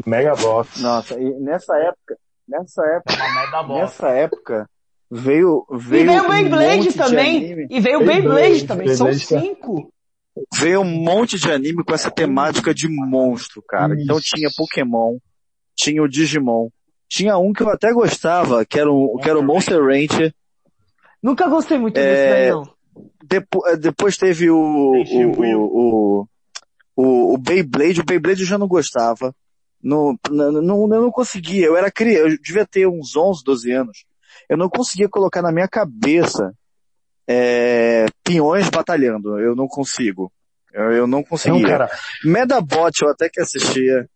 Megabots. 0.07 0.81
Nossa, 0.81 1.18
e 1.18 1.31
nessa 1.41 1.74
época, 1.76 2.18
nessa 2.47 2.83
época, 2.85 3.16
nessa 3.68 4.09
época, 4.11 4.70
veio, 5.11 5.66
veio. 5.70 6.03
E 6.03 6.07
veio 6.07 6.24
o 6.24 6.29
Beyblade 6.29 6.89
um 6.89 6.93
também. 6.93 7.66
E 7.70 7.81
veio 7.81 8.01
o 8.01 8.05
Beyblade 8.05 8.66
também. 8.66 8.95
São 8.95 9.12
cinco. 9.14 9.93
Veio 10.55 10.83
um 10.83 10.85
monte 10.85 11.37
de 11.37 11.51
anime 11.51 11.83
com 11.83 11.95
essa 11.95 12.11
temática 12.11 12.72
de 12.72 12.89
monstro, 12.89 13.62
cara. 13.66 13.95
Isso. 13.95 14.05
Então 14.05 14.20
tinha 14.20 14.49
Pokémon, 14.57 15.16
tinha 15.74 16.03
o 16.03 16.09
Digimon. 16.09 16.68
Tinha 17.09 17.38
um 17.38 17.52
que 17.52 17.62
eu 17.62 17.70
até 17.70 17.92
gostava, 17.92 18.64
que 18.64 18.78
era 18.78 18.90
o, 18.90 19.18
que 19.18 19.28
era 19.28 19.38
o 19.38 19.42
Monster 19.42 19.82
Rancher. 19.82 20.34
Nunca 21.22 21.48
gostei 21.48 21.78
muito 21.78 21.94
desse 21.94 22.06
é, 22.06 22.30
daí, 22.30 22.50
não. 22.50 22.78
Depo, 23.24 23.66
é, 23.66 23.76
depois 23.76 24.16
teve 24.16 24.50
o, 24.50 24.56
o, 24.56 26.22
o, 26.22 26.28
o, 26.94 27.34
o 27.34 27.38
Beyblade. 27.38 28.00
O 28.00 28.04
Beyblade 28.04 28.42
eu 28.42 28.46
já 28.46 28.59
não 28.59 28.68
gostava. 28.68 29.34
No, 29.82 30.18
não, 30.30 30.52
não, 30.52 30.94
eu 30.94 31.02
não 31.02 31.11
conseguia. 31.11 31.66
Eu 31.66 31.76
era 31.76 31.90
criança, 31.90 32.28
eu 32.28 32.38
devia 32.40 32.66
ter 32.66 32.86
uns 32.86 33.16
11, 33.16 33.42
12 33.44 33.72
anos. 33.72 34.04
Eu 34.48 34.56
não 34.56 34.68
conseguia 34.68 35.09
colocar 35.09 35.40
na 35.40 35.52
minha 35.52 35.68
cabeça 35.68 36.52
é, 37.26 38.06
peões 38.24 38.68
batalhando. 38.68 39.38
Eu 39.38 39.54
não 39.54 39.66
consigo. 39.66 40.32
Eu, 40.72 40.92
eu 40.92 41.06
não 41.06 41.22
conseguia. 41.22 41.61
Não, 41.61 41.68
cara. 41.68 41.90
Medabot 42.24 42.92
eu 43.02 43.11
até 43.11 43.28
que 43.28 43.40
assistia. 43.40 44.09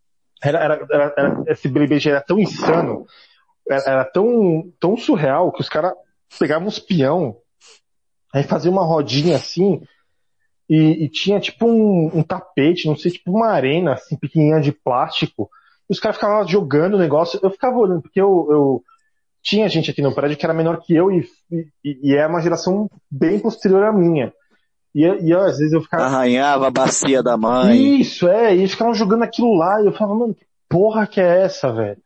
Era, 0.43 0.59
era, 0.59 0.87
era, 0.91 1.15
era 1.17 1.45
esse 1.47 1.69
Beyblade 1.69 2.09
era 2.09 2.21
tão 2.21 2.39
insano, 2.39 3.07
era, 3.69 3.83
era, 3.87 4.05
tão, 4.05 4.73
tão 4.81 4.97
surreal 4.97 5.53
que 5.53 5.61
os 5.61 5.69
caras 5.69 5.93
pegavam 6.39 6.69
uns 6.69 6.79
peão, 6.79 7.37
aí 8.35 8.43
faziam 8.43 8.73
uma 8.73 8.85
rodinha 8.85 9.37
assim, 9.37 9.81
e, 10.69 11.05
e 11.05 11.09
tinha 11.09 11.39
tipo 11.39 11.67
um, 11.67 12.11
um, 12.19 12.23
tapete, 12.23 12.89
não 12.89 12.97
sei, 12.97 13.13
tipo 13.13 13.31
uma 13.31 13.49
arena 13.49 13.93
assim, 13.93 14.17
pequenininha 14.17 14.61
de 14.61 14.73
plástico, 14.73 15.49
e 15.89 15.93
os 15.93 16.01
caras 16.01 16.17
ficavam 16.17 16.47
jogando 16.49 16.95
o 16.95 16.99
negócio, 16.99 17.39
eu 17.43 17.51
ficava 17.51 17.77
olhando, 17.77 18.03
porque 18.03 18.21
eu, 18.21 18.49
eu 18.51 18.83
tinha 19.43 19.69
gente 19.69 19.91
aqui 19.91 20.01
no 20.01 20.15
prédio 20.15 20.37
que 20.37 20.47
era 20.47 20.55
menor 20.55 20.81
que 20.81 20.95
eu 20.95 21.11
e, 21.11 21.25
e, 21.85 22.13
e 22.13 22.17
é 22.17 22.27
uma 22.27 22.41
geração 22.41 22.89
bem 23.11 23.39
posterior 23.39 23.85
à 23.85 23.93
minha. 23.93 24.33
E, 24.95 25.03
e 25.05 25.33
às 25.33 25.59
vezes 25.59 25.73
eu 25.73 25.81
ficava. 25.81 26.05
Arranhava 26.05 26.67
a 26.67 26.71
bacia 26.71 27.23
da 27.23 27.37
mãe. 27.37 28.01
Isso, 28.01 28.29
é, 28.29 28.55
e 28.55 28.59
eles 28.59 28.73
ficavam 28.73 28.95
jogando 28.95 29.23
aquilo 29.23 29.55
lá, 29.55 29.81
e 29.81 29.87
eu 29.87 29.93
falava, 29.93 30.19
mano, 30.19 30.35
que 30.35 30.45
porra 30.69 31.07
que 31.07 31.21
é 31.21 31.43
essa, 31.43 31.73
velho? 31.73 32.01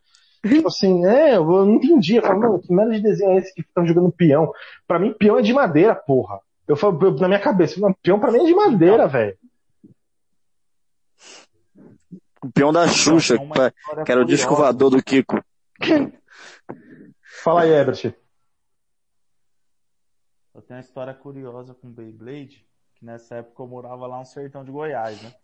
Tipo 0.46 0.68
assim, 0.68 1.04
é, 1.06 1.36
eu 1.36 1.44
não 1.44 1.74
entendi. 1.74 2.16
Eu 2.16 2.22
falava, 2.22 2.40
mano, 2.40 2.60
que 2.60 2.72
merda 2.72 2.94
de 2.94 3.02
desenho 3.02 3.32
é 3.32 3.36
esse 3.38 3.54
que 3.54 3.62
ficam 3.62 3.86
jogando 3.86 4.12
peão? 4.12 4.52
Pra 4.86 4.98
mim, 4.98 5.12
peão 5.12 5.38
é 5.38 5.42
de 5.42 5.52
madeira, 5.52 5.94
porra. 5.94 6.40
Eu 6.66 6.76
falo, 6.76 6.98
eu, 7.04 7.14
na 7.14 7.28
minha 7.28 7.40
cabeça, 7.40 7.80
não, 7.80 7.92
peão 7.92 8.20
pra 8.20 8.30
mim 8.30 8.42
é 8.42 8.46
de 8.46 8.54
madeira, 8.54 9.06
velho. 9.08 9.36
O 12.42 12.50
peão 12.52 12.72
da 12.72 12.86
Xuxa, 12.86 13.34
é 13.34 14.04
que 14.04 14.12
era 14.12 14.20
o 14.20 14.24
disco 14.24 14.54
voador 14.54 14.90
do 14.90 15.02
Kiko. 15.02 15.42
Fala 17.42 17.62
aí, 17.62 17.72
Ebert. 17.72 18.14
Eu 20.54 20.62
tenho 20.62 20.78
uma 20.78 20.80
história 20.80 21.12
curiosa 21.12 21.74
com 21.74 21.90
Beyblade 21.90 22.65
que 22.96 23.04
nessa 23.04 23.36
época 23.36 23.62
eu 23.62 23.66
morava 23.66 24.06
lá 24.06 24.18
no 24.18 24.24
sertão 24.24 24.64
de 24.64 24.70
Goiás, 24.70 25.22
né? 25.22 25.34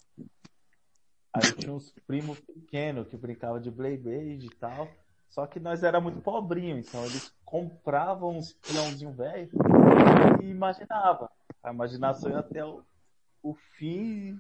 Aí 1.33 1.53
tinha 1.55 1.73
uns 1.73 1.93
primos 2.07 2.41
pequenos 2.41 3.09
que 3.09 3.17
brincavam 3.17 3.61
de 3.61 3.71
Beyblade 3.71 4.47
e 4.47 4.55
tal. 4.59 4.89
Só 5.31 5.47
que 5.47 5.59
nós 5.59 5.83
era 5.83 5.99
muito 5.99 6.21
pobrinho, 6.21 6.79
então 6.79 7.05
eles 7.07 7.33
compravam 7.45 8.37
uns 8.37 8.53
peãozinhos 8.53 9.17
velho 9.17 9.51
e 10.43 10.51
imaginavam. 10.51 11.29
A 11.63 11.73
imaginação 11.73 12.31
ia 12.31 12.41
até 12.41 12.63
o, 12.63 12.83
o 13.43 13.55
fim 13.55 14.39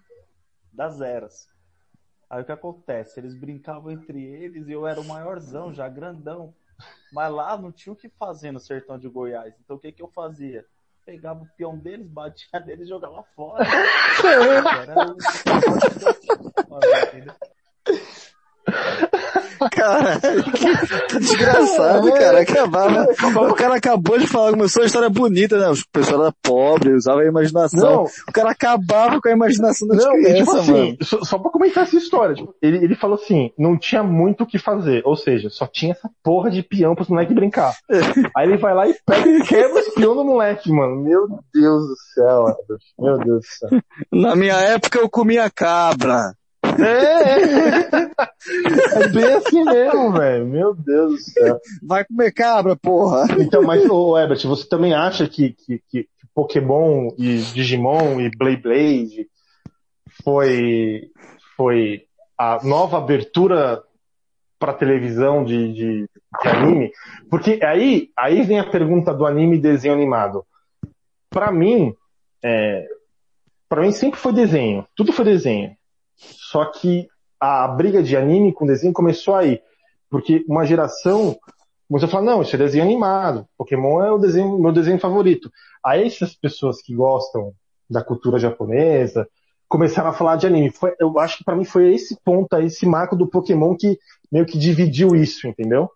das 0.71 1.01
eras. 1.01 1.49
Aí 2.29 2.43
o 2.43 2.45
que 2.45 2.53
acontece? 2.53 3.21
Eles 3.21 3.35
brincavam 3.35 3.91
entre 3.91 4.23
eles 4.23 4.69
e 4.69 4.73
eu 4.73 4.87
era 4.87 5.01
o 5.01 5.05
maiorzão, 5.05 5.73
já 5.73 5.89
grandão. 5.89 6.55
Mas 7.11 7.33
lá 7.33 7.57
não 7.57 7.73
tinha 7.73 7.93
o 7.93 7.97
que 7.97 8.09
fazer 8.11 8.53
no 8.53 8.61
sertão 8.61 8.99
de 8.99 9.09
Goiás. 9.09 9.55
Então 9.61 9.77
o 9.77 9.79
que 9.79 9.93
que 9.93 10.03
eu 10.03 10.09
fazia? 10.09 10.67
Pegava 11.05 11.43
o 11.43 11.49
peão 11.57 11.77
deles, 11.79 12.07
batia 12.07 12.61
neles 12.61 12.87
e 12.87 12.89
jogava 12.89 13.23
fora. 13.35 13.65
Era 14.83 15.05
Cara, 19.71 20.21
que 21.09 21.19
desgraçado, 21.19 22.09
é. 22.09 22.19
cara. 22.19 22.41
Acabava. 22.41 23.07
O 23.51 23.55
cara 23.55 23.77
acabou 23.77 24.19
de 24.19 24.27
falar, 24.27 24.51
começou 24.53 24.83
a 24.83 24.87
história 24.87 25.09
bonita, 25.09 25.59
né? 25.59 25.71
O 25.71 25.75
pessoal 25.93 26.23
era 26.23 26.35
pobre, 26.43 26.95
usava 26.95 27.21
a 27.21 27.27
imaginação. 27.27 27.81
Não. 27.81 28.05
O 28.05 28.33
cara 28.33 28.51
acabava 28.51 29.21
com 29.21 29.29
a 29.29 29.33
imaginação 29.33 29.89
das 29.89 30.05
não, 30.05 30.13
crianças, 30.13 30.39
tipo 30.39 30.57
assim, 30.57 30.73
mano. 30.73 30.97
Só, 31.03 31.25
só 31.25 31.39
pra 31.39 31.51
comentar 31.51 31.85
essa 31.85 31.97
história, 31.97 32.35
tipo, 32.35 32.55
ele, 32.63 32.85
ele 32.85 32.95
falou 32.95 33.17
assim, 33.17 33.51
não 33.59 33.77
tinha 33.77 34.03
muito 34.03 34.45
o 34.45 34.47
que 34.47 34.59
fazer. 34.59 35.03
Ou 35.05 35.17
seja, 35.17 35.49
só 35.51 35.67
tinha 35.67 35.93
essa 35.93 36.11
porra 36.23 36.51
de 36.51 36.63
peão 36.63 36.95
pros 36.95 37.09
moleques 37.09 37.35
brincar. 37.35 37.75
Aí 38.37 38.49
ele 38.49 38.57
vai 38.57 38.75
lá 38.75 38.89
e 38.89 38.95
pega 39.07 39.29
e 39.29 39.43
quebra 39.43 39.81
os 39.81 39.95
peão 39.95 40.15
do 40.15 40.25
moleque, 40.25 40.71
mano. 40.71 41.03
Meu 41.03 41.27
Deus 41.53 41.87
do 41.87 41.97
céu, 42.15 42.57
meu 42.99 43.19
Deus 43.19 43.41
do 43.41 43.69
céu. 43.69 43.81
Na 44.13 44.37
minha 44.37 44.57
época 44.57 44.99
eu 44.99 45.09
comia 45.09 45.51
cabra. 45.51 46.35
É, 46.81 47.83
é 49.05 49.09
bem 49.09 49.35
assim 49.35 49.65
mesmo, 49.65 50.13
velho. 50.13 50.47
Meu 50.47 50.75
Deus 50.75 51.13
do 51.13 51.19
céu. 51.21 51.61
Vai 51.83 52.05
comer 52.05 52.33
cabra, 52.33 52.77
porra. 52.77 53.27
Então, 53.39 53.63
mas, 53.63 53.89
ô, 53.89 54.19
Herbert, 54.19 54.47
você 54.47 54.69
também 54.69 54.95
acha 54.95 55.29
que, 55.29 55.53
que, 55.53 55.83
que 55.89 56.09
Pokémon 56.35 57.11
e 57.19 57.39
Digimon 57.39 58.21
e 58.21 58.31
Blade 58.31 58.63
Blade 58.63 59.29
foi, 60.23 61.11
foi 61.57 62.05
a 62.39 62.59
nova 62.65 62.99
abertura 62.99 63.83
para 64.59 64.73
televisão 64.73 65.45
de, 65.45 65.73
de, 65.73 66.09
de, 66.43 66.49
anime? 66.49 66.93
Porque 67.29 67.61
aí, 67.63 68.11
aí 68.17 68.43
vem 68.43 68.61
a 68.61 68.71
pergunta 68.71 69.13
do 69.13 69.27
anime 69.27 69.57
e 69.57 69.61
desenho 69.61 69.95
animado. 69.95 70.45
Para 71.29 71.51
mim, 71.51 71.95
é, 72.43 72.87
para 73.69 73.83
mim 73.83 73.93
sempre 73.93 74.21
foi 74.21 74.33
desenho. 74.33 74.87
Tudo 74.95 75.13
foi 75.13 75.25
desenho. 75.25 75.77
Só 76.23 76.65
que 76.67 77.09
a 77.41 77.67
briga 77.69 78.03
de 78.03 78.17
anime 78.17 78.53
com 78.53 78.67
desenho 78.67 78.93
começou 78.93 79.35
aí. 79.35 79.61
Porque 80.11 80.45
uma 80.49 80.65
geração 80.65 81.37
começou 81.89 82.07
a 82.07 82.11
falar, 82.11 82.25
não, 82.25 82.43
isso 82.43 82.55
é 82.55 82.59
desenho 82.59 82.85
animado. 82.85 83.47
Pokémon 83.57 84.03
é 84.03 84.11
o 84.11 84.19
desenho, 84.19 84.59
meu 84.59 84.73
desenho 84.73 84.99
favorito. 84.99 85.51
Aí 85.85 86.07
essas 86.07 86.35
pessoas 86.35 86.81
que 86.81 86.95
gostam 86.95 87.53
da 87.91 88.03
cultura 88.03 88.39
japonesa 88.39 89.29
começaram 89.69 90.11
a 90.11 90.13
falar 90.13 90.37
de 90.37 90.47
anime. 90.47 90.71
Foi, 90.71 90.95
eu 91.01 91.19
acho 91.19 91.39
que 91.39 91.45
para 91.45 91.57
mim 91.57 91.65
foi 91.65 91.95
esse 91.95 92.17
ponto, 92.23 92.55
esse 92.59 92.87
marco 92.87 93.17
do 93.17 93.29
Pokémon 93.29 93.75
que 93.75 93.99
meio 94.31 94.47
que 94.47 94.59
dividiu 94.59 95.17
isso, 95.17 95.47
entendeu? 95.49 95.85
O 95.85 95.91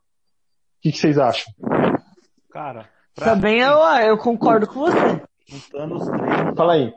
que, 0.80 0.92
que 0.92 0.98
vocês 0.98 1.18
acham? 1.18 1.52
Cara, 2.50 2.88
também 3.14 3.60
eu, 3.60 3.78
eu 4.02 4.18
concordo 4.18 4.66
com 4.66 4.80
você. 4.80 5.22
Juntando 5.46 5.96
os 5.96 6.06
três. 6.06 6.56
Fala 6.56 6.72
aí. 6.72 6.92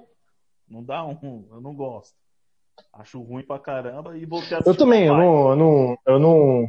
Não 0.69 0.83
dá 0.83 1.05
um, 1.05 1.47
eu 1.51 1.61
não 1.61 1.73
gosto. 1.73 2.13
Acho 2.93 3.21
ruim 3.21 3.43
pra 3.43 3.59
caramba 3.59 4.17
e 4.17 4.25
voltei 4.25 4.57
a 4.57 4.61
Eu 4.65 4.75
também, 4.75 5.07
eu 5.07 5.15
não, 5.15 5.49
eu 5.49 5.55
não, 5.55 5.97
eu 6.07 6.19
não. 6.19 6.67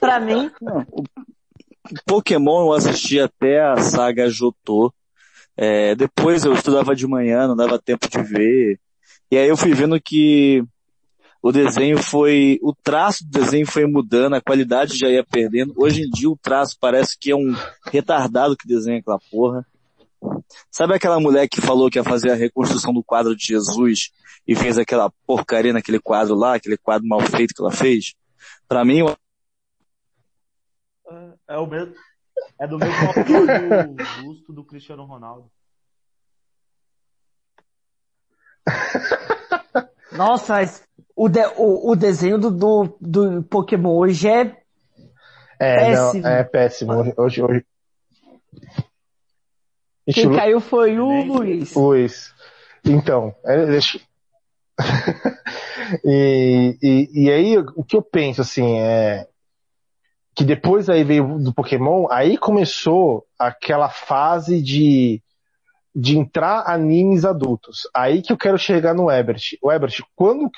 pra 0.00 0.20
mim, 0.20 0.50
não. 0.60 0.86
O 0.92 1.04
Pokémon 2.06 2.66
eu 2.66 2.72
assisti 2.72 3.18
até 3.18 3.60
a 3.60 3.76
saga 3.78 4.28
Jotô. 4.28 4.92
É, 5.56 5.94
depois 5.94 6.44
eu 6.44 6.52
estudava 6.52 6.94
de 6.94 7.06
manhã, 7.06 7.48
não 7.48 7.56
dava 7.56 7.78
tempo 7.78 8.08
de 8.08 8.22
ver. 8.22 8.78
E 9.30 9.36
aí 9.36 9.48
eu 9.48 9.56
fui 9.56 9.74
vendo 9.74 10.00
que 10.00 10.62
o 11.42 11.52
desenho 11.52 11.98
foi, 11.98 12.58
o 12.62 12.74
traço 12.74 13.24
do 13.24 13.30
desenho 13.30 13.66
foi 13.66 13.86
mudando, 13.86 14.34
a 14.34 14.40
qualidade 14.40 14.96
já 14.96 15.08
ia 15.08 15.24
perdendo. 15.24 15.72
Hoje 15.76 16.02
em 16.02 16.10
dia 16.10 16.28
o 16.28 16.36
traço 16.36 16.76
parece 16.80 17.16
que 17.18 17.30
é 17.30 17.36
um 17.36 17.54
retardado 17.86 18.56
que 18.56 18.68
desenha 18.68 18.98
aquela 18.98 19.18
porra. 19.30 19.66
Sabe 20.70 20.94
aquela 20.94 21.20
mulher 21.20 21.48
que 21.48 21.60
falou 21.60 21.90
que 21.90 21.98
ia 21.98 22.04
fazer 22.04 22.30
a 22.30 22.34
reconstrução 22.34 22.92
do 22.92 23.04
quadro 23.04 23.36
de 23.36 23.44
Jesus 23.44 24.10
e 24.46 24.54
fez 24.54 24.78
aquela 24.78 25.12
porcaria 25.26 25.72
naquele 25.72 26.00
quadro 26.00 26.34
lá, 26.34 26.54
aquele 26.54 26.76
quadro 26.76 27.06
mal 27.06 27.20
feito 27.20 27.54
que 27.54 27.62
ela 27.62 27.70
fez? 27.70 28.14
Para 28.66 28.84
mim, 28.84 28.98
eu... 28.98 29.16
é, 31.10 31.54
é 31.54 31.58
o 31.58 31.66
mesmo, 31.66 31.94
é 32.60 32.66
do 32.66 32.78
mesmo 32.78 33.06
autor 33.06 33.24
do 33.86 34.22
busto 34.22 34.52
do 34.52 34.64
Cristiano 34.64 35.04
Ronaldo. 35.04 35.50
Nossa, 40.12 40.56
o, 41.14 41.28
de, 41.28 41.44
o, 41.56 41.92
o 41.92 41.96
desenho 41.96 42.38
do, 42.38 42.50
do, 42.50 42.96
do 43.00 43.42
Pokémon 43.44 43.96
hoje 43.96 44.28
é, 44.28 44.56
é 45.60 45.76
péssimo. 45.76 46.22
Não, 46.22 46.30
é 46.30 46.44
péssimo. 46.44 46.92
Hoje, 47.16 47.42
hoje, 47.42 47.66
quem 50.12 50.32
caiu 50.34 50.60
foi 50.60 50.98
o 50.98 51.22
Luiz. 51.24 51.74
Luiz. 51.74 52.34
Então, 52.84 53.34
é, 53.44 53.66
deixa... 53.66 54.00
e, 56.04 56.78
e, 56.82 57.24
e 57.24 57.30
aí 57.30 57.58
o 57.58 57.82
que 57.82 57.96
eu 57.96 58.02
penso 58.02 58.40
assim 58.40 58.78
é 58.78 59.26
que 60.34 60.44
depois 60.44 60.88
aí 60.88 61.02
veio 61.02 61.38
do 61.38 61.52
Pokémon, 61.52 62.06
aí 62.10 62.38
começou 62.38 63.26
aquela 63.36 63.88
fase 63.88 64.62
de 64.62 65.20
de 66.00 66.16
entrar 66.16 66.62
animes 66.70 67.24
adultos. 67.24 67.88
Aí 67.92 68.22
que 68.22 68.32
eu 68.32 68.36
quero 68.36 68.56
chegar 68.56 68.94
no 68.94 69.10
Ebert. 69.10 69.56
O 69.60 69.72
Ebert, 69.72 70.00
quando, 70.14 70.48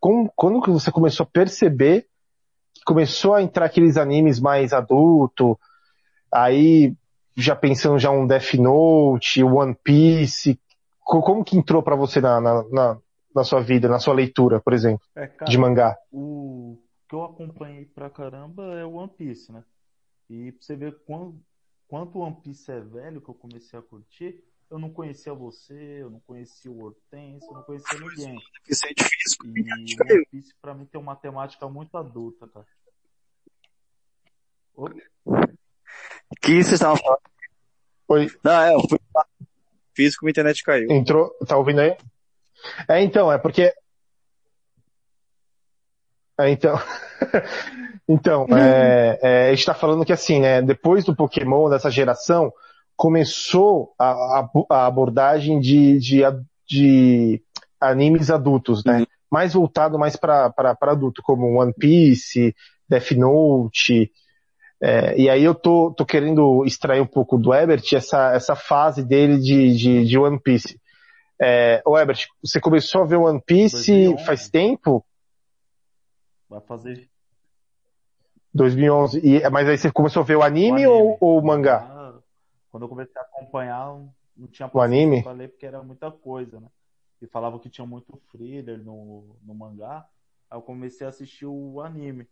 como, 0.00 0.32
quando 0.34 0.62
que 0.62 0.70
você 0.70 0.90
começou 0.90 1.24
a 1.24 1.30
perceber 1.30 2.06
que 2.74 2.82
começou 2.86 3.34
a 3.34 3.42
entrar 3.42 3.66
aqueles 3.66 3.98
animes 3.98 4.40
mais 4.40 4.72
adulto, 4.72 5.58
aí 6.32 6.94
já 7.38 7.54
pensando 7.54 7.98
já 7.98 8.10
um 8.10 8.26
Death 8.26 8.54
Note, 8.54 9.44
One 9.44 9.74
Piece, 9.82 10.60
como 10.98 11.44
que 11.44 11.56
entrou 11.56 11.82
para 11.82 11.94
você 11.94 12.20
na, 12.20 12.40
na, 12.40 12.64
na, 12.68 13.00
na 13.34 13.44
sua 13.44 13.60
vida, 13.60 13.88
na 13.88 14.00
sua 14.00 14.12
leitura, 14.12 14.60
por 14.60 14.72
exemplo, 14.72 15.06
é, 15.14 15.28
cara, 15.28 15.48
de 15.48 15.56
mangá? 15.56 15.96
O 16.10 16.76
que 17.08 17.14
eu 17.14 17.22
acompanhei 17.22 17.84
pra 17.86 18.10
caramba 18.10 18.64
é 18.74 18.84
o 18.84 18.94
One 18.94 19.10
Piece, 19.16 19.52
né? 19.52 19.62
E 20.28 20.50
pra 20.50 20.60
você 20.60 20.74
ver 20.74 20.98
quanto, 21.06 21.40
quanto 21.86 22.18
o 22.18 22.22
One 22.22 22.36
Piece 22.42 22.72
é 22.72 22.80
velho 22.80 23.20
que 23.20 23.30
eu 23.30 23.34
comecei 23.34 23.78
a 23.78 23.82
curtir, 23.82 24.42
eu 24.68 24.78
não 24.78 24.90
conhecia 24.90 25.32
você, 25.32 26.02
eu 26.02 26.10
não 26.10 26.20
conhecia 26.20 26.70
o 26.70 26.82
Hortense, 26.82 27.46
eu 27.46 27.54
não 27.54 27.62
conhecia 27.62 28.00
ninguém. 28.00 28.38
Isso 28.68 28.84
é 28.84 28.92
difícil. 28.92 29.38
E 29.46 29.94
o 29.94 30.14
One 30.16 30.26
Piece 30.26 30.54
pra 30.60 30.74
mim 30.74 30.84
tem 30.84 31.00
uma 31.00 31.14
temática 31.14 31.68
muito 31.68 31.96
adulta, 31.96 32.48
cara. 32.48 32.66
O 34.74 34.88
que 36.36 36.62
vocês 36.62 36.72
estavam 36.72 36.96
falando? 36.96 37.20
Oi. 38.08 38.30
Não, 38.42 38.62
é, 38.62 38.74
eu 38.74 38.80
fui 38.88 38.98
físico, 39.94 40.24
minha 40.24 40.30
internet 40.30 40.62
caiu. 40.62 40.90
Entrou, 40.90 41.30
tá 41.46 41.56
ouvindo 41.56 41.80
aí? 41.80 41.96
É, 42.88 43.02
então, 43.02 43.32
é 43.32 43.38
porque. 43.38 43.72
É, 46.38 46.50
então. 46.50 46.78
então, 48.08 48.46
é, 48.56 49.18
é, 49.20 49.48
a 49.48 49.54
gente 49.54 49.66
tá 49.66 49.74
falando 49.74 50.04
que 50.04 50.12
assim, 50.12 50.40
né, 50.40 50.62
depois 50.62 51.04
do 51.04 51.16
Pokémon, 51.16 51.68
dessa 51.68 51.90
geração, 51.90 52.52
começou 52.96 53.92
a, 53.98 54.10
a, 54.10 54.50
a 54.70 54.86
abordagem 54.86 55.58
de, 55.60 55.98
de, 55.98 56.22
de, 56.68 57.42
animes 57.80 58.30
adultos, 58.30 58.84
né? 58.84 59.00
Uhum. 59.00 59.06
Mais 59.30 59.52
voltado 59.52 59.98
mais 59.98 60.16
para 60.16 60.52
adulto, 60.80 61.22
como 61.22 61.60
One 61.60 61.72
Piece, 61.72 62.54
Death 62.88 63.10
Note, 63.12 64.10
é, 64.80 65.18
e 65.20 65.28
aí 65.28 65.42
eu 65.42 65.54
tô, 65.54 65.92
tô 65.96 66.06
querendo 66.06 66.64
extrair 66.64 67.00
um 67.00 67.06
pouco 67.06 67.36
do 67.36 67.52
Ebert 67.52 67.82
essa, 67.92 68.32
essa 68.32 68.54
fase 68.54 69.04
dele 69.04 69.38
de, 69.38 69.76
de, 69.76 70.04
de 70.04 70.18
One 70.18 70.38
Piece. 70.38 70.80
É, 71.40 71.82
ô 71.84 71.98
Ebert, 71.98 72.26
você 72.42 72.60
começou 72.60 73.02
a 73.02 73.04
ver 73.04 73.16
One 73.16 73.40
Piece 73.44 73.76
2011. 73.76 74.24
faz 74.24 74.48
tempo? 74.48 75.04
Vai 76.48 76.60
fazer. 76.60 77.08
2011. 78.54 79.20
E, 79.22 79.50
mas 79.50 79.68
aí 79.68 79.76
você 79.76 79.90
começou 79.90 80.22
a 80.22 80.26
ver 80.26 80.36
o 80.36 80.42
anime, 80.42 80.86
o 80.86 80.92
anime. 80.92 81.16
Ou, 81.20 81.34
ou 81.34 81.38
o 81.38 81.44
mangá? 81.44 81.78
Ah, 81.78 82.18
quando 82.70 82.84
eu 82.84 82.88
comecei 82.88 83.20
a 83.20 83.24
acompanhar, 83.24 83.86
não 84.36 84.46
tinha 84.48 84.70
o 84.72 84.80
anime 84.80 85.22
pra 85.22 85.32
ler 85.32 85.48
porque 85.48 85.66
era 85.66 85.82
muita 85.82 86.10
coisa, 86.10 86.60
né? 86.60 86.68
E 87.20 87.26
falava 87.26 87.58
que 87.58 87.68
tinha 87.68 87.86
muito 87.86 88.16
thriller 88.30 88.78
no, 88.78 89.36
no 89.42 89.54
mangá. 89.54 90.06
Aí 90.48 90.56
eu 90.56 90.62
comecei 90.62 91.04
a 91.04 91.10
assistir 91.10 91.46
o 91.46 91.80
anime. 91.80 92.28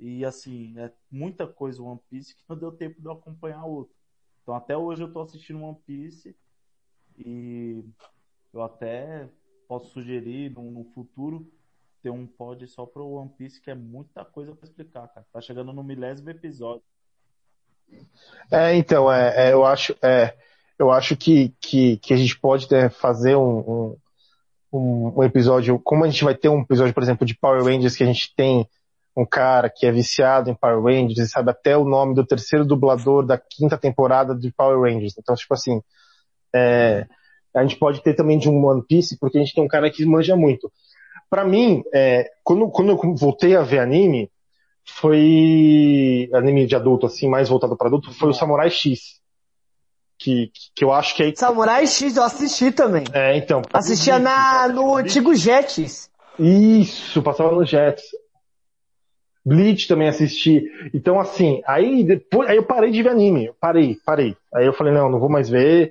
E 0.00 0.24
assim, 0.24 0.72
é 0.78 0.90
muita 1.10 1.46
coisa 1.46 1.82
One 1.82 2.00
Piece 2.08 2.34
que 2.34 2.42
não 2.48 2.56
deu 2.56 2.72
tempo 2.72 2.98
de 2.98 3.06
eu 3.06 3.12
acompanhar 3.12 3.64
outro. 3.66 3.94
Então 4.42 4.54
até 4.54 4.74
hoje 4.74 5.02
eu 5.02 5.12
tô 5.12 5.20
assistindo 5.20 5.62
One 5.62 5.76
Piece 5.86 6.34
e 7.18 7.84
eu 8.52 8.62
até 8.62 9.28
posso 9.68 9.90
sugerir 9.90 10.50
no, 10.50 10.70
no 10.70 10.84
futuro 10.84 11.46
ter 12.02 12.08
um 12.08 12.26
pod 12.26 12.66
só 12.66 12.86
pro 12.86 13.10
One 13.10 13.28
Piece 13.36 13.60
que 13.60 13.70
é 13.70 13.74
muita 13.74 14.24
coisa 14.24 14.54
para 14.54 14.66
explicar, 14.66 15.06
cara. 15.08 15.26
Tá 15.30 15.40
chegando 15.42 15.70
no 15.70 15.84
milésimo 15.84 16.30
episódio. 16.30 16.82
É, 18.50 18.74
então, 18.74 19.12
é, 19.12 19.48
é 19.48 19.52
eu 19.52 19.66
acho, 19.66 19.94
é, 20.00 20.34
eu 20.78 20.90
acho 20.90 21.14
que, 21.14 21.54
que, 21.60 21.98
que 21.98 22.14
a 22.14 22.16
gente 22.16 22.38
pode 22.38 22.70
né, 22.70 22.88
fazer 22.88 23.36
um, 23.36 23.98
um, 24.72 25.18
um, 25.18 25.24
episódio, 25.24 25.78
como 25.78 26.04
a 26.04 26.08
gente 26.08 26.24
vai 26.24 26.34
ter 26.34 26.48
um 26.48 26.62
episódio, 26.62 26.94
por 26.94 27.02
exemplo, 27.02 27.26
de 27.26 27.36
Power 27.36 27.62
Rangers 27.62 27.96
que 27.96 28.02
a 28.02 28.06
gente 28.06 28.34
tem 28.34 28.66
um 29.16 29.26
cara 29.26 29.68
que 29.68 29.86
é 29.86 29.92
viciado 29.92 30.50
em 30.50 30.54
Power 30.54 30.82
Rangers 30.82 31.18
e 31.18 31.28
sabe 31.28 31.50
até 31.50 31.76
o 31.76 31.84
nome 31.84 32.14
do 32.14 32.24
terceiro 32.24 32.64
dublador 32.64 33.26
da 33.26 33.36
quinta 33.38 33.76
temporada 33.76 34.34
de 34.34 34.52
Power 34.52 34.80
Rangers. 34.80 35.14
Então, 35.18 35.34
tipo 35.34 35.52
assim, 35.52 35.82
é, 36.54 37.06
a 37.54 37.62
gente 37.62 37.76
pode 37.76 38.02
ter 38.02 38.14
também 38.14 38.38
de 38.38 38.48
um 38.48 38.64
One 38.64 38.82
Piece, 38.86 39.18
porque 39.18 39.38
a 39.38 39.40
gente 39.40 39.54
tem 39.54 39.64
um 39.64 39.68
cara 39.68 39.90
que 39.90 40.04
manja 40.04 40.36
muito. 40.36 40.70
Para 41.28 41.44
mim, 41.44 41.82
é, 41.92 42.30
quando, 42.42 42.68
quando 42.70 42.90
eu 42.90 43.16
voltei 43.16 43.56
a 43.56 43.62
ver 43.62 43.80
anime, 43.80 44.30
foi 44.84 46.28
anime 46.32 46.66
de 46.66 46.76
adulto, 46.76 47.06
assim, 47.06 47.28
mais 47.28 47.48
voltado 47.48 47.76
para 47.76 47.88
adulto, 47.88 48.12
foi 48.12 48.30
o 48.30 48.34
Samurai 48.34 48.70
X. 48.70 49.20
Que, 50.18 50.50
que 50.74 50.84
eu 50.84 50.92
acho 50.92 51.16
que 51.16 51.22
é. 51.22 51.34
Samurai 51.34 51.86
X 51.86 52.16
eu 52.16 52.22
assisti 52.22 52.70
também. 52.70 53.04
É, 53.12 53.36
então. 53.36 53.62
Assistia 53.72 54.18
na, 54.18 54.68
no 54.68 54.96
antigo 54.96 55.34
Jets. 55.34 56.10
Isso, 56.38 57.22
passava 57.22 57.52
no 57.52 57.64
Jets. 57.64 58.04
Bleach 59.50 59.88
também 59.88 60.06
assisti. 60.06 60.62
Então, 60.94 61.18
assim, 61.18 61.60
aí 61.66 62.04
depois, 62.04 62.48
aí 62.48 62.56
eu 62.56 62.62
parei 62.62 62.92
de 62.92 63.02
ver 63.02 63.08
anime. 63.08 63.50
Parei, 63.60 63.96
parei. 64.06 64.36
Aí 64.54 64.64
eu 64.64 64.72
falei, 64.72 64.94
não, 64.94 65.10
não 65.10 65.18
vou 65.18 65.28
mais 65.28 65.48
ver. 65.48 65.90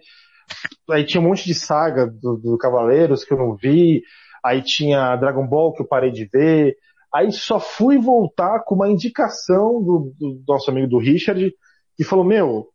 Aí 0.89 1.03
tinha 1.03 1.19
um 1.19 1.25
monte 1.25 1.43
de 1.43 1.53
saga 1.53 2.07
do, 2.07 2.37
do 2.37 2.57
Cavaleiros 2.57 3.25
que 3.25 3.33
eu 3.33 3.37
não 3.37 3.57
vi. 3.57 4.01
Aí 4.41 4.61
tinha 4.61 5.17
Dragon 5.17 5.45
Ball 5.45 5.73
que 5.73 5.81
eu 5.81 5.87
parei 5.87 6.09
de 6.09 6.23
ver. 6.23 6.77
Aí 7.13 7.33
só 7.33 7.59
fui 7.59 7.97
voltar 7.97 8.63
com 8.63 8.75
uma 8.75 8.89
indicação 8.89 9.83
do, 9.83 10.13
do 10.17 10.41
nosso 10.47 10.71
amigo 10.71 10.87
do 10.87 10.97
Richard, 10.97 11.53
que 11.97 12.03
falou, 12.05 12.23
meu, 12.23 12.69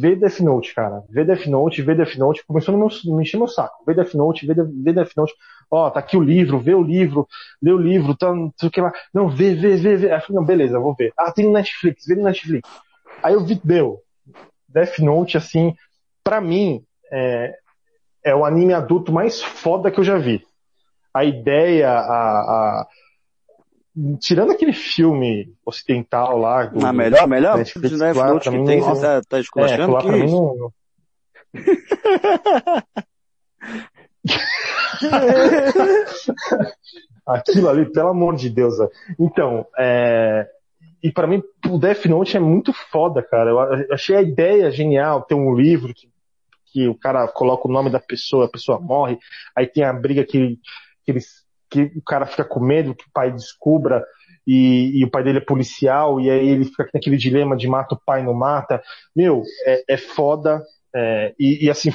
vê 0.00 0.14
Death 0.16 0.40
Note, 0.40 0.74
cara. 0.74 1.02
Vê 1.10 1.24
Death 1.24 1.46
Note, 1.46 1.82
vê 1.82 1.94
Death 1.94 2.16
Note. 2.16 2.44
Começou 2.46 2.74
a 2.74 2.78
me, 2.78 3.22
encher 3.22 3.38
meu 3.38 3.48
saco. 3.48 3.84
Vê 3.86 3.94
Death 3.94 4.14
Note, 4.14 4.46
vê, 4.46 4.54
vê 4.54 4.92
Death 4.92 5.12
Note 5.16 5.32
ó, 5.70 5.90
tá 5.90 6.00
aqui 6.00 6.16
o 6.16 6.22
livro, 6.22 6.58
vê 6.58 6.74
o 6.74 6.82
livro, 6.82 7.28
lê 7.62 7.72
o 7.72 7.78
livro, 7.78 8.16
tá, 8.16 8.32
não 8.34 8.52
sei 8.56 8.68
o 8.68 8.72
que 8.72 8.80
lá. 8.80 8.92
Não, 9.12 9.28
vê, 9.28 9.54
vê, 9.54 9.76
vê, 9.76 9.96
vê. 9.96 10.10
Aí 10.10 10.18
eu 10.18 10.20
falei, 10.20 10.36
não, 10.36 10.44
beleza, 10.44 10.80
vou 10.80 10.94
ver. 10.94 11.12
Ah, 11.18 11.32
tem 11.32 11.46
no 11.46 11.52
Netflix, 11.52 12.06
vê 12.06 12.14
no 12.14 12.24
Netflix. 12.24 12.68
Aí 13.22 13.34
eu 13.34 13.44
vi, 13.44 13.60
meu, 13.64 14.00
Death 14.68 14.98
Note, 14.98 15.36
assim, 15.36 15.74
pra 16.22 16.40
mim, 16.40 16.82
é, 17.12 17.54
é 18.24 18.34
o 18.34 18.44
anime 18.44 18.72
adulto 18.72 19.12
mais 19.12 19.42
foda 19.42 19.90
que 19.90 20.00
eu 20.00 20.04
já 20.04 20.18
vi. 20.18 20.42
A 21.12 21.24
ideia, 21.24 21.90
a, 21.90 22.00
a 22.00 22.86
tirando 24.20 24.52
aquele 24.52 24.72
filme 24.72 25.52
ocidental 25.64 26.38
lá. 26.38 26.66
Do, 26.66 26.84
a 26.84 26.92
melhor, 26.92 27.26
melhor 27.26 27.58
Netflix, 27.58 27.98
Death 27.98 28.16
Note 28.16 28.50
que 28.50 28.64
tem, 28.64 28.80
você 28.80 29.02
tá, 29.02 29.22
tá 29.28 29.40
esculachando? 29.40 29.96
É, 29.96 30.00
que 30.00 30.10
mim 30.10 30.30
não... 30.30 30.72
Aquilo 37.26 37.68
ali, 37.68 37.90
pelo 37.90 38.08
amor 38.08 38.36
de 38.36 38.48
Deus. 38.48 38.74
Então, 39.18 39.66
é... 39.78 40.46
e 41.02 41.10
para 41.12 41.26
mim, 41.26 41.42
o 41.68 41.78
Death 41.78 42.06
Note 42.06 42.36
é 42.36 42.40
muito 42.40 42.72
foda, 42.72 43.22
cara. 43.22 43.50
Eu 43.50 43.60
achei 43.92 44.16
a 44.16 44.22
ideia 44.22 44.70
genial, 44.70 45.22
ter 45.22 45.34
um 45.34 45.54
livro 45.54 45.92
que, 45.92 46.08
que 46.72 46.88
o 46.88 46.94
cara 46.94 47.26
coloca 47.28 47.68
o 47.68 47.72
nome 47.72 47.90
da 47.90 48.00
pessoa, 48.00 48.46
a 48.46 48.50
pessoa 48.50 48.78
morre, 48.80 49.18
aí 49.54 49.66
tem 49.66 49.84
a 49.84 49.92
briga 49.92 50.24
que, 50.24 50.58
que, 51.04 51.10
eles, 51.10 51.37
que 51.70 51.92
o 51.96 52.02
cara 52.02 52.26
fica 52.26 52.44
com 52.44 52.60
medo 52.60 52.94
que 52.94 53.04
o 53.04 53.12
pai 53.12 53.32
descubra. 53.32 54.04
E, 54.46 54.98
e, 54.98 55.04
o 55.04 55.10
pai 55.10 55.22
dele 55.22 55.38
é 55.38 55.44
policial, 55.44 56.18
e 56.18 56.30
aí 56.30 56.48
ele 56.48 56.64
fica 56.64 56.88
naquele 56.94 57.18
dilema 57.18 57.54
de 57.54 57.68
mata 57.68 57.94
o 57.94 58.00
pai, 58.04 58.22
não 58.22 58.32
mata. 58.32 58.82
Meu, 59.14 59.42
é, 59.66 59.84
é 59.86 59.96
foda. 59.98 60.62
É, 60.94 61.34
e, 61.38 61.66
e, 61.66 61.70
assim, 61.70 61.90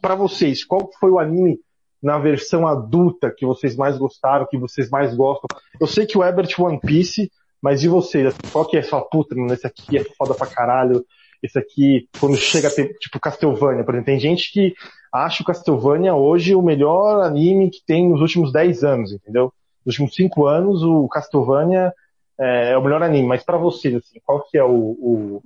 para 0.00 0.14
vocês, 0.14 0.64
qual 0.64 0.90
foi 0.98 1.10
o 1.10 1.18
anime 1.18 1.58
na 2.02 2.18
versão 2.18 2.66
adulta 2.66 3.30
que 3.30 3.44
vocês 3.44 3.76
mais 3.76 3.98
gostaram, 3.98 4.46
que 4.48 4.56
vocês 4.56 4.88
mais 4.88 5.14
gostam? 5.14 5.46
Eu 5.78 5.86
sei 5.86 6.06
que 6.06 6.16
o 6.16 6.24
Ebert 6.24 6.58
One 6.58 6.80
Piece, 6.80 7.30
mas 7.62 7.84
e 7.84 7.88
vocês? 7.88 8.34
Qual 8.50 8.66
que 8.66 8.78
é? 8.78 8.82
Só 8.82 9.02
puta, 9.02 9.34
mano, 9.36 9.52
esse 9.52 9.66
aqui 9.66 9.98
é 9.98 10.04
foda 10.16 10.34
pra 10.34 10.46
caralho. 10.46 11.04
Esse 11.42 11.58
aqui, 11.58 12.08
quando 12.18 12.36
chega 12.36 12.68
a 12.68 12.70
ter, 12.70 12.94
tipo, 12.98 13.18
Castlevania, 13.18 13.84
por 13.84 13.94
exemplo, 13.94 14.06
tem 14.06 14.20
gente 14.20 14.52
que 14.52 14.74
acha 15.12 15.42
o 15.42 15.46
Castlevania 15.46 16.14
hoje 16.14 16.54
o 16.54 16.62
melhor 16.62 17.22
anime 17.22 17.70
que 17.70 17.82
tem 17.84 18.08
nos 18.08 18.20
últimos 18.20 18.52
10 18.52 18.84
anos, 18.84 19.12
entendeu? 19.12 19.52
Nos 19.84 19.94
últimos 19.94 20.14
5 20.14 20.46
anos, 20.46 20.82
o 20.82 21.08
Castlevania 21.08 21.92
é, 22.38 22.72
é, 22.72 22.78
o 22.78 22.82
melhor 22.82 23.02
anime, 23.02 23.26
mas 23.26 23.42
para 23.42 23.58
vocês, 23.58 23.94
assim, 23.94 24.18
qual 24.24 24.42
que 24.42 24.56
é 24.56 24.64
o, 24.64 24.70
o, 24.70 25.42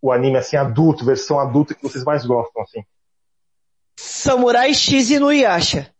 o 0.00 0.12
anime, 0.12 0.38
assim, 0.38 0.56
adulto, 0.56 1.04
versão 1.04 1.38
adulta 1.38 1.74
que 1.74 1.82
vocês 1.82 2.02
mais 2.04 2.24
gostam, 2.24 2.62
assim? 2.62 2.82
Samurai 3.96 4.72
X 4.72 5.10
e 5.10 5.16
Inuyasha. 5.16 5.92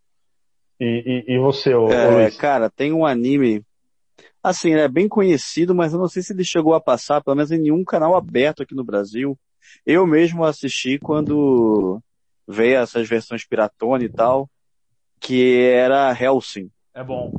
E, 0.80 1.24
e, 1.28 1.34
e 1.34 1.38
você, 1.38 1.74
ô, 1.74 1.88
é, 1.88 2.10
Luiz? 2.10 2.36
Cara, 2.36 2.70
tem 2.70 2.92
um 2.92 3.04
anime, 3.04 3.62
assim, 4.44 4.74
é 4.74 4.86
bem 4.86 5.08
conhecido, 5.08 5.74
mas 5.74 5.94
eu 5.94 5.98
não 5.98 6.06
sei 6.06 6.22
se 6.22 6.34
ele 6.34 6.44
chegou 6.44 6.74
a 6.74 6.80
passar, 6.80 7.22
pelo 7.22 7.34
menos 7.34 7.50
em 7.50 7.58
nenhum 7.58 7.82
canal 7.82 8.14
aberto 8.14 8.62
aqui 8.62 8.74
no 8.74 8.84
Brasil. 8.84 9.38
Eu 9.86 10.06
mesmo 10.06 10.44
assisti 10.44 10.98
quando 10.98 11.98
veio 12.46 12.76
essas 12.76 13.08
versões 13.08 13.46
piratona 13.46 14.04
e 14.04 14.08
tal, 14.10 14.48
que 15.18 15.62
era 15.62 16.12
Helsing. 16.12 16.70
É 16.92 17.02
bom. 17.02 17.32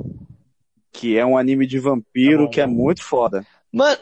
Que 0.91 1.15
é 1.15 1.23
um 1.23 1.37
anime 1.37 1.67
de 1.67 1.77
vampiro 1.77 2.43
é 2.43 2.45
bom, 2.45 2.49
que 2.49 2.59
é 2.59 2.65
muito 2.65 3.03
foda. 3.03 3.45
Mano, 3.71 3.99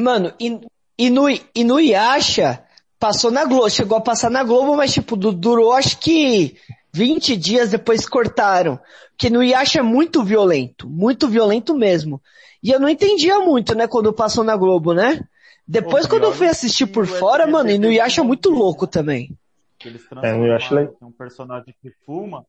Mano, 0.00 0.32
Inu, 0.96 1.26
Inuyasha 1.54 2.64
Passou 2.98 3.30
na 3.30 3.44
Globo, 3.44 3.70
chegou 3.70 3.96
a 3.96 4.00
passar 4.00 4.28
na 4.28 4.42
Globo, 4.42 4.76
mas 4.76 4.92
tipo, 4.92 5.16
durou 5.16 5.72
acho 5.72 5.98
que 6.00 6.56
20 6.92 7.36
dias 7.36 7.70
depois 7.70 8.08
cortaram. 8.08 8.78
Porque 9.10 9.30
no 9.30 9.42
Yasha 9.42 9.80
é 9.80 9.82
muito 9.82 10.22
violento, 10.22 10.88
muito 10.88 11.28
violento 11.28 11.76
mesmo. 11.76 12.20
E 12.62 12.70
eu 12.70 12.80
não 12.80 12.88
entendia 12.88 13.40
muito, 13.40 13.74
né, 13.74 13.86
quando 13.86 14.12
passou 14.12 14.44
na 14.44 14.56
Globo, 14.56 14.92
né? 14.92 15.20
Depois 15.66 16.06
quando 16.06 16.24
eu 16.24 16.32
fui 16.32 16.46
assistir 16.46 16.86
por 16.86 17.06
fora, 17.06 17.46
mano, 17.46 17.70
e 17.70 17.78
no 17.78 17.90
Yasha 17.90 18.22
é 18.22 18.24
muito 18.24 18.50
louco 18.50 18.86
também. 18.86 19.36
Eles 19.84 20.08
transformaram 20.08 20.46
é, 20.46 20.56
acho 20.56 20.74
le... 20.74 20.90
um 21.02 21.12
personagem 21.12 21.74
que 21.80 21.90
fuma, 22.04 22.44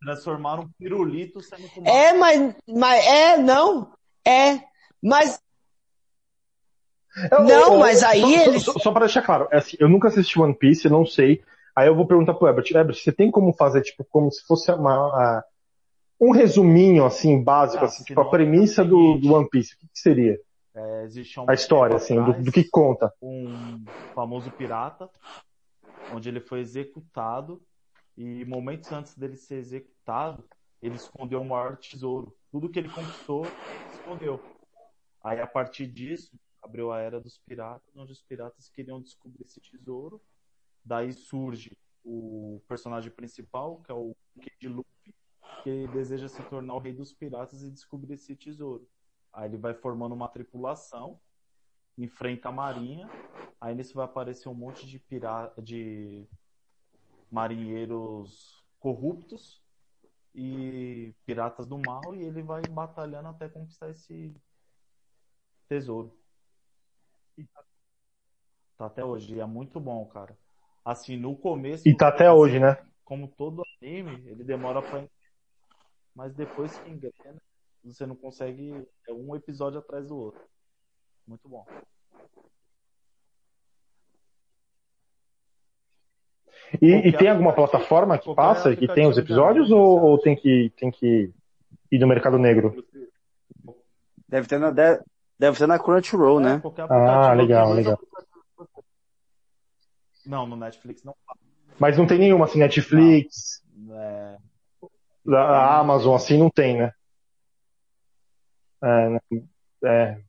transformaram 0.00 0.64
um 0.64 0.68
pirulito 0.78 1.40
sendo 1.40 1.68
fumado. 1.68 1.96
É, 1.96 2.12
mas, 2.12 2.54
mas 2.68 3.06
é, 3.06 3.38
não, 3.38 3.92
é, 4.26 4.60
mas 5.02 5.40
eu, 7.30 7.44
não, 7.44 7.74
eu, 7.74 7.78
mas 7.78 8.02
aí 8.02 8.20
só, 8.20 8.28
eles. 8.28 8.62
Só, 8.62 8.72
só, 8.72 8.78
só 8.78 8.92
para 8.92 9.06
deixar 9.06 9.22
claro, 9.22 9.48
é 9.50 9.58
assim, 9.58 9.76
eu 9.80 9.88
nunca 9.88 10.08
assisti 10.08 10.38
One 10.38 10.54
Piece, 10.54 10.86
eu 10.86 10.90
não 10.90 11.06
sei. 11.06 11.42
Aí 11.76 11.88
eu 11.88 11.94
vou 11.94 12.06
perguntar 12.06 12.34
pro 12.34 12.48
Ebert, 12.48 12.70
Ebert, 12.70 12.98
você 12.98 13.12
tem 13.12 13.30
como 13.30 13.52
fazer, 13.52 13.82
tipo, 13.82 14.04
como 14.04 14.30
se 14.30 14.44
fosse 14.46 14.70
uma, 14.72 15.44
um 16.20 16.30
resuminho, 16.30 17.04
assim, 17.04 17.42
básico, 17.42 17.82
ah, 17.82 17.86
assim, 17.86 18.04
tipo, 18.04 18.20
a 18.20 18.28
premissa 18.28 18.84
do, 18.84 19.16
do 19.18 19.32
One 19.32 19.48
Piece, 19.48 19.74
o 19.74 19.78
que, 19.78 19.86
que 19.86 19.98
seria? 19.98 20.38
É, 20.74 21.04
existe 21.04 21.40
um 21.40 21.46
a 21.48 21.54
história, 21.54 21.96
assim, 21.96 22.22
do, 22.22 22.32
do, 22.44 22.52
que 22.52 22.64
conta. 22.64 23.12
Um 23.22 23.84
famoso 24.14 24.50
pirata, 24.50 25.08
onde 26.12 26.28
ele 26.28 26.40
foi 26.40 26.60
executado, 26.60 27.60
e 28.16 28.44
momentos 28.44 28.92
antes 28.92 29.16
dele 29.16 29.36
ser 29.36 29.56
executado, 29.56 30.44
ele 30.82 30.96
escondeu 30.96 31.40
o 31.40 31.44
maior 31.44 31.76
tesouro. 31.76 32.36
Tudo 32.50 32.68
que 32.68 32.78
ele 32.78 32.88
conquistou, 32.88 33.46
escondeu. 33.94 34.40
Aí, 35.22 35.40
a 35.40 35.46
partir 35.46 35.86
disso, 35.86 36.32
abriu 36.62 36.92
a 36.92 37.00
era 37.00 37.20
dos 37.20 37.38
piratas, 37.38 37.96
onde 37.96 38.12
os 38.12 38.22
piratas 38.22 38.68
queriam 38.68 39.00
descobrir 39.00 39.44
esse 39.44 39.60
tesouro. 39.60 40.20
Daí 40.90 41.12
surge 41.12 41.78
o 42.04 42.60
personagem 42.66 43.12
principal, 43.12 43.80
que 43.82 43.92
é 43.92 43.94
o 43.94 44.12
Kid 44.40 44.66
Luffy, 44.66 45.14
que 45.62 45.86
deseja 45.92 46.26
se 46.26 46.42
tornar 46.48 46.74
o 46.74 46.80
rei 46.80 46.92
dos 46.92 47.12
piratas 47.12 47.62
e 47.62 47.70
descobrir 47.70 48.14
esse 48.14 48.34
tesouro. 48.34 48.90
Aí 49.32 49.48
ele 49.48 49.56
vai 49.56 49.72
formando 49.72 50.16
uma 50.16 50.26
tripulação, 50.26 51.20
enfrenta 51.96 52.48
a 52.48 52.52
marinha, 52.52 53.08
aí 53.60 53.72
nisso 53.72 53.94
vai 53.94 54.04
aparecer 54.04 54.48
um 54.48 54.54
monte 54.54 54.84
de 54.84 54.98
pirata, 54.98 55.62
de 55.62 56.26
marinheiros 57.30 58.60
corruptos 58.80 59.62
e 60.34 61.14
piratas 61.24 61.68
do 61.68 61.78
mal 61.78 62.16
e 62.16 62.24
ele 62.24 62.42
vai 62.42 62.62
batalhando 62.62 63.28
até 63.28 63.48
conquistar 63.48 63.90
esse 63.90 64.34
tesouro. 65.68 66.18
Tá 68.76 68.86
até 68.86 69.04
hoje, 69.04 69.36
e 69.36 69.38
é 69.38 69.46
muito 69.46 69.78
bom, 69.78 70.04
cara. 70.06 70.36
Assim, 70.84 71.16
no 71.16 71.36
começo. 71.36 71.88
E 71.88 71.94
tá 71.94 72.08
até 72.08 72.30
hoje, 72.30 72.58
né? 72.58 72.76
Como 73.04 73.28
todo 73.28 73.62
anime, 73.80 74.22
ele 74.26 74.44
demora 74.44 74.80
pra. 74.80 75.04
Mas 76.14 76.34
depois 76.34 76.78
que 76.78 76.90
engrena, 76.90 77.40
você 77.84 78.06
não 78.06 78.16
consegue. 78.16 78.86
É 79.08 79.12
um 79.12 79.34
episódio 79.36 79.78
atrás 79.78 80.06
do 80.06 80.16
outro. 80.16 80.40
Muito 81.26 81.48
bom. 81.48 81.64
E, 86.80 87.08
e 87.08 87.12
tem 87.12 87.28
alguma 87.28 87.52
plataforma 87.52 88.18
que 88.18 88.32
passa, 88.34 88.76
que 88.76 88.86
tem 88.86 89.06
os 89.06 89.18
episódios, 89.18 89.70
ou, 89.70 90.02
ou, 90.02 90.18
tem, 90.18 90.36
que, 90.36 90.72
tem 90.76 90.90
que 90.90 91.32
ir 91.90 91.98
no 91.98 92.06
Mercado 92.06 92.38
Negro? 92.38 92.84
Deve 94.28 94.46
ter 94.46 94.58
na, 94.58 94.70
deve, 94.70 95.02
deve 95.38 95.58
ter 95.58 95.66
na 95.66 95.78
Crunchyroll, 95.78 96.40
é, 96.40 96.44
né? 96.44 96.62
Ah, 96.88 97.32
legal, 97.32 97.72
legal. 97.72 97.98
Não, 100.26 100.46
no 100.46 100.56
Netflix 100.56 101.02
não. 101.04 101.14
Mas 101.78 101.96
não 101.96 102.06
tem 102.06 102.18
nenhuma, 102.18 102.44
assim, 102.44 102.58
Netflix, 102.58 103.62
é... 103.90 104.36
a 105.34 105.78
Amazon, 105.78 106.14
assim, 106.14 106.36
não 106.36 106.50
tem, 106.50 106.78
né? 106.78 106.92
É, 108.82 109.08
né? 109.08 109.20
é. 109.84 110.20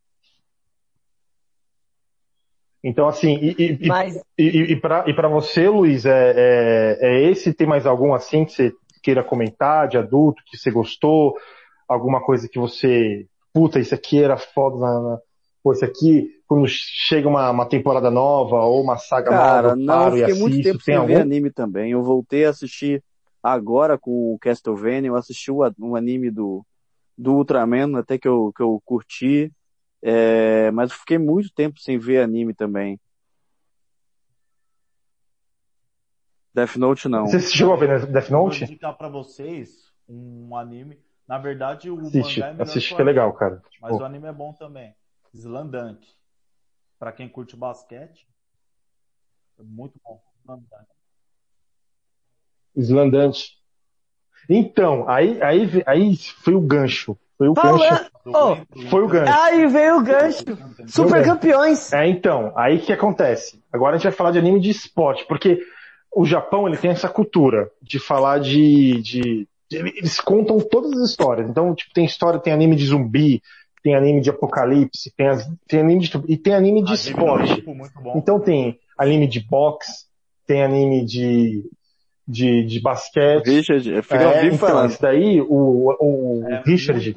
Então, 2.83 3.07
assim, 3.07 3.37
e, 3.37 3.77
e, 3.79 3.87
Mas... 3.87 4.19
e, 4.37 4.73
e, 4.73 4.75
para 4.79 5.27
você, 5.27 5.69
Luiz, 5.69 6.05
é, 6.05 6.33
é, 6.35 6.97
é, 7.01 7.29
esse? 7.29 7.53
Tem 7.53 7.67
mais 7.67 7.85
algum, 7.85 8.13
assim, 8.13 8.43
que 8.43 8.53
você 8.53 8.73
queira 9.03 9.23
comentar, 9.23 9.87
de 9.87 9.97
adulto, 9.97 10.41
que 10.47 10.57
você 10.57 10.71
gostou? 10.71 11.35
Alguma 11.87 12.23
coisa 12.23 12.47
que 12.49 12.57
você, 12.57 13.27
puta, 13.53 13.79
isso 13.79 13.93
aqui 13.93 14.23
era 14.23 14.37
foda, 14.37 14.77
na, 14.77 14.99
na... 14.99 15.19
pô, 15.63 15.73
isso 15.73 15.85
aqui, 15.85 16.27
quando 16.51 16.67
chega 16.67 17.29
uma, 17.29 17.49
uma 17.49 17.65
temporada 17.65 18.11
nova 18.11 18.57
ou 18.57 18.83
uma 18.83 18.97
saga 18.97 19.29
Cara, 19.29 19.73
nova, 19.73 19.75
não, 19.77 20.17
eu 20.17 20.27
fiquei 20.27 20.41
muito 20.41 20.61
tempo 20.61 20.83
sem 20.83 20.95
algum? 20.95 21.07
ver 21.07 21.21
anime 21.21 21.49
também. 21.49 21.93
Eu 21.93 22.03
voltei 22.03 22.43
a 22.43 22.49
assistir 22.49 23.01
agora 23.41 23.97
com 23.97 24.33
o 24.33 24.37
Castlevania, 24.37 25.07
eu 25.07 25.15
assisti 25.15 25.49
um 25.49 25.95
anime 25.95 26.29
do, 26.29 26.65
do 27.17 27.35
Ultraman, 27.35 27.97
até 27.97 28.17
que 28.17 28.27
eu, 28.27 28.51
que 28.53 28.61
eu 28.61 28.81
curti. 28.83 29.49
É, 30.03 30.69
mas 30.71 30.91
eu 30.91 30.97
fiquei 30.97 31.17
muito 31.17 31.53
tempo 31.53 31.79
sem 31.79 31.97
ver 31.97 32.21
anime 32.21 32.53
também. 32.53 32.99
Death 36.53 36.75
Note 36.75 37.07
não. 37.07 37.27
Você 37.27 37.39
chegou 37.39 37.75
a 37.75 37.77
ver 37.77 38.07
Death 38.07 38.29
Note? 38.29 38.59
Vou 38.59 38.67
indicar 38.67 38.97
pra 38.97 39.07
vocês 39.07 39.89
um 40.05 40.53
anime. 40.57 40.99
Na 41.25 41.37
verdade, 41.37 41.89
o 41.89 41.97
assiste, 41.97 42.41
mangá 42.41 42.49
é 42.49 42.51
melhor 42.51 42.63
assiste 42.63 42.93
que 42.93 43.01
é 43.01 43.05
legal, 43.05 43.31
cara. 43.35 43.61
Mas 43.81 43.91
tipo... 43.93 44.03
o 44.03 44.05
anime 44.05 44.27
é 44.27 44.33
bom 44.33 44.51
também. 44.51 44.93
Slandunk 45.33 46.05
para 47.01 47.11
quem 47.11 47.27
curte 47.27 47.55
basquete. 47.55 48.27
É 49.59 49.63
muito 49.63 49.99
bom. 50.05 50.21
Slandante. 52.75 53.57
Então, 54.47 55.09
aí, 55.09 55.41
aí, 55.41 55.83
aí 55.87 56.15
foi 56.15 56.53
o 56.53 56.61
gancho. 56.61 57.17
Foi 57.39 57.49
o 57.49 57.55
Fala... 57.55 57.89
gancho. 57.89 58.11
Oh, 58.23 58.55
foi 58.87 59.01
o 59.01 59.07
gancho. 59.07 59.33
Aí 59.33 59.65
veio 59.65 59.97
o 59.97 60.03
gancho. 60.03 60.43
Super 60.85 61.25
campeões. 61.25 61.91
É, 61.91 62.07
então, 62.07 62.53
aí 62.55 62.77
que 62.77 62.93
acontece? 62.93 63.63
Agora 63.73 63.95
a 63.95 63.97
gente 63.97 64.03
vai 64.03 64.13
falar 64.13 64.29
de 64.29 64.37
anime 64.37 64.59
de 64.59 64.69
esporte, 64.69 65.25
porque 65.25 65.59
o 66.13 66.23
Japão 66.23 66.67
ele 66.67 66.77
tem 66.77 66.91
essa 66.91 67.09
cultura 67.09 67.71
de 67.81 67.97
falar 67.97 68.37
de, 68.39 69.01
de, 69.01 69.47
de 69.67 69.77
eles 69.77 70.19
contam 70.19 70.59
todas 70.59 70.91
as 70.91 71.09
histórias. 71.09 71.49
Então, 71.49 71.73
tipo, 71.73 71.95
tem 71.95 72.05
história, 72.05 72.39
tem 72.39 72.53
anime 72.53 72.75
de 72.75 72.85
zumbi, 72.85 73.41
tem 73.83 73.95
anime 73.95 74.21
de 74.21 74.29
apocalipse, 74.29 75.13
tem, 75.15 75.27
as, 75.27 75.49
tem 75.67 75.79
anime 75.79 76.01
de, 76.01 76.11
e 76.27 76.37
tem 76.37 76.53
anime 76.53 76.83
de 76.83 76.93
esporte. 76.93 77.63
Então 78.15 78.39
tem 78.39 78.79
anime 78.97 79.27
de 79.27 79.39
boxe, 79.39 80.05
tem 80.45 80.63
anime 80.63 81.05
de, 81.05 81.63
de, 82.27 82.63
de 82.63 82.79
basquete. 82.79 83.47
Richard, 83.47 83.91
eu 83.91 84.03
fico 84.03 84.15
é, 84.15 84.45
então, 84.45 84.57
falando. 84.57 84.89
Isso 84.91 85.01
daí, 85.01 85.41
o, 85.41 85.95
o, 85.99 86.43
é 86.47 86.63
Richard, 86.65 87.13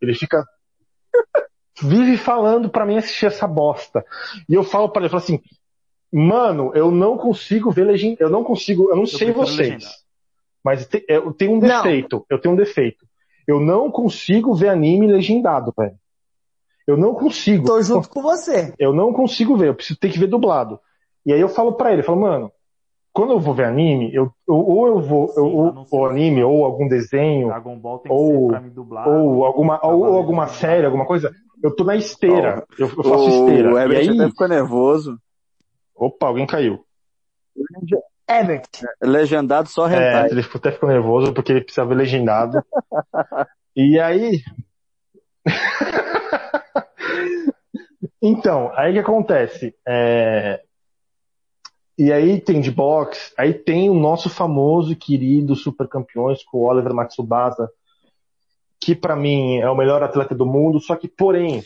ele 0.00 0.14
fica 0.14 0.44
vive 1.82 2.16
falando 2.16 2.70
para 2.70 2.86
mim 2.86 2.96
assistir 2.96 3.26
essa 3.26 3.46
bosta. 3.46 4.04
E 4.48 4.54
eu 4.54 4.64
falo 4.64 4.88
para 4.88 5.00
ele, 5.00 5.06
eu 5.06 5.10
falo 5.10 5.22
assim, 5.22 5.40
mano, 6.12 6.72
eu 6.74 6.90
não 6.90 7.18
consigo 7.18 7.70
ver 7.70 7.84
legenda, 7.84 8.16
eu 8.20 8.30
não 8.30 8.42
consigo, 8.42 8.88
eu 8.88 8.96
não 8.96 9.02
eu 9.02 9.06
sei 9.06 9.30
vocês, 9.30 9.84
mas 10.64 10.88
eu 11.06 11.32
tenho 11.32 11.52
um 11.52 11.58
defeito, 11.58 12.16
não. 12.16 12.26
eu 12.30 12.40
tenho 12.40 12.54
um 12.54 12.56
defeito. 12.56 13.06
Eu 13.46 13.60
não 13.60 13.90
consigo 13.90 14.54
ver 14.54 14.70
anime 14.70 15.06
legendado, 15.06 15.72
velho. 15.76 15.96
Eu 16.86 16.96
não 16.96 17.14
consigo. 17.14 17.66
Tô 17.66 17.82
junto 17.82 18.08
com 18.08 18.22
você. 18.22 18.72
Eu 18.78 18.92
não 18.92 19.12
consigo 19.12 19.56
ver, 19.56 19.68
eu 19.68 19.74
preciso 19.74 19.98
ter 19.98 20.10
que 20.10 20.18
ver 20.18 20.28
dublado. 20.28 20.78
E 21.24 21.32
aí 21.32 21.40
eu 21.40 21.48
falo 21.48 21.72
pra 21.72 21.92
ele, 21.92 22.02
eu 22.02 22.04
falo, 22.04 22.20
mano, 22.20 22.52
quando 23.12 23.32
eu 23.32 23.40
vou 23.40 23.54
ver 23.54 23.64
anime, 23.64 24.14
eu, 24.14 24.30
ou 24.46 24.86
eu 24.86 25.00
vou, 25.00 25.28
Sim, 25.28 25.40
eu, 25.40 25.86
ou 25.90 26.06
anime, 26.06 26.44
ou 26.44 26.64
algum 26.64 26.86
desenho, 26.86 27.50
ou, 28.08 28.52
ou 29.08 29.44
alguma, 29.44 29.80
ou, 29.82 30.00
ou 30.00 30.16
alguma 30.16 30.46
série, 30.46 30.84
alguma 30.84 31.06
coisa, 31.06 31.32
eu 31.62 31.74
tô 31.74 31.82
na 31.82 31.96
esteira. 31.96 32.64
Oh, 32.70 32.74
eu, 32.78 32.88
eu, 32.88 33.02
faço 33.02 33.28
esteira. 33.30 33.74
O 33.74 33.78
e 33.78 33.96
aí... 33.96 34.30
ficou 34.30 34.46
nervoso. 34.46 35.18
Opa, 35.94 36.26
alguém 36.26 36.46
caiu. 36.46 36.84
Everett. 38.28 38.86
Legendado 39.02 39.68
só 39.68 39.86
hentai. 39.88 40.28
É, 40.28 40.30
ele 40.30 40.44
até 40.54 40.72
ficou 40.72 40.88
nervoso 40.88 41.32
porque 41.32 41.52
ele 41.52 41.62
precisava 41.62 41.88
ver 41.88 41.96
legendado. 41.96 42.62
e 43.74 43.98
aí... 43.98 44.42
Então, 48.20 48.72
aí 48.74 48.92
que 48.92 48.98
acontece? 48.98 49.74
É... 49.86 50.62
E 51.98 52.12
aí 52.12 52.40
tem 52.40 52.60
de 52.60 52.70
boxe, 52.70 53.32
aí 53.38 53.54
tem 53.54 53.88
o 53.88 53.94
nosso 53.94 54.28
famoso 54.28 54.92
e 54.92 54.96
querido 54.96 55.56
Super 55.56 55.88
Campeões 55.88 56.44
com 56.44 56.58
o 56.58 56.64
Oliver 56.64 56.92
Matsubasa, 56.92 57.70
que 58.78 58.94
para 58.94 59.16
mim 59.16 59.58
é 59.58 59.70
o 59.70 59.76
melhor 59.76 60.02
atleta 60.02 60.34
do 60.34 60.44
mundo, 60.44 60.78
só 60.78 60.94
que 60.94 61.08
porém, 61.08 61.64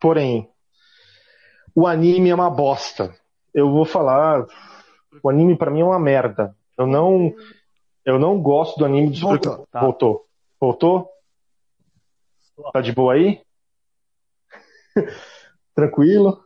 porém, 0.00 0.48
o 1.72 1.86
anime 1.86 2.30
é 2.30 2.34
uma 2.34 2.50
bosta. 2.50 3.14
Eu 3.52 3.70
vou 3.70 3.84
falar, 3.84 4.44
o 5.22 5.30
anime 5.30 5.56
para 5.56 5.70
mim 5.70 5.82
é 5.82 5.84
uma 5.84 6.00
merda. 6.00 6.56
Eu 6.76 6.86
não 6.86 7.32
eu 8.04 8.18
não 8.18 8.40
gosto 8.40 8.76
do 8.76 8.84
anime 8.84 9.10
de 9.10 9.20
Super 9.20 9.38
Voltou. 9.38 9.66
Tá. 9.70 9.80
Voltou. 9.80 10.26
Voltou? 10.60 11.10
Tá 12.72 12.80
de 12.80 12.92
boa 12.92 13.14
aí? 13.14 13.40
Tranquilo? 15.74 16.42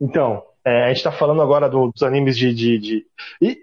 Então, 0.00 0.42
é, 0.64 0.84
a 0.84 0.88
gente 0.88 0.98
está 0.98 1.12
falando 1.12 1.42
agora 1.42 1.68
do, 1.68 1.90
dos 1.90 2.02
animes 2.02 2.36
de, 2.36 2.54
de, 2.54 2.78
de, 2.78 3.06
E 3.40 3.58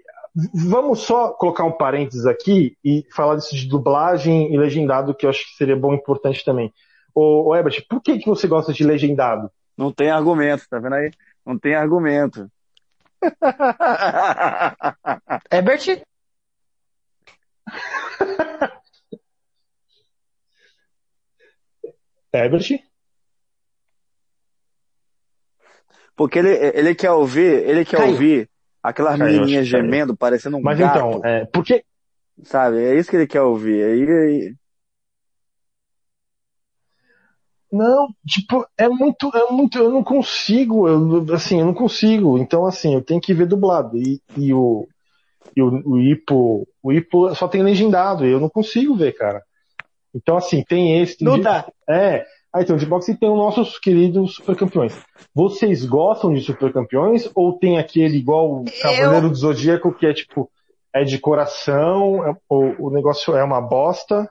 vamos 0.54 1.00
só 1.00 1.32
colocar 1.32 1.64
um 1.64 1.72
parênteses 1.72 2.26
aqui 2.26 2.76
e 2.84 3.06
falar 3.14 3.36
disso 3.36 3.54
de 3.54 3.68
dublagem 3.68 4.52
e 4.52 4.58
legendado, 4.58 5.14
que 5.14 5.24
eu 5.24 5.30
acho 5.30 5.44
que 5.46 5.56
seria 5.56 5.76
bom 5.76 5.92
e 5.92 5.96
importante 5.96 6.44
também. 6.44 6.72
Ô, 7.14 7.50
ô 7.50 7.56
Ebert, 7.56 7.86
por 7.88 8.02
que, 8.02 8.18
que 8.18 8.28
você 8.28 8.46
gosta 8.46 8.72
de 8.72 8.84
legendado? 8.84 9.50
Não 9.76 9.92
tem 9.92 10.10
argumento, 10.10 10.68
tá 10.68 10.78
vendo 10.78 10.94
aí? 10.94 11.10
Não 11.44 11.58
tem 11.58 11.74
argumento. 11.74 12.50
Herbert? 15.50 16.02
Herbert? 22.32 22.82
Porque 26.16 26.38
ele, 26.38 26.48
ele 26.74 26.94
quer 26.94 27.10
ouvir, 27.12 27.68
ele 27.68 27.84
quer 27.84 27.98
Caiu. 27.98 28.12
ouvir 28.12 28.48
aquelas 28.82 29.18
Caiu, 29.18 29.32
menininhas 29.32 29.68
caiu. 29.68 29.82
gemendo, 29.84 30.16
parecendo 30.16 30.56
um 30.56 30.62
Mas 30.62 30.78
gato. 30.78 30.98
então, 30.98 31.24
é, 31.24 31.44
porque 31.46 31.84
Sabe? 32.44 32.82
É 32.84 32.94
isso 32.94 33.08
que 33.08 33.16
ele 33.16 33.26
quer 33.26 33.40
ouvir. 33.42 33.82
Aí, 33.82 34.02
aí- 34.10 34.54
Não, 37.72 38.08
tipo, 38.26 38.64
é 38.78 38.88
muito, 38.88 39.30
é 39.34 39.50
muito, 39.50 39.78
eu 39.78 39.90
não 39.90 40.02
consigo, 40.04 40.86
eu, 40.88 41.34
assim, 41.34 41.60
eu 41.60 41.66
não 41.66 41.74
consigo. 41.74 42.38
Então, 42.38 42.64
assim, 42.64 42.94
eu 42.94 43.02
tenho 43.02 43.20
que 43.20 43.34
ver 43.34 43.46
dublado. 43.46 43.96
E, 43.98 44.20
e 44.36 44.52
o, 44.54 44.86
e 45.54 45.62
o, 45.62 45.82
o 45.84 45.98
Ipo, 45.98 46.66
o 46.82 46.92
Ipo 46.92 47.34
só 47.34 47.48
tem 47.48 47.62
legendado, 47.62 48.24
e 48.24 48.30
eu 48.30 48.40
não 48.40 48.48
consigo 48.48 48.94
ver, 48.96 49.12
cara. 49.12 49.42
Então, 50.14 50.36
assim, 50.36 50.62
tem 50.62 51.00
esse. 51.02 51.18
tem 51.18 51.26
Não 51.26 51.40
dá. 51.40 51.66
É. 51.88 52.24
Aí 52.56 52.64
tem 52.64 52.74
o 52.74 52.78
de 52.78 52.86
boxe 52.86 53.14
tem 53.14 53.28
os 53.28 53.36
nossos 53.36 53.78
queridos 53.78 54.36
supercampeões. 54.36 54.94
Vocês 55.34 55.84
gostam 55.84 56.32
de 56.32 56.40
supercampeões 56.40 57.28
ou 57.34 57.58
tem 57.58 57.78
aquele 57.78 58.16
igual 58.16 58.62
o 58.62 58.64
Cavaleiro 58.80 59.28
do 59.28 59.34
Zodíaco 59.34 59.92
que 59.92 60.06
é 60.06 60.14
tipo, 60.14 60.50
é 60.90 61.04
de 61.04 61.18
coração, 61.18 62.26
é- 62.26 62.34
o, 62.48 62.86
o 62.86 62.90
negócio 62.90 63.36
é 63.36 63.44
uma 63.44 63.60
bosta? 63.60 64.30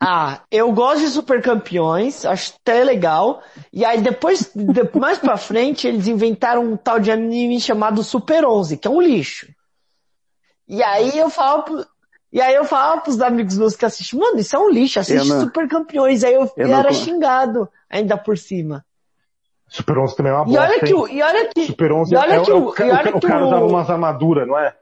Ah, 0.00 0.40
eu 0.50 0.72
gosto 0.72 1.00
de 1.02 1.08
Super 1.08 1.42
Campeões, 1.42 2.24
acho 2.24 2.54
até 2.60 2.82
legal. 2.82 3.42
E 3.70 3.84
aí 3.84 4.00
depois, 4.00 4.50
de- 4.54 4.98
mais 4.98 5.18
pra 5.18 5.36
frente, 5.36 5.86
eles 5.86 6.08
inventaram 6.08 6.64
um 6.64 6.76
tal 6.76 6.98
de 6.98 7.10
anime 7.10 7.60
chamado 7.60 8.02
Super 8.02 8.46
11, 8.46 8.78
que 8.78 8.88
é 8.88 8.90
um 8.90 9.00
lixo. 9.02 9.46
E 10.66 10.82
aí 10.82 11.18
eu 11.18 11.28
pro- 11.62 11.84
e 12.32 12.40
aí 12.40 12.54
eu 12.54 12.64
falava 12.64 13.00
pros 13.02 13.20
amigos 13.20 13.58
meus 13.58 13.76
que 13.76 13.84
assistem, 13.84 14.18
mano, 14.18 14.38
isso 14.38 14.56
é 14.56 14.58
um 14.58 14.70
lixo, 14.70 14.98
assiste 14.98 15.28
não- 15.28 15.40
Super 15.40 15.68
Campeões. 15.68 16.24
Aí 16.24 16.34
eu, 16.34 16.50
eu 16.56 16.68
não 16.68 16.78
era 16.78 16.88
co- 16.88 16.94
xingado, 16.94 17.68
ainda 17.90 18.16
por 18.16 18.38
cima. 18.38 18.84
Super 19.68 19.98
11 19.98 20.16
também 20.16 20.32
é 20.32 20.34
uma 20.34 20.42
E 20.44 20.46
bosta. 20.56 20.60
olha 20.62 20.80
que 20.80 20.92
hein? 20.92 21.16
e 21.18 21.22
olha 21.22 21.48
que, 21.48 21.66
Super 21.66 21.92
11 21.92 22.14
e 22.14 22.16
olha 22.16 22.34
é, 22.34 22.40
que 22.40 22.50
é 22.50 22.54
o- 22.54 22.58
e 22.58 22.60
olha 22.60 22.66
o, 23.00 23.04
ca- 23.04 23.16
o 23.16 23.20
que 23.20 23.26
cara 23.26 23.46
usava 23.46 23.66
umas 23.66 23.90
armaduras, 23.90 24.46
não 24.48 24.58
é? 24.58 24.74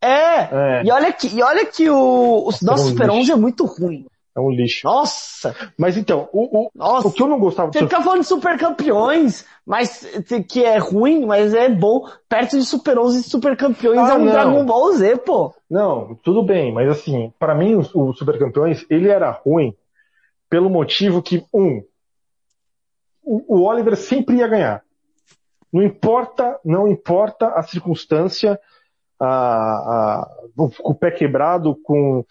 é, 0.00 0.08
É, 0.10 0.82
e 0.84 0.90
olha 0.92 1.12
que, 1.12 1.26
e 1.28 1.42
olha 1.42 1.66
que 1.66 1.88
o, 1.90 2.48
o 2.48 2.50
nosso 2.62 2.88
Super 2.88 3.06
lixo. 3.08 3.20
11 3.20 3.32
é 3.32 3.36
muito 3.36 3.64
ruim. 3.64 4.06
É 4.38 4.42
um 4.42 4.50
lixo. 4.50 4.86
Nossa, 4.86 5.54
Mas 5.76 5.96
então, 5.96 6.28
o, 6.32 6.66
o, 6.66 6.70
nossa. 6.74 7.08
o 7.08 7.12
que 7.12 7.22
eu 7.22 7.26
não 7.28 7.38
gostava 7.38 7.72
Você 7.72 7.80
fica 7.80 8.00
falando 8.02 8.20
de 8.20 8.26
super 8.26 8.58
campeões, 8.58 9.44
mas 9.66 10.06
que 10.48 10.64
é 10.64 10.78
ruim, 10.78 11.26
mas 11.26 11.52
é 11.54 11.68
bom. 11.68 12.08
Perto 12.28 12.56
de 12.58 12.64
Super 12.64 12.98
11 12.98 13.20
e 13.20 13.22
Super 13.22 13.56
Campeões 13.56 13.98
Ah, 13.98 14.12
é 14.12 14.14
um 14.14 14.24
não. 14.24 14.32
Dragon 14.32 14.64
Ball 14.64 14.92
Z, 14.92 15.16
pô. 15.18 15.54
Não, 15.70 16.14
tudo 16.22 16.42
bem, 16.42 16.72
mas 16.72 16.88
assim, 16.88 17.32
pra 17.38 17.54
mim 17.54 17.74
o, 17.74 17.80
o 17.80 18.12
Super 18.14 18.38
Campeões, 18.38 18.86
ele 18.88 19.08
era 19.08 19.30
ruim 19.30 19.74
pelo 20.48 20.70
motivo 20.70 21.20
que, 21.22 21.44
um, 21.52 21.82
o, 23.22 23.56
o 23.58 23.62
Oliver 23.66 23.96
sempre 23.96 24.36
ia 24.36 24.48
ganhar. 24.48 24.82
Não 25.72 25.82
importa, 25.82 26.58
não 26.64 26.88
importa 26.88 27.48
a 27.48 27.62
circunstância, 27.62 28.58
a, 29.20 29.26
a- 29.26 30.30
com 30.56 30.70
o 30.92 30.94
pé 30.94 31.10
quebrado, 31.10 31.76
com, 31.82 32.24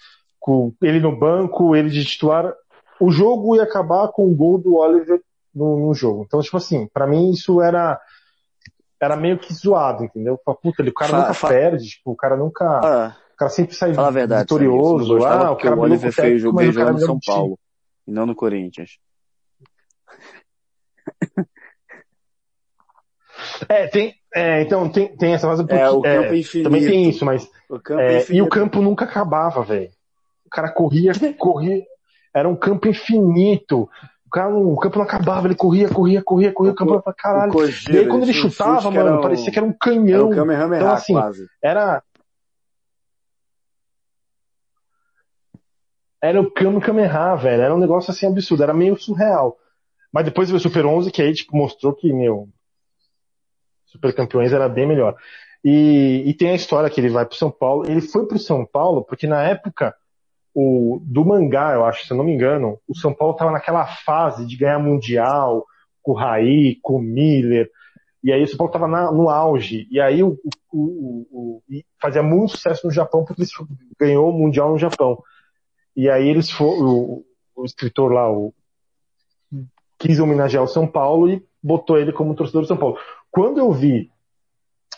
com 0.48 0.74
ele 0.82 1.02
no 1.02 1.14
banco, 1.14 1.76
ele 1.76 1.89
de 1.89 2.06
titular, 2.06 2.54
o 3.02 3.12
jogo 3.12 3.58
ia 3.58 3.64
acabar 3.64 4.08
com 4.08 4.26
o 4.26 4.34
gol 4.34 4.58
do 4.58 4.78
Oliver 4.78 5.20
no, 5.54 5.88
no 5.88 5.93
jogo. 5.93 6.24
Então, 6.26 6.39
tipo 6.39 6.56
assim, 6.56 6.88
pra 6.93 7.06
mim 7.06 7.32
isso 7.32 7.62
era 7.62 8.00
era 9.00 9.18
meio 9.18 9.38
que 9.38 9.54
zoado, 9.54 10.06
entendeu? 10.06 10.38
Puta, 10.38 10.82
ele, 10.82 10.89
o 10.89 10.93
cara 10.93 11.18
nunca 11.28 11.48
perde, 11.50 11.86
tipo, 11.89 12.12
o 12.12 12.16
cara 12.16 12.38
nunca 12.38 12.66
Ah, 12.66 13.16
o 13.34 13.36
cara 13.38 13.52
sempre 13.52 13.76
sai 13.76 13.91
verdade. 13.91 14.43
vitorioso. 14.43 15.16
Gostava 15.16 15.48
Ah, 15.48 15.52
o 15.52 15.58
cara 15.58 15.76
o 15.76 15.80
Oliver 15.82 16.14
fez 16.14 16.45
o 16.45 16.54
mas 16.54 16.64
bem 16.64 16.70
o 16.70 16.74
cara 16.74 16.86
jogando 16.93 17.02
no 17.02 17.06
São. 17.06 17.20
Paulo. 17.26 17.60
E 18.08 18.12
não 18.12 18.26
no 18.26 18.34
Corinthians. 18.34 18.91
É, 23.70 23.88
tem, 23.88 24.16
é, 24.34 24.62
então 24.64 24.89
tem, 24.89 25.16
tem 25.16 25.34
essa 25.34 25.48
fase 25.48 25.62
porque, 25.64 25.76
É, 25.76 25.88
o 25.89 26.02
campo 26.02 26.34
é, 26.34 26.38
infinito. 26.38 26.70
também 26.70 26.86
tem 26.86 27.08
isso, 27.10 27.24
mas 27.24 27.48
O 27.70 27.80
campo 27.80 28.02
é, 28.02 28.14
e 28.16 28.18
infinito. 28.22 28.45
o 28.45 28.50
campo 28.50 28.82
nunca 28.82 29.06
acabava, 29.06 29.62
velho. 29.62 29.91
O 30.48 30.50
cara 30.50 30.72
corria, 30.72 31.12
corria, 31.38 31.84
era 32.34 32.48
um 32.48 32.56
campo 32.56 32.88
infinito. 32.88 33.89
O 34.26 34.30
cara, 34.30 34.50
não- 34.50 34.72
o 34.74 34.78
campo 34.78 34.98
não 34.98 35.06
acabava, 35.06 35.48
ele 35.48 35.56
corria, 35.56 35.89
corria, 35.89 36.22
corria, 36.24 36.52
corria, 36.52 36.72
o, 36.72 36.74
O 36.74 36.76
campo 36.76 37.02
pra 37.02 37.14
caralho. 37.14 37.52
O 37.52 37.54
Kojiro, 37.54 37.93
E 37.93 38.00
aí 38.00 38.08
quando 38.08 38.24
ele 38.24 38.32
um 38.32 38.34
chutava, 38.34 38.89
mano, 38.91 39.08
era 39.10 39.18
um- 39.18 39.22
parecia 39.22 39.52
que 39.52 39.60
era 39.60 39.66
um 39.66 39.70
Era 39.70 39.78
canhão. 39.80 40.30
o 40.30 40.36
Kamehameha 40.36 40.80
Então, 40.82 40.93
assim, 40.93 41.14
quase. 41.14 41.48
Era. 41.62 42.02
Era 46.22 46.41
o 46.41 46.50
Kame 46.52 46.82
Kameha, 46.82 47.36
velho. 47.36 47.62
Era 47.62 47.76
um 47.76 47.80
negócio 47.80 48.10
assim 48.12 48.26
absurdo, 48.26 48.64
era 48.64 48.74
meio 48.74 48.98
surreal. 48.98 49.56
Mas 50.12 50.26
depois 50.26 50.50
veio 50.50 50.58
o 50.58 50.62
Super 50.62 50.86
11, 50.86 51.12
que 51.12 51.22
aí, 51.22 51.34
tipo, 51.34 51.56
mostrou 51.56 51.93
que, 51.93 52.12
meu. 52.12 52.50
Super 53.86 54.14
Campeões 54.16 54.52
era 54.52 54.68
bem 54.68 54.88
melhor. 54.88 55.16
E, 55.64 56.24
e 56.26 56.34
tem 56.34 56.50
a 56.50 56.56
história 56.56 56.89
que 56.89 57.00
ele 57.00 57.10
vai 57.10 57.26
pro 57.26 57.38
São 57.38 57.52
Paulo. 57.52 57.86
Ele 57.89 58.02
foi 58.02 58.26
pro 58.28 58.39
São 58.39 58.66
Paulo 58.66 59.04
porque 59.04 59.28
na 59.28 59.43
época 59.43 59.95
o, 60.60 60.99
do 61.03 61.24
mangá, 61.24 61.74
eu 61.76 61.86
acho, 61.86 62.08
se 62.08 62.12
eu 62.12 62.18
não 62.18 62.24
me 62.26 62.34
engano, 62.34 62.80
o 62.88 62.97
São 62.97 63.14
Paulo 63.14 63.36
tava 63.36 63.51
naquela 63.51 63.86
fase 63.86 64.43
de 64.43 64.58
ganhar 64.58 64.80
Mundial, 64.80 65.64
com 66.01 66.14
o 66.14 66.16
Raí, 66.16 66.80
com 66.82 66.95
o 66.95 66.99
Miller. 67.01 67.70
E 68.24 68.32
aí 68.34 68.41
o 68.41 68.47
São 68.47 68.58
Paulo 68.58 68.74
tava 68.74 68.88
na- 68.88 69.12
no 69.12 69.30
auge. 69.30 69.88
E 69.91 70.01
aí 70.01 70.24
o, 70.24 70.36
o- 70.74 71.62
fazia 72.01 72.24
muito 72.24 72.53
sucesso 72.53 72.88
no 72.88 72.91
Japão 72.91 73.24
porque 73.24 73.43
ele 73.43 73.49
ganhou 73.99 74.30
o 74.30 74.34
Mundial 74.34 74.72
no 74.72 74.80
Japão. 74.80 75.22
E 75.95 76.10
aí 76.10 76.28
eles 76.28 76.49
foram, 76.49 77.24
o, 77.55 77.64
escritor 77.64 78.12
lá, 78.12 78.32
o, 78.32 78.51
quis 79.99 80.20
homenagear 80.20 80.64
o 80.64 80.68
São 80.68 80.88
Paulo 80.88 81.30
e 81.30 81.45
botou 81.62 81.99
ele 81.99 82.12
como 82.12 82.34
torcedor 82.36 82.64
do 82.64 82.68
São 82.68 82.78
Paulo. 82.78 82.97
Quando 83.32 83.60
eu 83.60 83.72
vi 83.72 84.10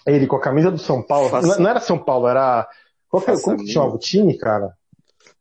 ele 0.08 0.26
com 0.26 0.38
a 0.38 0.42
camisa 0.42 0.72
do 0.72 0.78
São 0.78 1.04
Paulo, 1.04 1.30
Faça- 1.30 1.58
não, 1.60 1.70
era 1.70 1.82
São 1.82 1.98
Paulo, 1.98 2.28
era. 2.30 2.66
Qual 3.10 3.22
que, 3.22 3.32
Faça 3.32 3.44
como 3.44 3.58
que 3.58 3.68
chamava 3.72 3.96
o 3.96 4.00
time, 4.00 4.38
cara? 4.38 4.74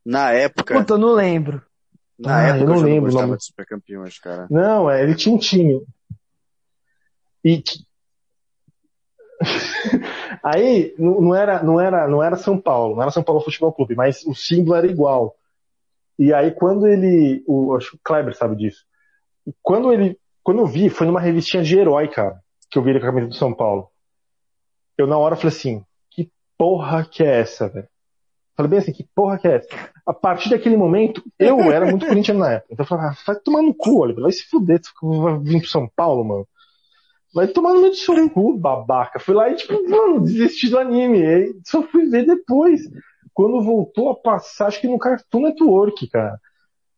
Na 0.05 0.33
época, 0.33 0.75
Puta, 0.75 0.95
eu 0.95 0.99
não 0.99 1.13
lembro. 1.13 1.63
na 2.19 2.37
Ah, 2.37 2.43
época 2.49 2.65
eu 2.65 2.67
não 2.67 2.75
eu 2.75 2.81
não 2.81 2.87
lembro 2.87 3.01
o 3.03 3.05
gostava 3.13 3.27
nome. 3.27 3.39
de 3.39 3.45
Super 3.45 3.67
Campeões, 3.67 4.19
cara. 4.19 4.47
Não, 4.51 4.91
é, 4.91 5.03
ele 5.03 5.15
tinha 5.15 5.35
um 5.35 5.39
time. 5.39 5.83
E 7.45 7.63
aí 10.43 10.95
não 10.99 11.21
não 11.21 11.35
era, 11.35 11.63
não 11.63 11.81
era, 11.81 12.09
não 12.09 12.23
era 12.23 12.37
São 12.37 12.61
Paulo, 12.61 12.95
não 12.97 13.03
era 13.03 13.11
São 13.11 13.23
Paulo 13.23 13.41
Futebol 13.41 13.73
Clube, 13.73 13.95
mas 13.95 14.25
o 14.25 14.35
símbolo 14.35 14.77
era 14.77 14.87
igual. 14.87 15.37
E 16.19 16.33
aí 16.35 16.51
quando 16.51 16.87
ele, 16.87 17.45
o, 17.47 17.75
acho 17.77 17.91
que 17.93 17.97
o 17.97 18.01
Kleber 18.03 18.37
sabe 18.37 18.57
disso. 18.57 18.85
Quando 19.63 19.93
ele, 19.93 20.19
quando 20.43 20.61
eu 20.61 20.67
vi, 20.67 20.91
foi 20.91 21.07
numa 21.07 21.21
revistinha 21.21 21.63
de 21.63 21.79
herói, 21.79 22.09
cara, 22.09 22.41
que 22.71 22.77
eu 22.79 22.83
vi 22.83 22.91
ele 22.91 23.01
com 23.01 23.07
a 23.07 23.09
camisa 23.11 23.29
do 23.29 23.35
São 23.35 23.55
Paulo. 23.55 23.89
Eu 24.97 25.07
na 25.07 25.17
hora 25.17 25.37
falei 25.37 25.49
assim, 25.57 25.85
que 26.11 26.31
porra 26.59 27.05
que 27.09 27.23
é 27.23 27.41
essa, 27.41 27.69
velho? 27.69 27.89
Falei 28.59 28.71
bem 28.71 28.81
assim, 28.81 28.93
que 28.93 29.05
porra 29.15 29.39
que 29.39 29.47
é 29.47 29.55
essa? 29.55 29.69
A 30.05 30.13
partir 30.13 30.51
daquele 30.51 30.77
momento, 30.77 31.23
eu 31.39 31.71
era 31.71 31.87
muito 31.87 32.05
corintiano 32.09 32.41
na 32.41 32.55
época. 32.55 32.75
Então 32.75 32.83
eu 32.83 32.89
falei, 32.89 33.07
ah, 33.07 33.17
vai 33.25 33.37
tomar 33.37 33.63
no 33.63 33.73
cu, 33.73 34.01
Oliver, 34.01 34.21
vai 34.21 34.33
se 34.33 34.43
fuder, 34.49 34.81
tu 34.81 35.23
vai 35.23 35.39
vir 35.39 35.61
pro 35.61 35.69
São 35.69 35.89
Paulo, 35.95 36.25
mano. 36.25 36.49
Vai 37.33 37.47
tomar 37.47 37.73
no 37.73 37.79
meio 37.79 37.93
do 37.93 37.97
seu 37.97 38.29
cu, 38.31 38.59
babaca. 38.59 39.21
Fui 39.21 39.33
lá 39.33 39.49
e, 39.49 39.55
tipo, 39.55 39.75
mano, 39.89 40.23
desisti 40.23 40.69
do 40.69 40.77
anime. 40.77 41.25
Aí 41.25 41.55
só 41.65 41.85
fui 41.85 42.07
ver 42.07 42.27
depois. 42.27 42.81
Quando 43.33 43.63
voltou 43.63 44.11
a 44.11 44.17
passar, 44.17 44.67
acho 44.67 44.81
que 44.81 44.89
no 44.89 44.99
Cartoon 44.99 45.43
Network, 45.43 46.09
cara. 46.09 46.41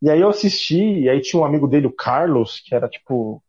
E 0.01 0.09
aí 0.09 0.19
eu 0.19 0.31
assisti, 0.31 1.01
e 1.01 1.11
aí 1.11 1.21
tinha 1.21 1.43
um 1.43 1.45
amigo 1.45 1.69
dele, 1.69 1.87
o 1.87 1.93
Carlos, 1.93 2.63
que 2.65 2.75
era, 2.75 2.89
tipo, 2.89 3.35
o 3.35 3.43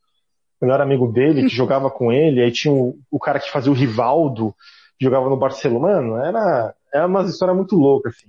melhor 0.65 0.81
amigo 0.81 1.09
dele, 1.09 1.43
que 1.43 1.47
jogava 1.55 1.89
com 1.89 2.11
ele. 2.11 2.41
Aí 2.41 2.51
tinha 2.51 2.73
o, 2.73 2.99
o 3.09 3.17
cara 3.17 3.39
que 3.39 3.49
fazia 3.49 3.71
o 3.71 3.75
Rivaldo, 3.75 4.53
que 4.99 5.05
jogava 5.05 5.29
no 5.29 5.37
Barcelona. 5.37 6.01
Mano, 6.01 6.17
era, 6.17 6.75
era 6.93 7.07
uma 7.07 7.23
história 7.23 7.53
muito 7.53 7.75
louca, 7.75 8.09
assim. 8.09 8.27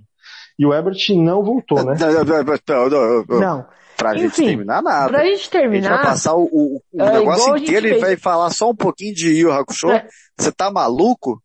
E 0.59 0.67
o 0.67 0.73
Ebert 0.73 1.09
não 1.17 1.43
voltou, 1.43 1.83
né? 1.85 1.97
Não, 1.99 2.25
não, 2.25 3.25
não, 3.29 3.41
não. 3.41 3.67
Pra 3.97 4.15
gente 4.15 4.27
Enfim, 4.27 4.47
terminar 4.47 4.83
nada. 4.83 5.09
Pra 5.09 5.25
gente 5.25 5.33
A 5.33 5.37
gente 5.37 5.51
vai 5.51 5.61
terminar, 5.61 6.03
passar 6.03 6.35
o, 6.35 6.45
o, 6.45 6.83
o 6.93 7.03
é, 7.03 7.13
negócio 7.13 7.57
gente 7.57 7.69
inteiro 7.69 7.87
e 7.87 7.99
vai 8.01 8.17
falar 8.17 8.51
só 8.51 8.71
um 8.71 8.75
pouquinho 8.75 9.15
de 9.15 9.29
Yu 9.29 9.53
Hakusho. 9.53 9.91
É. 9.91 10.09
Você 10.37 10.51
tá 10.51 10.71
maluco? 10.71 11.41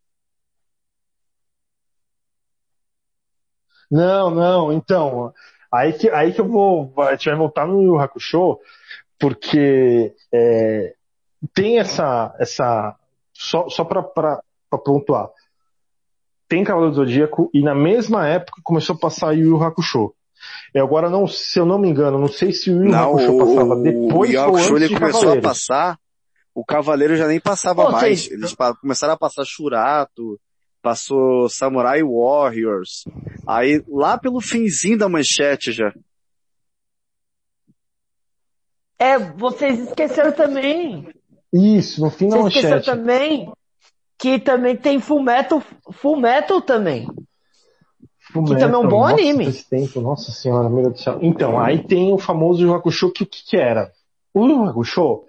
Não, 3.90 4.30
não, 4.30 4.74
então, 4.74 5.34
aí 5.72 5.94
que, 5.94 6.10
aí 6.10 6.34
que 6.34 6.42
eu 6.42 6.48
vou, 6.48 6.94
a 6.98 7.12
gente 7.12 7.30
vai 7.30 7.38
voltar 7.38 7.66
no 7.66 7.82
Yu 7.82 8.00
Hakusho, 8.00 8.60
porque 9.18 10.14
é, 10.34 10.94
tem 11.54 11.80
essa, 11.80 12.36
essa, 12.40 12.96
só, 13.34 13.70
só 13.70 13.86
pra 13.86 14.04
pontuar, 14.84 15.30
tem 16.48 16.64
Cavaleiro 16.64 16.96
do 16.96 17.02
Zodíaco 17.02 17.50
e 17.54 17.62
na 17.62 17.76
mesma 17.76 18.28
época 18.28 18.62
começou 18.64 18.96
a 18.96 19.00
passar 19.00 19.34
Yu 19.34 19.48
Yu 19.48 19.64
Hakusho. 19.64 20.14
E 20.74 20.80
agora, 20.80 21.10
não, 21.10 21.28
se 21.28 21.60
eu 21.60 21.66
não 21.66 21.78
me 21.78 21.90
engano, 21.90 22.18
não 22.18 22.28
sei 22.28 22.54
se 22.54 22.72
o 22.72 22.84
Yu 22.86 22.96
Hakusho 22.96 23.36
o, 23.36 23.38
passava 23.38 23.76
o, 23.76 23.84
depois 23.84 24.30
Yu 24.30 24.36
Yu 24.36 24.42
ou 24.42 24.48
Hakusho 24.56 24.76
antes 24.76 24.90
ele 24.90 25.00
começou 25.00 25.32
a 25.34 25.42
passar. 25.42 26.00
o 26.54 26.64
Cavaleiro 26.64 27.16
já 27.16 27.28
nem 27.28 27.40
passava 27.40 27.86
Pô, 27.86 27.92
mais. 27.92 28.26
Vocês... 28.26 28.32
Eles 28.32 28.56
começaram 28.82 29.14
a 29.14 29.18
passar 29.18 29.44
Churato, 29.46 30.40
passou 30.82 31.50
Samurai 31.50 32.02
Warriors. 32.04 33.04
Aí 33.46 33.84
lá 33.88 34.18
pelo 34.18 34.40
finzinho 34.40 34.98
da 34.98 35.10
manchete 35.10 35.72
já. 35.72 35.94
É, 39.00 39.20
vocês 39.20 39.80
esqueceram 39.80 40.32
também. 40.32 41.08
Isso, 41.54 42.02
no 42.02 42.10
fim 42.10 42.30
da 42.30 42.38
manchete. 42.38 42.66
Esqueceram 42.66 42.98
também 42.98 43.52
que 44.18 44.40
também 44.40 44.76
tem 44.76 45.00
Full 45.00 45.22
Metal, 45.22 45.62
Full 45.92 46.18
Metal 46.18 46.62
também. 46.62 47.08
Full 48.32 48.44
que 48.44 48.54
Metal, 48.54 48.68
também 48.68 48.82
é 48.82 48.86
um 48.86 48.90
bom 48.90 49.02
nossa, 49.02 49.14
anime. 49.14 49.54
Tempo, 49.54 50.02
nossa 50.02 50.32
senhora, 50.32 50.70
meu 50.70 50.84
Deus 50.84 50.96
do 50.96 51.00
céu. 51.00 51.20
Então, 51.22 51.60
aí 51.60 51.84
tem 51.84 52.12
o 52.12 52.18
famoso 52.18 52.62
Yu 52.62 52.74
Hakusho, 52.74 53.12
que 53.12 53.24
o 53.24 53.28
que, 53.28 53.46
que 53.46 53.58
era? 53.58 53.92
O 54.34 54.48
Yu 54.48 54.64
Hakusho, 54.64 55.24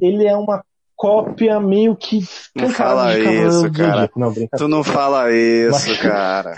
ele 0.00 0.26
é 0.26 0.34
uma 0.34 0.64
cópia 0.96 1.60
meio 1.60 1.94
que 1.94 2.20
não 2.54 2.70
fala 2.70 3.18
isso, 3.18 3.70
cara. 3.70 4.10
Não, 4.16 4.32
tu 4.56 4.66
não 4.66 4.82
fala 4.82 5.30
isso, 5.30 5.90
Mas... 5.90 6.00
cara. 6.00 6.54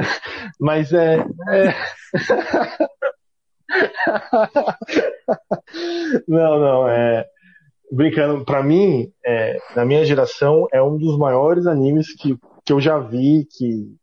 Mas 0.58 0.90
é, 0.94 1.22
é... 1.50 1.74
não, 6.26 6.58
não, 6.58 6.88
é 6.88 7.26
brincando, 7.92 8.42
para 8.42 8.62
mim, 8.62 9.12
é, 9.24 9.58
na 9.76 9.84
minha 9.84 10.02
geração, 10.04 10.66
é 10.72 10.82
um 10.82 10.96
dos 10.96 11.18
maiores 11.18 11.66
animes 11.66 12.14
que, 12.14 12.38
que 12.64 12.72
eu 12.72 12.80
já 12.80 12.98
vi, 12.98 13.46
que 13.50 13.94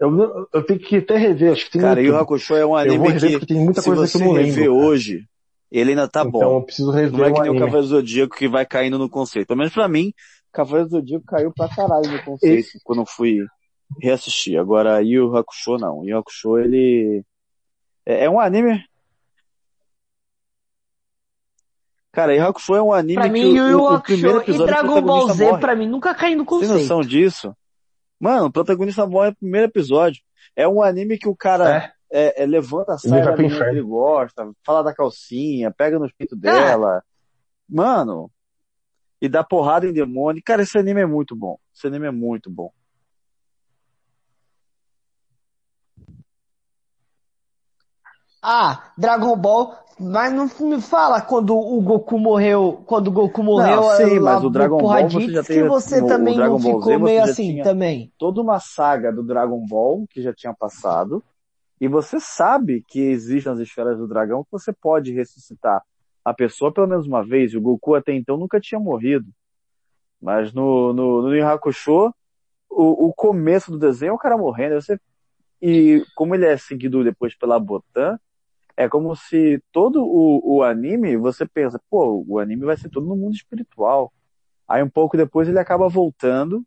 eu, 0.00 0.48
eu 0.52 0.66
tenho 0.66 0.80
que 0.80 0.96
até 0.96 1.16
rever, 1.16 1.52
acho 1.52 1.66
que 1.66 1.72
tem 1.72 1.80
Cara, 1.80 2.02
Yu 2.02 2.16
Hakusho 2.16 2.56
é 2.56 2.66
um 2.66 2.74
anime 2.74 3.20
que, 3.20 3.46
tem 3.46 3.64
muita 3.64 3.80
coisa 3.80 4.10
que 4.10 4.16
eu 4.16 4.26
não 4.26 4.32
lembro. 4.32 4.74
hoje, 4.74 5.24
ele 5.70 5.90
ainda 5.90 6.08
tá 6.08 6.22
então, 6.22 6.32
bom. 6.32 6.38
Então 6.38 6.54
eu 6.54 6.62
preciso 6.62 6.90
rever 6.90 7.12
Não 7.12 7.24
é 7.24 7.32
que 7.32 7.40
nem 7.40 7.50
o 7.50 7.58
Cavaleiro 7.58 7.86
Zodíaco 7.86 8.36
que 8.36 8.48
vai 8.48 8.66
caindo 8.66 8.98
no 8.98 9.08
conceito. 9.08 9.46
Pelo 9.46 9.58
menos 9.58 9.72
pra 9.72 9.86
mim, 9.86 10.12
Cavaleiro 10.52 10.90
Zodíaco 10.90 11.24
caiu 11.24 11.52
pra 11.54 11.68
caralho 11.68 12.10
no 12.10 12.22
conceito 12.24 12.58
Esse... 12.58 12.80
quando 12.82 13.02
eu 13.02 13.06
fui 13.06 13.38
reassistir. 14.00 14.58
Agora, 14.58 15.00
Yu 15.00 15.36
Hakusho 15.36 15.78
não. 15.78 16.04
Yu 16.04 16.18
Hakusho, 16.18 16.58
ele... 16.58 17.24
É, 18.04 18.24
é 18.24 18.30
um 18.30 18.40
anime... 18.40 18.84
Cara, 22.12 22.34
Yu 22.36 22.46
Hakusho 22.46 22.74
é 22.74 22.82
um 22.82 22.92
anime 22.92 23.14
pra 23.14 23.24
que 23.24 23.30
mim, 23.30 23.58
o, 23.58 23.68
Yu 23.68 23.80
o, 23.80 23.94
o 23.94 24.00
primeiro 24.00 24.38
episódio 24.38 24.64
e 24.64 24.66
Dragon 24.66 25.02
Ball 25.02 25.28
Z, 25.30 25.46
morre. 25.46 25.60
pra 25.60 25.74
mim, 25.74 25.88
nunca 25.88 26.14
caiu 26.14 26.36
no 26.36 26.44
conceito. 26.44 26.72
Tem 26.72 26.82
noção 26.82 27.00
disso? 27.00 27.56
Mano, 28.20 28.46
o 28.46 28.52
protagonista 28.52 29.06
morre 29.06 29.30
no 29.30 29.36
primeiro 29.36 29.66
episódio. 29.66 30.22
É 30.54 30.68
um 30.68 30.82
anime 30.82 31.18
que 31.18 31.28
o 31.28 31.34
cara... 31.34 31.76
É 31.76 31.92
é, 32.12 32.42
é, 32.42 32.46
levanta 32.46 32.92
a 32.92 32.98
saia 32.98 33.24
da 33.24 33.34
menina 33.34 33.64
que 33.64 33.70
ele 33.70 33.80
gosta, 33.80 34.52
fala 34.62 34.82
da 34.82 34.94
calcinha, 34.94 35.70
pega 35.70 35.98
no 35.98 36.06
peito 36.12 36.36
dela. 36.36 36.98
Ah. 36.98 37.02
Mano, 37.66 38.30
e 39.18 39.28
dá 39.30 39.42
porrada 39.42 39.86
em 39.86 39.92
demônio. 39.94 40.42
Cara, 40.44 40.62
esse 40.62 40.76
anime 40.76 41.00
é 41.00 41.06
muito 41.06 41.34
bom. 41.34 41.58
Esse 41.74 41.86
anime 41.86 42.06
é 42.06 42.10
muito 42.10 42.50
bom. 42.50 42.70
Ah, 48.42 48.90
Dragon 48.98 49.36
Ball, 49.36 49.74
mas 50.00 50.32
não 50.32 50.50
me 50.68 50.80
fala 50.80 51.20
quando 51.20 51.56
o 51.56 51.80
Goku 51.80 52.18
morreu, 52.18 52.82
quando 52.86 53.08
o 53.08 53.12
Goku 53.12 53.42
morreu 53.42 53.82
não, 53.82 53.96
sim, 53.96 54.18
mas 54.18 54.42
o 54.42 54.50
Dragon 54.50 54.78
Ball 54.78 55.08
você 55.08 55.32
já 55.32 55.44
que 55.44 55.62
você 55.62 56.04
também 56.04 56.36
não 56.36 56.58
ficou 56.58 56.82
Z, 56.82 56.98
meio 56.98 57.22
assim 57.22 57.62
também. 57.62 58.12
Toda 58.18 58.40
uma 58.40 58.58
saga 58.58 59.12
do 59.12 59.22
Dragon 59.22 59.64
Ball 59.66 60.04
que 60.10 60.20
já 60.20 60.34
tinha 60.34 60.52
passado 60.52 61.22
e 61.82 61.88
você 61.88 62.20
sabe 62.20 62.84
que 62.86 63.00
existem 63.00 63.52
as 63.52 63.58
esferas 63.58 63.98
do 63.98 64.06
dragão 64.06 64.44
que 64.44 64.52
você 64.52 64.72
pode 64.72 65.12
ressuscitar 65.12 65.82
a 66.24 66.32
pessoa 66.32 66.72
pelo 66.72 66.86
menos 66.86 67.08
uma 67.08 67.24
vez. 67.24 67.52
E 67.52 67.56
o 67.56 67.60
Goku 67.60 67.96
até 67.96 68.12
então 68.14 68.36
nunca 68.36 68.60
tinha 68.60 68.78
morrido. 68.78 69.26
Mas 70.20 70.52
no, 70.52 70.92
no, 70.92 71.22
no 71.22 71.44
Hakusho, 71.44 72.14
o, 72.70 73.08
o 73.08 73.12
começo 73.12 73.72
do 73.72 73.78
desenho 73.80 74.10
é 74.10 74.12
o 74.12 74.18
cara 74.18 74.38
morrendo. 74.38 74.80
Você, 74.80 74.96
e 75.60 76.04
como 76.14 76.36
ele 76.36 76.46
é 76.46 76.56
seguido 76.56 77.02
depois 77.02 77.34
pela 77.36 77.58
Botan, 77.58 78.16
é 78.76 78.88
como 78.88 79.14
se 79.14 79.62
todo 79.70 80.02
o, 80.04 80.56
o 80.56 80.62
anime, 80.62 81.16
você 81.16 81.46
pensa, 81.46 81.80
pô, 81.90 82.24
o 82.26 82.38
anime 82.38 82.64
vai 82.64 82.76
ser 82.76 82.88
todo 82.88 83.06
no 83.06 83.16
mundo 83.16 83.34
espiritual. 83.34 84.12
Aí 84.66 84.82
um 84.82 84.88
pouco 84.88 85.16
depois 85.16 85.48
ele 85.48 85.58
acaba 85.58 85.88
voltando, 85.88 86.64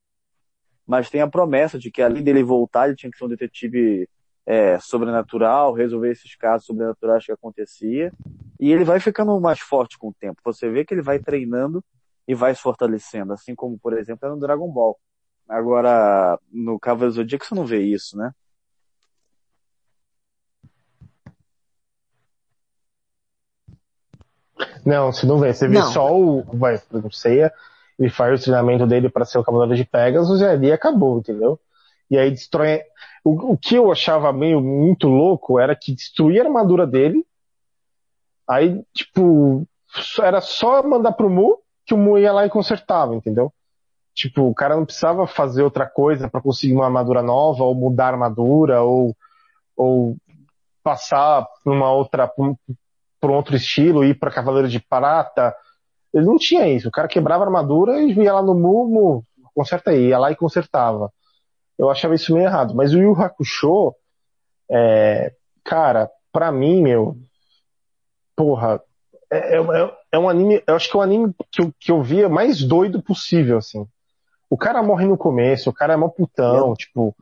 mas 0.86 1.10
tem 1.10 1.22
a 1.22 1.28
promessa 1.28 1.80
de 1.80 1.90
que 1.90 2.02
além 2.02 2.24
dele 2.24 2.44
voltar, 2.44 2.88
ele 2.88 2.96
tinha 2.96 3.12
que 3.12 3.18
ser 3.18 3.26
um 3.26 3.30
detetive 3.30 4.08
é, 4.46 4.78
sobrenatural, 4.80 5.74
resolver 5.74 6.12
esses 6.12 6.36
casos 6.36 6.68
sobrenaturais 6.68 7.26
que 7.26 7.32
acontecia. 7.32 8.14
E 8.60 8.72
ele 8.72 8.84
vai 8.84 9.00
ficando 9.00 9.40
mais 9.42 9.60
forte 9.60 9.98
com 9.98 10.10
o 10.10 10.14
tempo. 10.14 10.40
Você 10.46 10.70
vê 10.70 10.86
que 10.86 10.94
ele 10.94 11.02
vai 11.02 11.20
treinando 11.20 11.84
e 12.28 12.36
vai 12.36 12.54
se 12.54 12.62
fortalecendo, 12.62 13.34
assim 13.34 13.56
como, 13.56 13.78
por 13.78 13.98
exemplo, 13.98 14.28
é 14.28 14.32
no 14.32 14.40
Dragon 14.40 14.72
Ball. 14.72 14.98
Agora, 15.48 16.40
no 16.52 16.80
Cavaleiro 16.80 17.14
Zodíaco 17.14 17.46
você 17.46 17.54
não 17.54 17.66
vê 17.66 17.82
isso, 17.82 18.18
né? 18.18 18.32
Não, 24.86 25.12
você 25.12 25.26
não 25.26 25.40
vê. 25.40 25.54
Você 25.54 25.68
vê 25.68 25.80
não. 25.80 25.92
só 25.92 26.16
o, 26.16 26.44
vai, 26.44 26.80
não 26.92 27.12
sei, 27.12 27.50
ele 28.00 28.10
faz 28.10 28.40
o 28.40 28.44
treinamento 28.44 28.86
dele 28.86 29.10
para 29.10 29.26
ser 29.26 29.38
o 29.38 29.44
Cavaleiro 29.44 29.76
de 29.76 29.86
Pegasus 29.86 30.42
e 30.42 30.46
ali 30.46 30.72
acabou, 30.72 31.20
entendeu? 31.20 31.60
E 32.10 32.18
aí 32.18 32.30
destrói. 32.30 32.82
O, 33.24 33.54
o 33.54 33.58
que 33.58 33.76
eu 33.76 33.92
achava 33.92 34.32
meio 34.32 34.62
muito 34.62 35.08
louco 35.08 35.60
era 35.60 35.76
que 35.76 35.94
destruía 35.94 36.44
a 36.44 36.46
armadura 36.46 36.86
dele. 36.86 37.26
Aí, 38.48 38.84
tipo, 38.94 39.68
era 40.22 40.40
só 40.42 40.84
mandar 40.84 41.14
pro 41.14 41.30
Mu 41.30 41.58
que 41.86 41.94
o 41.94 41.98
Mu 41.98 42.18
ia 42.18 42.34
lá 42.34 42.46
e 42.46 42.50
consertava, 42.50 43.16
entendeu? 43.16 43.52
Tipo, 44.14 44.44
o 44.44 44.56
cara 44.56 44.76
não 44.76 44.86
precisava 44.86 45.28
fazer 45.28 45.64
outra 45.64 45.86
coisa 45.86 46.30
para 46.30 46.42
conseguir 46.42 46.74
uma 46.74 46.86
armadura 46.86 47.22
nova, 47.22 47.64
ou 47.64 47.76
mudar 47.76 48.06
a 48.06 48.12
armadura, 48.12 48.82
ou, 48.82 49.16
ou 49.76 50.16
passar 50.82 51.46
por 51.64 51.74
uma 51.74 51.92
outra, 51.92 52.32
por 53.20 53.32
um 53.32 53.36
outro 53.36 53.56
estilo, 53.56 54.04
ir 54.04 54.20
para 54.20 54.32
Cavaleiro 54.32 54.68
de 54.68 54.80
Prata. 54.80 55.56
Ele 56.14 56.26
não 56.26 56.38
tinha 56.38 56.68
isso. 56.68 56.88
O 56.88 56.92
cara 56.92 57.08
quebrava 57.08 57.44
a 57.44 57.48
armadura 57.48 58.00
e 58.02 58.14
ia 58.14 58.34
lá 58.34 58.42
no 58.42 58.54
Mu, 58.54 58.88
Mu 58.88 59.26
conserta 59.54 59.92
aí, 59.92 60.08
ia 60.08 60.20
lá 60.20 60.32
e 60.32 60.36
consertava 60.36 61.12
eu 61.78 61.90
achava 61.90 62.16
isso 62.16 62.34
meio 62.34 62.46
errado. 62.46 62.74
Mas 62.74 62.94
o 62.94 63.00
Yu 63.00 63.14
Hakusho, 63.14 63.94
é, 64.70 65.34
cara, 65.64 66.10
pra 66.32 66.52
mim, 66.52 66.82
meu, 66.82 67.18
porra, 68.36 68.82
é, 69.32 69.58
é, 69.58 69.98
é, 70.12 70.20
um 70.20 70.30
anime, 70.30 70.64
eu 70.66 70.76
acho 70.76 70.90
que 70.90 70.96
é 70.96 71.00
o 71.00 71.04
anime 71.04 71.34
que 71.52 71.62
eu, 71.62 71.74
que 71.80 71.92
eu 71.92 72.02
via 72.02 72.30
mais 72.30 72.64
doido 72.64 73.02
possível, 73.02 73.58
assim. 73.58 73.86
O 74.50 74.58
cara 74.58 74.84
morre 74.84 75.06
no 75.06 75.18
começo, 75.18 75.70
o 75.70 75.74
cara 75.74 75.94
é 75.94 75.98
mó 75.98 76.08
putão, 76.08 76.74
é. 76.74 76.76
tipo, 76.76 77.16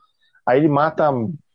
aí 0.45 0.59
ele 0.59 0.67
mata, 0.67 1.09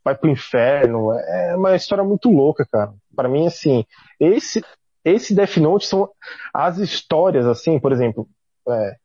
vai 0.05 0.15
pro 0.15 0.31
inferno, 0.31 1.13
é 1.13 1.57
uma 1.57 1.77
história 1.77 2.05
muito 2.05 2.31
louca, 2.31 2.67
cara. 2.71 2.93
Para 3.15 3.29
mim, 3.29 3.47
assim, 3.47 3.85
esse, 4.19 4.65
esse 5.05 5.35
Death 5.35 5.57
Note 5.59 5.87
são 5.87 6.09
as 6.53 6.79
histórias, 6.79 7.47
assim, 7.47 7.79
por 7.79 7.93
exemplo, 7.93 8.27
é, 8.69 8.97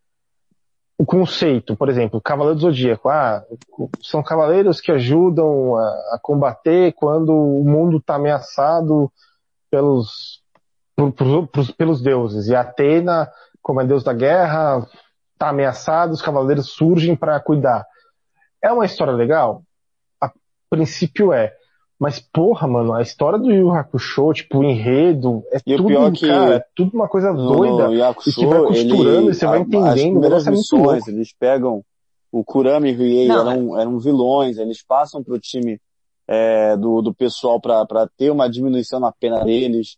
o 0.97 1.05
conceito, 1.05 1.75
por 1.75 1.89
exemplo, 1.89 2.21
Cavaleiro 2.21 2.55
do 2.55 2.61
Zodíaco, 2.61 3.09
ah, 3.09 3.43
são 4.01 4.23
cavaleiros 4.23 4.79
que 4.79 4.91
ajudam 4.91 5.75
a, 5.75 5.85
a 6.15 6.19
combater 6.21 6.93
quando 6.93 7.33
o 7.33 7.63
mundo 7.63 7.97
está 7.97 8.15
ameaçado 8.15 9.11
pelos, 9.69 10.41
por, 10.95 11.11
por, 11.11 11.47
por, 11.47 11.73
pelos 11.75 12.01
deuses. 12.01 12.47
E 12.47 12.55
Atena, 12.55 13.29
como 13.61 13.81
é 13.81 13.85
deus 13.85 14.03
da 14.03 14.13
guerra, 14.13 14.87
está 15.33 15.49
ameaçado, 15.49 16.11
os 16.11 16.21
cavaleiros 16.21 16.69
surgem 16.69 17.15
para 17.15 17.39
cuidar. 17.39 17.85
É 18.61 18.71
uma 18.71 18.85
história 18.85 19.13
legal? 19.13 19.63
Princípio 20.75 21.33
é. 21.33 21.53
Mas, 21.99 22.19
porra, 22.19 22.67
mano, 22.67 22.93
a 22.93 23.01
história 23.01 23.39
do 23.39 23.51
Yu 23.51 23.71
Hakusho, 23.71 24.33
tipo, 24.33 24.59
o 24.59 24.63
enredo, 24.63 25.43
é 25.51 25.57
e 25.65 25.77
tudo, 25.77 25.87
pior 25.87 26.11
que 26.11 26.27
cara, 26.27 26.55
é 26.55 26.65
tudo 26.75 26.91
uma 26.93 27.07
coisa 27.07 27.31
doida. 27.31 27.87
No 27.87 27.93
Yakusho, 27.93 28.29
e 28.29 28.33
que 28.33 28.45
vai 28.45 28.59
costurando 28.59 29.19
ele, 29.19 29.29
e 29.29 29.33
você 29.33 29.45
vai 29.45 29.59
entendendo. 29.59 30.33
As 30.33 30.47
missões, 30.47 31.07
eles 31.07 31.33
pegam 31.39 31.83
o 32.31 32.43
Kurama 32.43 32.89
e 32.89 32.93
o 32.93 32.97
Riei 32.97 33.29
eram, 33.29 33.79
eram 33.79 33.99
vilões, 33.99 34.57
eles 34.57 34.83
passam 34.83 35.23
pro 35.23 35.39
time 35.39 35.79
é, 36.27 36.75
do, 36.75 37.01
do 37.01 37.13
pessoal 37.13 37.61
para 37.61 38.09
ter 38.17 38.31
uma 38.31 38.49
diminuição 38.49 38.99
na 38.99 39.11
pena 39.11 39.43
deles. 39.43 39.95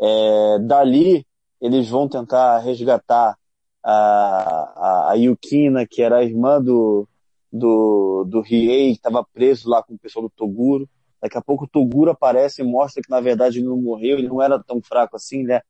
É, 0.00 0.58
dali, 0.60 1.26
eles 1.60 1.88
vão 1.88 2.06
tentar 2.06 2.58
resgatar 2.58 3.36
a, 3.82 3.90
a, 3.90 5.08
a 5.10 5.14
Yukina, 5.14 5.86
que 5.90 6.02
era 6.02 6.18
a 6.18 6.22
irmã 6.22 6.62
do, 6.62 7.08
do, 7.52 8.24
do 8.28 8.40
Riei, 8.40 8.92
que 8.92 8.98
estava 8.98 9.24
preso 9.24 9.68
lá 9.68 9.82
com 9.82 9.94
o 9.94 9.98
pessoal 9.98 10.24
do 10.24 10.30
Toguro. 10.30 10.88
Daqui 11.20 11.36
a 11.36 11.42
pouco 11.42 11.64
o 11.64 11.68
Toguro 11.68 12.10
aparece 12.10 12.62
e 12.62 12.64
mostra 12.64 13.02
que 13.02 13.10
na 13.10 13.20
verdade 13.20 13.58
ele 13.58 13.66
não 13.66 13.76
morreu, 13.76 14.18
ele 14.18 14.28
não 14.28 14.40
era 14.40 14.62
tão 14.62 14.80
fraco 14.80 15.16
assim, 15.16 15.42
né? 15.42 15.62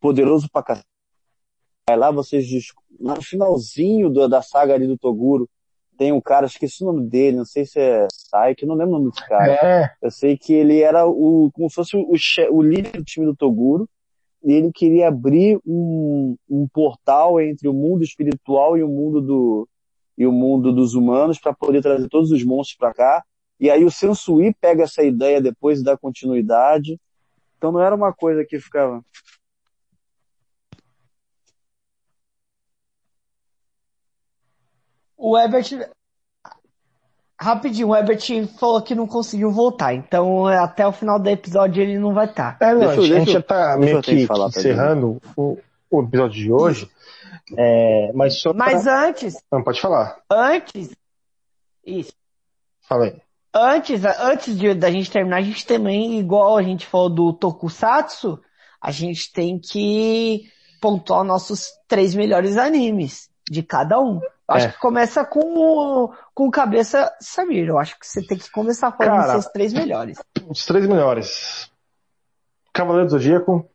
Poderoso 0.00 0.48
pra 0.50 0.62
cacete. 0.62 0.86
Aí 1.88 1.96
lá 1.96 2.10
vocês 2.10 2.46
no 2.98 3.20
finalzinho 3.20 4.08
do, 4.08 4.26
da 4.26 4.40
saga 4.40 4.74
ali 4.74 4.86
do 4.86 4.96
Toguro, 4.96 5.48
tem 5.96 6.12
um 6.12 6.20
cara, 6.20 6.46
esqueci 6.46 6.82
o 6.82 6.86
nome 6.86 7.08
dele, 7.08 7.36
não 7.36 7.44
sei 7.44 7.64
se 7.66 7.78
é 7.78 8.06
Saik, 8.10 8.64
não 8.66 8.74
lembro 8.74 8.94
o 8.94 8.98
nome 8.98 9.10
desse 9.10 9.26
cara. 9.28 9.52
É. 9.52 9.90
Eu 10.02 10.10
sei 10.10 10.36
que 10.36 10.52
ele 10.52 10.80
era 10.80 11.06
o, 11.06 11.50
como 11.52 11.68
se 11.68 11.74
fosse 11.74 11.96
o, 11.96 12.56
o 12.56 12.62
líder 12.62 12.92
do 12.92 13.04
time 13.04 13.26
do 13.26 13.36
Toguro, 13.36 13.88
ele 14.42 14.70
queria 14.72 15.08
abrir 15.08 15.58
um, 15.66 16.36
um 16.48 16.68
portal 16.68 17.40
entre 17.40 17.68
o 17.68 17.72
mundo 17.72 18.02
espiritual 18.02 18.76
e 18.76 18.82
o 18.82 18.88
mundo 18.88 19.20
do 19.20 19.68
e 20.16 20.26
o 20.26 20.32
mundo 20.32 20.72
dos 20.72 20.94
humanos 20.94 21.38
para 21.38 21.52
poder 21.52 21.82
trazer 21.82 22.08
todos 22.08 22.30
os 22.30 22.44
monstros 22.44 22.76
para 22.78 22.94
cá. 22.94 23.24
E 23.58 23.70
aí 23.70 23.84
o 23.84 23.90
Sensui 23.90 24.54
pega 24.60 24.84
essa 24.84 25.02
ideia 25.02 25.40
depois 25.40 25.80
e 25.80 25.84
dá 25.84 25.96
continuidade. 25.96 27.00
Então 27.56 27.72
não 27.72 27.80
era 27.80 27.94
uma 27.94 28.12
coisa 28.12 28.44
que 28.44 28.58
ficava 28.60 29.02
O 35.24 35.38
Ebert. 35.38 35.88
Rapidinho, 37.40 37.88
o 37.88 37.96
Ebert 37.96 38.46
falou 38.58 38.82
que 38.82 38.94
não 38.94 39.06
conseguiu 39.06 39.50
voltar, 39.50 39.94
então 39.94 40.46
até 40.46 40.86
o 40.86 40.92
final 40.92 41.18
do 41.18 41.28
episódio 41.28 41.82
ele 41.82 41.98
não 41.98 42.12
vai 42.12 42.26
estar. 42.26 42.58
É, 42.60 42.74
não, 42.74 42.80
deixa, 42.80 43.00
a 43.00 43.04
gente, 43.04 43.14
deixa, 43.16 43.32
já 43.32 43.42
tá 43.42 43.76
meio 43.78 44.02
que, 44.02 44.12
encerrando 44.12 45.20
o, 45.34 45.58
o, 45.98 46.04
episódio 46.04 46.42
de 46.42 46.52
hoje. 46.52 46.90
É, 47.56 48.12
mas 48.14 48.40
só 48.40 48.52
pra... 48.52 48.66
Mas 48.66 48.86
antes. 48.86 49.34
Não, 49.50 49.62
pode 49.62 49.80
falar. 49.80 50.20
Antes. 50.30 50.94
Isso. 51.84 52.12
Fala 52.82 53.04
aí. 53.06 53.20
Antes, 53.54 54.04
antes 54.04 54.58
de, 54.58 54.74
da 54.74 54.90
gente 54.90 55.10
terminar, 55.10 55.36
a 55.36 55.42
gente 55.42 55.64
também, 55.64 56.18
igual 56.18 56.56
a 56.56 56.62
gente 56.62 56.86
falou 56.86 57.08
do 57.08 57.32
Tokusatsu, 57.32 58.40
a 58.80 58.90
gente 58.90 59.32
tem 59.32 59.58
que 59.58 60.50
pontuar 60.80 61.24
nossos 61.24 61.68
três 61.86 62.14
melhores 62.14 62.56
animes 62.56 63.30
de 63.48 63.62
cada 63.62 64.00
um. 64.00 64.20
Acho 64.46 64.66
é. 64.66 64.72
que 64.72 64.78
começa 64.78 65.24
com, 65.24 66.12
com 66.34 66.50
cabeça 66.50 67.10
Samir. 67.20 67.68
Eu 67.68 67.78
acho 67.78 67.98
que 67.98 68.06
você 68.06 68.26
tem 68.26 68.36
que 68.36 68.50
começar 68.50 68.92
falando 68.92 69.20
Cara, 69.20 69.32
seus 69.32 69.46
três 69.46 69.72
melhores. 69.72 70.18
Os 70.46 70.66
três 70.66 70.86
melhores. 70.86 71.70
Cavaleiro 72.72 73.06
do 73.06 73.12
Zodíaco, 73.12 73.70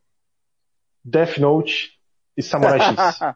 Death 1.03 1.37
Note 1.37 1.98
e 2.39 2.43
Samurai 2.43 2.79
X. 2.79 3.21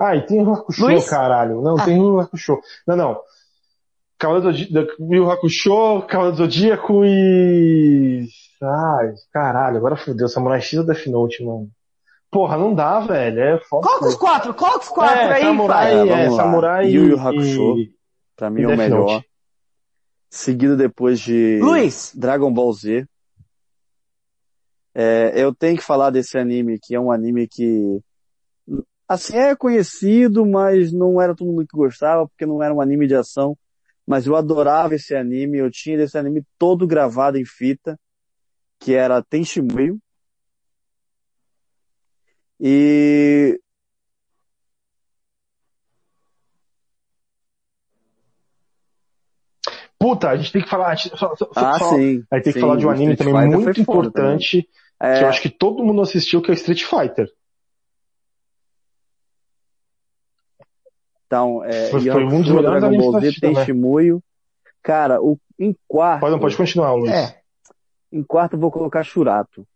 ah, 0.00 0.16
e 0.16 0.24
tem 0.24 0.40
o 0.40 0.52
Hakusho, 0.52 0.86
Luiz? 0.86 1.10
caralho. 1.10 1.60
Não, 1.60 1.76
ah. 1.76 1.84
tem 1.84 2.00
o 2.00 2.20
Hakusho. 2.20 2.58
Não, 2.86 2.96
não. 2.96 3.20
Cavaleiro 4.18 4.52
do 4.98 5.14
Yu 5.14 5.30
Hakusho, 5.30 6.02
Cavaleiro 6.02 6.36
do 6.36 6.44
Zodíaco 6.44 7.04
e... 7.04 8.28
Ai, 8.62 9.14
caralho, 9.32 9.78
agora 9.78 9.96
fodeu. 9.96 10.28
Samurai 10.28 10.60
X 10.60 10.78
ou 10.78 10.84
Death 10.86 11.06
Note, 11.06 11.42
mano? 11.42 11.68
Porra, 12.30 12.56
não 12.56 12.74
dá, 12.74 13.00
velho. 13.00 13.40
É 13.40 13.58
foda. 13.60 13.88
Coloca 13.88 14.06
os 14.06 14.14
quatro, 14.14 14.54
coloca 14.54 14.80
os 14.80 14.88
quatro 14.88 15.16
é, 15.16 15.32
aí, 15.32 15.42
Samurai, 15.42 15.94
é, 15.94 16.08
é 16.26 16.30
Samurai 16.30 16.86
Yu 16.86 17.08
Yu 17.08 17.18
Hakusho. 17.18 17.78
E... 17.78 17.90
Pra 18.36 18.50
mim 18.50 18.62
é 18.62 18.68
o 18.68 18.76
melhor. 18.76 19.06
Note. 19.14 19.26
Seguido 20.28 20.76
depois 20.76 21.18
de 21.18 21.58
Luiz. 21.60 22.12
Dragon 22.14 22.52
Ball 22.52 22.72
Z. 22.72 23.06
É, 24.94 25.32
eu 25.36 25.54
tenho 25.54 25.76
que 25.76 25.84
falar 25.84 26.10
desse 26.10 26.36
anime, 26.36 26.78
que 26.80 26.94
é 26.94 27.00
um 27.00 27.12
anime 27.12 27.46
que, 27.46 28.00
assim, 29.08 29.36
é 29.36 29.54
conhecido, 29.54 30.44
mas 30.44 30.92
não 30.92 31.20
era 31.20 31.34
todo 31.34 31.48
mundo 31.48 31.66
que 31.66 31.76
gostava, 31.76 32.26
porque 32.26 32.46
não 32.46 32.62
era 32.62 32.74
um 32.74 32.80
anime 32.80 33.06
de 33.06 33.14
ação. 33.14 33.56
Mas 34.06 34.26
eu 34.26 34.34
adorava 34.34 34.94
esse 34.94 35.14
anime, 35.14 35.58
eu 35.58 35.70
tinha 35.70 36.02
esse 36.02 36.18
anime 36.18 36.42
todo 36.58 36.86
gravado 36.86 37.38
em 37.38 37.44
fita, 37.44 37.98
que 38.80 38.94
era 38.94 39.22
Tenshimuyo. 39.22 39.98
E 42.58 43.58
Puta, 50.00 50.30
a 50.30 50.36
gente 50.36 50.50
tem 50.50 50.62
que 50.62 50.68
falar. 50.68 50.96
Só, 50.96 51.36
só, 51.36 51.50
ah, 51.54 51.78
só, 51.78 51.94
sim. 51.94 52.24
Aí 52.30 52.40
tem 52.40 52.54
sim, 52.54 52.58
que 52.58 52.60
falar 52.60 52.76
de 52.78 52.86
um 52.86 52.90
anime 52.90 53.14
também 53.16 53.48
muito 53.50 53.80
importante. 53.80 54.66
Também. 55.00 55.18
Que 55.18 55.24
eu 55.24 55.28
acho 55.28 55.40
que 55.40 55.48
todo 55.48 55.82
mundo 55.82 56.02
assistiu, 56.02 56.42
que 56.42 56.50
é 56.50 56.54
Street 56.54 56.84
Fighter. 56.84 57.32
Então, 61.26 61.64
é, 61.64 61.90
foi, 61.90 62.00
foi 62.02 62.24
um 62.24 62.42
dos 62.42 62.52
melhores 62.52 62.80
Dragon 62.80 62.98
Ball 62.98 63.20
Z, 63.20 63.40
tem 63.40 63.64
Shimuyo. 63.64 64.22
Cara, 64.82 65.22
o, 65.22 65.38
em 65.58 65.74
quarto. 65.88 66.20
Pode, 66.20 66.40
pode 66.40 66.56
continuar, 66.56 66.92
Luiz. 66.92 67.10
É, 67.10 67.40
em 68.12 68.22
quarto 68.22 68.54
eu 68.54 68.58
vou 68.58 68.70
colocar 68.70 69.02
Churato. 69.04 69.66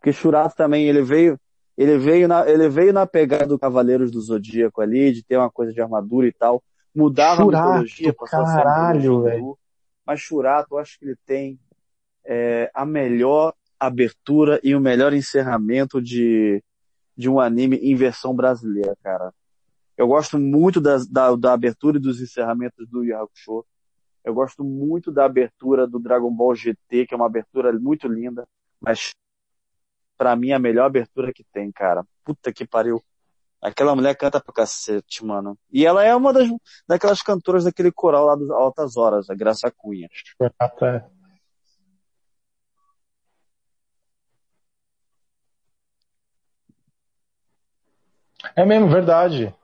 Porque 0.00 0.12
Churato 0.12 0.56
também, 0.56 0.88
ele 0.88 1.02
veio, 1.02 1.38
ele 1.76 1.98
veio 1.98 2.26
na, 2.26 2.48
ele 2.48 2.68
veio 2.68 2.92
na 2.92 3.06
pegada 3.06 3.46
do 3.46 3.58
Cavaleiros 3.58 4.10
do 4.10 4.20
Zodíaco 4.20 4.80
ali, 4.80 5.12
de 5.12 5.22
ter 5.22 5.36
uma 5.36 5.50
coisa 5.50 5.72
de 5.72 5.80
armadura 5.80 6.26
e 6.26 6.32
tal. 6.32 6.62
Mudava 6.94 7.42
Churato, 7.42 7.68
a 7.68 7.72
mitologia, 7.72 8.14
passou 8.14 8.44
caralho, 8.44 9.22
velho. 9.22 9.58
Mas 10.06 10.20
Churato, 10.20 10.74
eu 10.74 10.78
acho 10.78 10.98
que 10.98 11.04
ele 11.04 11.16
tem 11.26 11.60
é, 12.24 12.70
a 12.72 12.86
melhor 12.86 13.52
abertura 13.80 14.60
e 14.62 14.74
o 14.74 14.80
melhor 14.80 15.14
encerramento 15.14 16.00
de, 16.02 16.62
de 17.16 17.28
um 17.28 17.40
anime 17.40 17.76
em 17.76 17.94
versão 17.94 18.36
brasileira, 18.36 18.94
cara. 19.02 19.32
Eu 19.96 20.06
gosto 20.06 20.38
muito 20.38 20.80
da, 20.80 20.98
da, 21.10 21.34
da 21.34 21.52
abertura 21.54 21.96
e 21.96 22.00
dos 22.00 22.20
encerramentos 22.20 22.86
do 22.88 23.02
Yu 23.02 23.16
Hakusho. 23.16 23.64
Eu 24.22 24.34
gosto 24.34 24.62
muito 24.62 25.10
da 25.10 25.24
abertura 25.24 25.86
do 25.86 25.98
Dragon 25.98 26.30
Ball 26.30 26.54
GT, 26.54 27.06
que 27.06 27.14
é 27.14 27.16
uma 27.16 27.26
abertura 27.26 27.72
muito 27.72 28.06
linda, 28.06 28.46
mas 28.78 29.14
pra 30.20 30.36
mim, 30.36 30.52
a 30.52 30.58
melhor 30.58 30.84
abertura 30.84 31.32
que 31.32 31.42
tem, 31.50 31.72
cara. 31.72 32.04
Puta 32.22 32.52
que 32.52 32.66
pariu. 32.66 33.02
Aquela 33.62 33.94
mulher 33.94 34.14
canta 34.14 34.38
pra 34.38 34.52
cacete, 34.52 35.24
mano. 35.24 35.58
E 35.72 35.86
ela 35.86 36.04
é 36.04 36.14
uma 36.14 36.30
das, 36.30 36.46
daquelas 36.86 37.22
cantoras 37.22 37.64
daquele 37.64 37.90
coral 37.90 38.26
lá 38.26 38.36
das 38.36 38.50
Altas 38.50 38.96
Horas, 38.98 39.30
a 39.30 39.34
Graça 39.34 39.70
Cunha. 39.70 40.08
É. 40.40 41.04
É 48.56 48.64
mesmo, 48.64 48.88
verdade. 48.88 49.54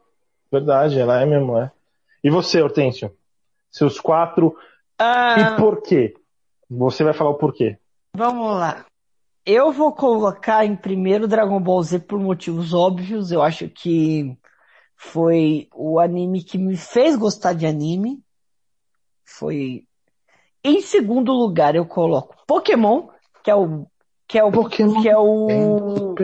Verdade, 0.51 0.99
ela 0.99 1.21
é 1.21 1.27
mesmo, 1.27 1.59
é. 1.59 1.71
E 2.23 2.31
você, 2.31 2.63
Hortêncio? 2.63 3.13
Seus 3.71 4.01
quatro. 4.01 4.57
Ah... 4.99 5.37
E 5.39 5.57
por 5.57 5.83
quê? 5.83 6.15
Você 6.69 7.05
vai 7.05 7.13
falar 7.13 7.31
o 7.31 7.39
porquê. 7.39 7.79
Vamos 8.15 8.57
lá. 8.59 8.85
Eu 9.45 9.71
vou 9.71 9.93
colocar 9.93 10.65
em 10.65 10.75
primeiro 10.75 11.29
Dragon 11.29 11.61
Ball 11.61 11.83
Z 11.83 12.01
por 12.01 12.19
motivos 12.19 12.75
óbvios. 12.75 13.31
Eu 13.31 13.43
acho 13.43 13.69
que 13.69 14.37
foi 14.97 15.69
o 15.75 16.01
anime 16.01 16.43
que 16.43 16.59
me 16.59 16.77
fez 16.77 17.15
gostar 17.15 17.53
de 17.53 17.67
anime. 17.67 18.21
Foi. 19.25 19.85
Em 20.65 20.81
segundo 20.81 21.33
lugar, 21.33 21.77
eu 21.77 21.87
coloco 21.87 22.35
Pokémon, 22.47 23.09
que 23.45 23.51
é 23.51 23.55
o 23.55 23.87
que 24.27 24.39
é 24.39 24.43
o 24.43 24.51
Pokémon 24.51 25.01
que 25.01 25.09
é 25.09 25.17
o 25.17 26.15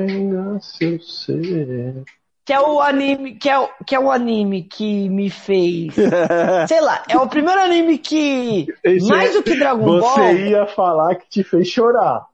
que 2.45 2.53
é 2.53 2.61
o 2.61 2.81
anime 2.81 3.35
que 3.37 3.49
é 3.49 3.59
o, 3.59 3.69
que 3.87 3.95
é 3.95 4.01
o 4.01 4.11
anime 4.11 4.63
que 4.63 5.09
me 5.09 5.31
fez 5.31 5.95
sei 6.67 6.81
lá 6.81 7.03
é 7.09 7.17
o 7.17 7.29
primeiro 7.29 7.61
anime 7.61 7.99
que 7.99 8.67
Esse 8.83 9.09
mais 9.09 9.33
do 9.33 9.43
que 9.43 9.57
Dragon 9.57 9.85
você 9.85 10.01
Ball 10.01 10.17
você 10.17 10.49
ia 10.49 10.67
falar 10.67 11.15
que 11.17 11.29
te 11.29 11.45
fez 11.45 11.69
chorar 11.69 12.27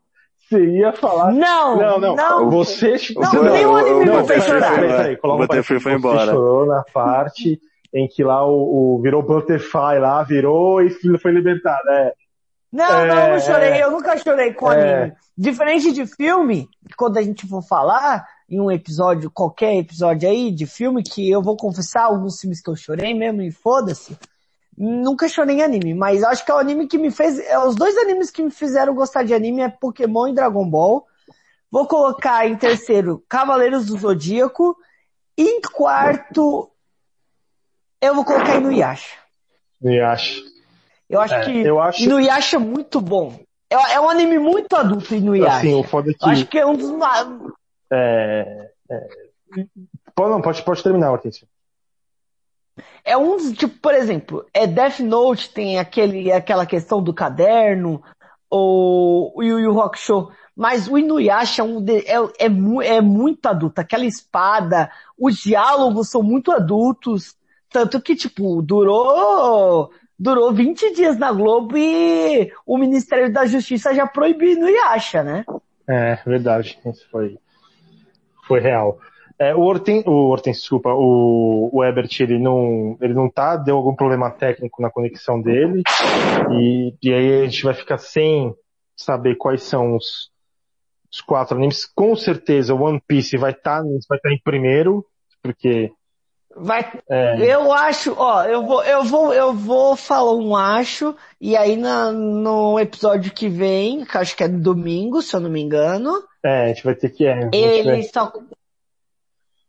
você 0.49 0.65
ia 0.65 0.95
falar. 0.95 1.31
Não, 1.31 1.77
não, 1.77 2.01
não. 2.01 2.17
não 2.17 2.51
você. 2.51 2.97
Não, 3.15 3.33
não 3.35 3.53
nenhum 3.53 3.77
anime 3.77 4.05
não, 4.07 4.23
me 4.23 4.27
fez 4.27 4.45
chorar. 4.45 4.81
Peraí, 4.81 5.17
coloca 5.19 5.47
Butterfly 5.47 5.79
foi 5.79 5.93
embora. 5.93 6.25
Você 6.25 6.31
chorou 6.31 6.65
na 6.65 6.83
parte 6.85 7.61
em 7.93 8.09
que 8.09 8.25
lá 8.25 8.47
o, 8.47 8.97
o 8.97 9.03
virou 9.03 9.23
Butterfly 9.23 9.99
lá, 9.99 10.23
virou 10.23 10.81
e 10.83 10.91
foi 11.19 11.33
libertado, 11.33 11.89
é. 11.91 12.13
Não, 12.71 13.01
é, 13.01 13.07
não, 13.07 13.31
não 13.33 13.41
chorei, 13.41 13.83
eu 13.83 13.91
nunca 13.91 14.17
chorei 14.19 14.53
com 14.53 14.71
é, 14.71 15.03
anime. 15.03 15.17
Diferente 15.37 15.93
de 15.93 16.07
filme, 16.07 16.69
quando 16.97 17.17
a 17.17 17.23
gente 17.23 17.47
for 17.47 17.63
falar 17.63 18.27
em 18.49 18.61
um 18.61 18.71
episódio, 18.71 19.31
qualquer 19.31 19.77
episódio 19.77 20.29
aí 20.29 20.51
de 20.51 20.67
filme, 20.67 21.03
que 21.03 21.29
eu 21.29 21.43
vou 21.43 21.57
confessar 21.57 22.05
alguns 22.05 22.41
filmes 22.41 22.63
que 22.63 22.71
eu 22.71 22.77
chorei 22.77 23.13
mesmo 23.13 23.43
e 23.43 23.51
foda-se. 23.51 24.17
Nunca 24.77 25.29
chorei 25.29 25.57
em 25.57 25.63
anime, 25.63 25.93
mas 25.93 26.23
acho 26.23 26.45
que 26.45 26.51
é 26.51 26.55
o 26.55 26.59
anime 26.59 26.87
que 26.87 26.97
me 26.97 27.11
fez. 27.11 27.39
É, 27.41 27.59
os 27.59 27.75
dois 27.75 27.97
animes 27.99 28.31
que 28.31 28.43
me 28.43 28.51
fizeram 28.51 28.95
gostar 28.95 29.25
de 29.25 29.35
anime 29.35 29.61
é 29.61 29.69
Pokémon 29.69 30.29
e 30.29 30.33
Dragon 30.33 30.65
Ball. 30.65 31.05
Vou 31.71 31.87
colocar 31.87 32.49
em 32.49 32.57
terceiro 32.57 33.23
Cavaleiros 33.29 33.87
do 33.87 33.99
Zodíaco. 33.99 34.77
E 35.37 35.43
em 35.43 35.61
quarto, 35.61 36.71
eu 38.01 38.15
vou 38.15 38.25
colocar 38.25 38.57
Inuyasha. 38.57 39.17
Inuyasha. 39.83 40.41
Eu 41.11 41.21
acho 41.21 41.35
é, 41.35 41.45
que 41.45 41.59
eu 41.61 41.81
acho... 41.81 42.03
Inuyasha 42.03 42.57
é 42.57 42.61
muito 42.61 43.01
bom. 43.01 43.39
É, 43.69 43.95
é 43.95 44.01
um 44.01 44.09
anime 44.09 44.39
muito 44.39 44.75
adulto, 44.75 45.15
Inuyasha. 45.15 45.59
Assim, 45.59 45.75
o 45.75 45.83
foda 45.83 46.11
é 46.11 46.15
que... 46.15 46.25
Eu 46.25 46.29
acho 46.31 46.47
que 46.47 46.59
é 46.59 46.67
um 46.67 46.77
dos... 46.77 46.91
É... 47.93 48.71
é... 48.91 49.09
Pode, 50.15 50.31
não, 50.31 50.43
pode, 50.43 50.63
pode 50.63 50.83
terminar, 50.83 51.11
Hortência. 51.11 51.47
É 53.05 53.17
um 53.17 53.53
tipo, 53.53 53.79
por 53.81 53.95
exemplo, 53.95 54.47
é 54.53 54.67
Death 54.67 55.01
Note, 55.01 55.51
tem 55.53 55.79
aquele, 55.79 56.31
aquela 56.31 56.67
questão 56.67 57.03
do 57.03 57.15
caderno, 57.15 58.03
ou 58.51 59.33
o 59.37 59.43
Yu 59.43 59.59
Yu 59.61 59.81
Hakusho, 59.81 60.31
mas 60.59 60.89
o 60.89 60.99
Inuyasha 60.99 61.63
é, 61.63 61.65
um 61.65 61.81
de, 61.81 61.99
é, 61.99 62.17
é, 62.39 62.97
é 62.97 63.01
muito 63.01 63.47
adulto, 63.47 63.81
aquela 63.81 64.05
espada, 64.05 64.91
os 65.19 65.37
diálogos 65.37 66.09
são 66.11 66.23
muito 66.23 66.51
adultos, 66.51 67.37
tanto 67.71 68.01
que, 68.01 68.17
tipo, 68.17 68.61
durou, 68.63 69.91
durou 70.19 70.53
20 70.53 70.95
dias 70.95 71.19
na 71.19 71.31
Globo 71.31 71.77
e 71.77 72.53
o 72.67 72.77
Ministério 72.77 73.33
da 73.33 73.47
Justiça 73.47 73.95
já 73.95 74.07
proibiu 74.07 74.53
Inuyasha, 74.53 75.23
né? 75.23 75.45
É, 75.87 76.17
verdade. 76.27 76.79
Isso 76.85 77.09
foi, 77.11 77.39
foi 78.49 78.61
real. 78.61 78.99
É, 79.39 79.55
o 79.55 79.61
Horten, 79.61 80.03
o 80.05 80.31
Horten, 80.31 80.53
desculpa, 80.53 80.93
o, 80.93 81.71
o 81.73 81.85
Ebert, 81.85 82.11
ele 82.19 82.41
não, 82.41 82.99
ele 83.01 83.15
não 83.15 83.31
tá, 83.31 83.55
deu 83.57 83.77
algum 83.77 83.95
problema 83.95 84.31
técnico 84.31 84.83
na 84.83 84.91
conexão 84.91 85.41
dele, 85.41 85.83
e, 86.51 86.93
e 87.01 87.15
aí 87.15 87.43
a 87.43 87.45
gente 87.45 87.63
vai 87.63 87.75
ficar 87.75 87.99
sem 87.99 88.53
saber 88.97 89.37
quais 89.37 89.63
são 89.63 89.95
os, 89.95 90.33
os 91.13 91.21
quatro 91.21 91.57
animes. 91.57 91.87
Com 91.87 92.17
certeza, 92.17 92.75
o 92.75 92.83
One 92.83 93.01
Piece 93.07 93.37
vai 93.37 93.53
estar, 93.53 93.81
tá, 93.81 93.89
vai 94.09 94.19
tá 94.19 94.33
em 94.33 94.41
primeiro, 94.43 95.07
porque 95.41 95.93
Vai, 96.61 96.91
é. 97.09 97.55
eu 97.55 97.73
acho, 97.73 98.15
ó, 98.17 98.45
eu 98.45 98.67
vou, 98.67 98.83
eu 98.85 99.05
vou, 99.05 99.33
eu 99.33 99.53
vou 99.53 99.97
falar 99.97 100.35
um 100.35 100.57
acho, 100.57 101.15
e 101.41 101.57
aí 101.57 101.77
na, 101.77 102.11
no 102.13 102.79
episódio 102.79 103.33
que 103.33 103.49
vem, 103.49 104.05
que 104.05 104.19
acho 104.19 104.37
que 104.37 104.45
é 104.45 104.49
domingo, 104.49 105.23
se 105.23 105.35
eu 105.35 105.41
não 105.41 105.51
me 105.51 105.61
engano. 105.61 106.13
É, 106.45 106.65
a 106.65 106.69
gente 106.69 106.85
vai 106.85 106.95
ter 106.95 107.11
que, 107.11 107.27
é, 107.27 107.49
ele 107.53 108.03
só, 108.05 108.33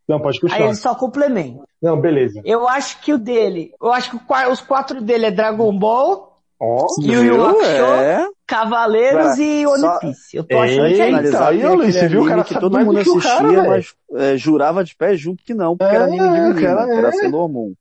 não, 0.07 0.20
pode 0.20 0.40
continuar. 0.40 0.64
Aí 0.64 0.70
ele 0.70 0.76
só 0.76 0.95
complementa. 0.95 1.64
Não, 1.82 1.99
beleza. 1.99 2.41
Eu 2.44 2.68
acho 2.68 2.99
que 3.02 3.14
o 3.14 3.18
dele, 3.18 3.74
eu 3.80 3.91
acho 3.91 4.10
que 4.10 4.18
os 4.52 4.61
quatro 4.61 5.02
dele 5.02 5.28
é 5.28 5.32
Dragon 5.32 5.78
Ball, 5.78 6.30
Oh, 6.61 6.88
Yu 6.99 7.24
Yu 7.24 7.45
Hakusho, 7.45 7.66
é. 7.66 8.28
Cavaleiros 8.49 9.27
Cara, 9.27 9.41
e 9.41 9.67
One 9.67 9.99
Piece. 10.01 10.38
Eu 10.38 10.43
tô 10.43 10.57
achando 10.57 10.85
Eita, 10.88 10.95
que 10.95 11.01
é 11.01 11.21
isso. 11.21 11.38
Aí, 11.38 11.67
Luiz, 11.67 11.95
você 11.95 12.07
viu 12.07 12.23
o 12.23 12.27
cara 12.27 12.43
que 12.43 12.59
todo 12.59 12.80
mundo 12.80 12.99
assistia, 12.99 13.21
cara, 13.21 13.69
mas 13.69 13.95
é, 14.15 14.38
jurava 14.38 14.84
de 14.84 14.95
pé 14.95 15.15
junto 15.15 15.43
que 15.43 15.53
não, 15.53 15.77
porque 15.77 15.93
é, 15.93 15.95
era 15.95 16.05
anime 16.05 16.23
de 16.23 16.41
menina, 16.41 16.61
cara, 16.61 16.91
era 16.91 17.07
é. 17.09 17.11
Sailor 17.11 17.47
Moon. 17.47 17.73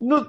No... 0.00 0.28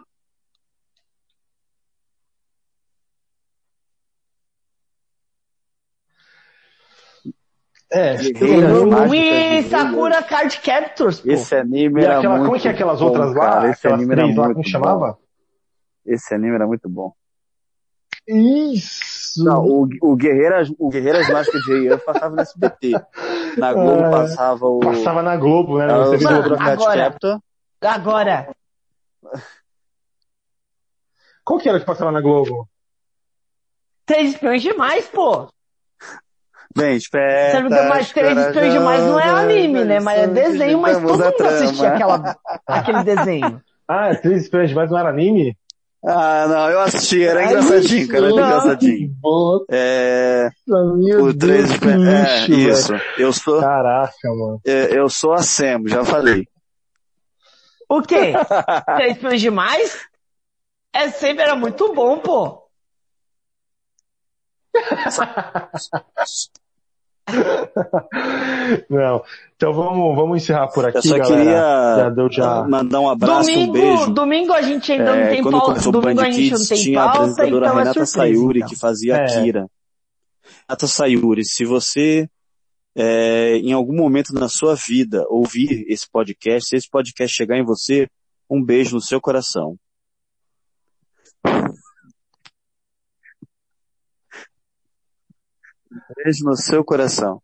É, 7.92 8.16
e 8.16 9.64
Sakura 9.64 10.22
Card 10.22 10.60
Captors, 10.60 11.22
pô. 11.22 11.32
Esse 11.32 11.56
anime 11.56 12.04
era 12.04 12.18
aquela, 12.18 12.36
muito 12.36 12.46
Como 12.46 12.58
é 12.58 12.60
que 12.60 12.68
é 12.68 12.72
aquelas 12.72 13.00
bom, 13.00 13.06
outras 13.08 13.34
lá? 13.34 13.50
Cara, 13.50 13.70
esse 13.72 13.88
anime 13.88 14.14
era 14.14 14.26
lá, 14.28 14.54
como 14.54 14.68
chamava? 14.68 15.18
Esse 16.06 16.36
anime 16.36 16.54
era 16.54 16.68
muito 16.68 16.88
bom. 16.88 17.14
Isso! 18.28 19.44
Não, 19.44 19.66
o, 19.66 19.88
o 20.02 20.16
Guerreiras, 20.16 20.72
o 20.80 20.90
Guerreiras 20.90 21.30
Mágicas 21.30 21.62
de 21.62 21.74
Heian 21.74 21.98
passava 22.00 22.36
no 22.36 22.42
SBT. 22.42 22.92
Na 23.58 23.74
Globo 23.74 24.06
é, 24.06 24.12
passava 24.12 24.66
o... 24.66 24.80
Passava 24.80 25.22
na 25.22 25.36
Globo, 25.36 25.78
né? 25.78 25.88
Você 25.88 26.24
Mano, 26.24 26.56
agora, 26.60 27.16
agora. 27.82 28.56
Qual 31.44 31.60
que 31.60 31.70
era 31.70 31.80
que 31.80 31.86
passava 31.86 32.12
na 32.12 32.22
Globo? 32.22 32.68
Três 34.06 34.32
espiões 34.32 34.62
demais, 34.62 35.08
pô! 35.08 35.48
Bem, 36.76 36.98
espera. 36.98 37.62
Você 37.62 37.70
não 37.70 37.90
mais 37.90 38.12
três 38.12 38.38
espiões 38.38 38.74
demais 38.74 39.02
não 39.02 39.20
é 39.20 39.30
anime, 39.30 39.86
né? 39.86 40.00
Mas 40.00 40.20
é 40.20 40.28
desenho, 40.28 40.82
mas 40.82 40.98
todo 40.98 41.12
mundo 41.12 41.24
assistia 41.24 41.90
aquela, 41.90 42.38
aquele 42.68 43.04
desenho. 43.04 43.62
Ah, 43.88 44.14
três 44.16 44.44
espiões 44.44 44.70
demais 44.70 44.90
não 44.90 44.98
era 44.98 45.10
anime? 45.10 45.56
Ah, 46.08 46.48
não, 46.48 46.70
eu 46.70 46.80
assisti, 46.82 47.24
era 47.24 47.40
Ai, 47.40 47.48
engraçadinho, 47.48 48.08
cara, 48.08 48.28
era 48.28 48.32
engraçadinho. 48.32 49.16
É, 49.70 50.50
Meu 50.68 51.24
o 51.24 51.34
Deus, 51.34 51.72
que 51.80 51.88
é, 51.88 52.70
isso. 52.70 52.94
Eu 53.18 53.34
sou, 53.34 53.60
Caraca, 53.60 54.30
mano. 54.30 54.62
É, 54.64 54.98
eu 54.98 55.10
sou 55.10 55.34
a 55.34 55.42
Sam, 55.42 55.82
já 55.88 56.06
falei. 56.06 56.48
O 57.90 58.02
quê? 58.04 58.34
Três 58.98 59.20
fãs 59.20 59.42
demais? 59.42 60.06
É 60.94 61.10
sempre 61.10 61.44
era 61.44 61.56
muito 61.56 61.92
bom, 61.94 62.20
pô. 62.20 62.70
Não. 68.90 69.24
Então 69.56 69.74
vamos, 69.74 70.16
vamos 70.16 70.44
encerrar 70.44 70.68
por 70.68 70.86
aqui, 70.86 70.98
Eu 70.98 71.02
só 71.02 71.18
galera. 71.18 71.36
queria 71.38 71.96
já 71.98 72.10
deu, 72.10 72.32
já... 72.32 72.64
mandar 72.68 73.00
um 73.00 73.10
abraço, 73.10 73.50
domingo, 73.50 73.70
um 73.70 73.74
beijo. 73.74 74.14
Domingo 74.14 74.54
a 74.54 74.62
gente 74.62 74.92
ainda 74.92 75.16
é, 75.16 75.24
não 75.24 75.30
tem 75.30 75.44
pauta. 75.52 75.92
Domingo 75.92 76.22
a 76.22 76.32
gente 76.32 76.52
não 76.52 76.66
tem 76.66 76.78
tinha 76.78 77.00
pauta, 77.00 77.18
a 77.18 77.22
apresentadora 77.22 77.66
então 77.66 77.78
Renata 77.78 77.90
é 78.02 78.06
surpresa, 78.06 78.36
Sayuri 78.36 78.60
então. 78.60 78.70
que 78.70 78.76
fazia 78.76 79.16
É. 79.16 79.24
a 79.24 79.26
Kira. 79.26 79.68
Renata 80.68 80.88
Sayuri, 80.88 81.46
se 81.46 81.66
você 81.66 82.30
é, 82.96 83.58
em 83.58 83.74
algum 83.74 83.96
momento 83.96 84.34
na 84.34 84.48
sua 84.48 84.76
vida 84.76 85.26
ouvir 85.30 85.86
esse 85.90 86.10
podcast, 86.10 86.70
se 86.70 86.76
esse 86.78 86.90
podcast 86.90 87.36
chegar 87.36 87.58
em 87.58 87.66
você, 87.66 88.08
um 88.50 88.64
beijo 88.64 88.96
no 88.96 89.02
seu 89.02 89.20
coração. 89.20 89.76
Beijo 96.16 96.46
no 96.46 96.56
seu 96.56 96.84
coração. 96.84 97.42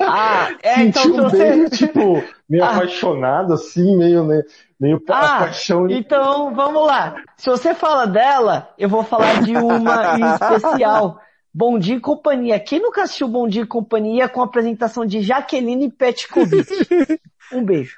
Ah, 0.00 0.48
é, 0.62 0.82
então 0.82 1.02
Sentiu 1.04 1.30
se 1.30 1.36
você... 1.36 1.50
meio, 1.56 1.70
tipo, 1.70 2.24
meio 2.48 2.64
Ah. 2.64 2.70
apaixonado, 2.70 3.52
assim, 3.54 3.96
meio, 3.96 4.24
meio, 4.24 4.44
meio 4.78 5.02
Ah, 5.08 5.38
paixão. 5.40 5.88
então 5.88 6.54
vamos 6.54 6.86
lá. 6.86 7.14
Se 7.36 7.48
você 7.48 7.74
fala 7.74 8.06
dela, 8.06 8.68
eu 8.78 8.88
vou 8.88 9.04
falar 9.04 9.42
de 9.42 9.56
uma 9.56 10.18
em 10.18 10.24
especial. 10.34 11.20
Bom 11.54 11.78
Dia 11.78 11.96
e 11.96 12.00
Companhia. 12.00 12.58
Quem 12.58 12.80
nunca 12.80 13.02
assistiu 13.02 13.28
Bom 13.28 13.46
Dia 13.46 13.62
e 13.62 13.66
Companhia 13.66 14.26
com 14.28 14.40
a 14.40 14.44
apresentação 14.44 15.04
de 15.04 15.20
Jaqueline 15.20 15.90
Petkovic? 15.90 16.66
Um 17.52 17.62
beijo. 17.62 17.96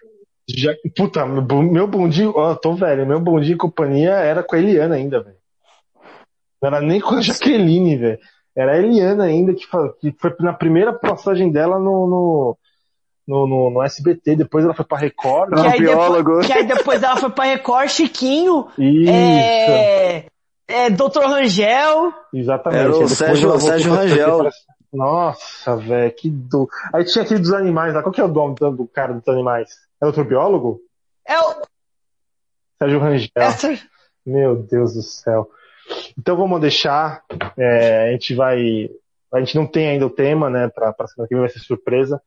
Já, 0.49 0.73
puta, 0.97 1.25
meu 1.25 1.62
meu 1.62 1.87
bom 1.87 2.09
dia, 2.09 2.29
ó, 2.29 2.57
tô 2.57 2.75
velho, 2.75 3.07
meu 3.07 3.21
bom 3.21 3.39
dia 3.41 3.55
e 3.55 3.57
companhia 3.57 4.11
era 4.15 4.43
com 4.43 4.57
a 4.57 4.59
Eliana 4.59 4.97
ainda, 4.97 5.23
velho. 5.23 5.37
Não 6.61 6.69
era 6.69 6.81
nem 6.81 7.01
com 7.01 7.15
a 7.15 7.21
Jaqueline, 7.21 7.97
velho. 7.97 8.19
Era 8.57 8.73
a 8.73 8.79
Eliana 8.79 9.25
ainda, 9.25 9.53
que, 9.53 9.67
que 10.01 10.15
foi 10.19 10.35
na 10.41 10.53
primeira 10.53 10.93
passagem 10.93 11.51
dela 11.51 11.79
no, 11.79 12.07
no, 12.07 12.59
no, 13.27 13.47
no- 13.49 13.71
no 13.71 13.83
SBT, 13.83 14.37
depois 14.37 14.65
ela 14.65 14.75
foi 14.75 14.85
pra 14.85 14.99
Record. 14.99 15.55
Que 15.55 15.67
aí, 15.67 15.79
biólogo. 15.81 16.29
depois, 16.31 16.47
que 16.47 16.53
aí 16.53 16.65
depois 16.67 17.03
ela 17.03 17.17
foi 17.17 17.31
pra 17.31 17.45
Record, 17.45 17.89
Chiquinho, 17.89 18.69
Isso, 18.79 19.11
é, 19.11 20.27
é, 20.69 20.91
Dr. 20.91 21.25
Rangel, 21.27 22.13
exatamente. 22.33 22.81
Era 22.81 22.97
o 22.97 23.01
Aí 23.01 23.09
Sérgio- 23.09 23.49
voltou 23.49 23.69
Sérgio 23.69 23.93
Rangel. 23.93 24.39
pra- 24.39 24.51
Nossa, 24.93 25.77
velho, 25.77 26.15
que 26.15 26.31
do. 26.31 26.69
Aí 26.93 27.05
tinha 27.05 27.25
aquele 27.25 27.41
dos 27.41 27.53
animais 27.53 27.93
lá. 27.95 28.03
Qual 28.03 28.13
que 28.13 28.21
é 28.21 28.25
o 28.25 28.29
nome 28.29 28.55
do, 28.55 28.71
do 28.71 28.87
cara 28.87 29.13
dos 29.13 29.27
animais? 29.27 29.71
É 30.01 30.07
outro 30.07 30.25
biólogo? 30.25 30.81
é 31.27 31.41
o, 31.41 31.55
Sérgio 32.81 33.01
Rangel. 33.01 33.31
essa, 33.35 33.77
Meu 34.25 34.55
Deus 34.55 34.95
do 34.95 35.03
céu. 35.03 35.49
Então 36.19 36.36
vamos 36.36 36.61
deixar. 36.61 37.23
é, 37.56 38.09
a 38.09 38.12
gente 38.12 38.35
vai. 38.35 38.89
A 39.32 39.40
gente 39.40 39.56
não 39.56 39.66
tem 39.66 39.89
ainda 39.89 40.06
o 40.06 40.11
tema, 40.11 40.48
né? 40.48 40.69
Pra, 40.69 40.93
pra 40.93 41.06
semana 41.09 41.28
que 41.28 41.35
vem 41.35 41.43
vai 41.43 41.51
ser 41.51 41.59
surpresa. 41.61 42.20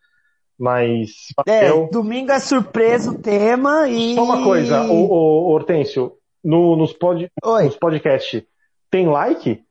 Mas. 0.59 1.11
é, 1.47 1.69
eu, 1.69 1.87
domingo 1.91 2.31
é 2.31 2.39
surpresa 2.39 3.11
o 3.11 3.17
tema 3.19 3.87
e... 3.87 4.15
só 4.15 4.23
uma 4.23 4.43
coisa, 4.43 4.81
o, 4.83 5.05
o, 5.05 5.49
Hortêncio, 5.51 6.13
no, 6.43 6.75
nos, 6.75 6.93
pod, 6.93 7.31
Oi. 7.43 7.63
nos 7.65 7.77
podcasts, 7.77 8.43
tem 8.89 9.07
like? 9.07 9.63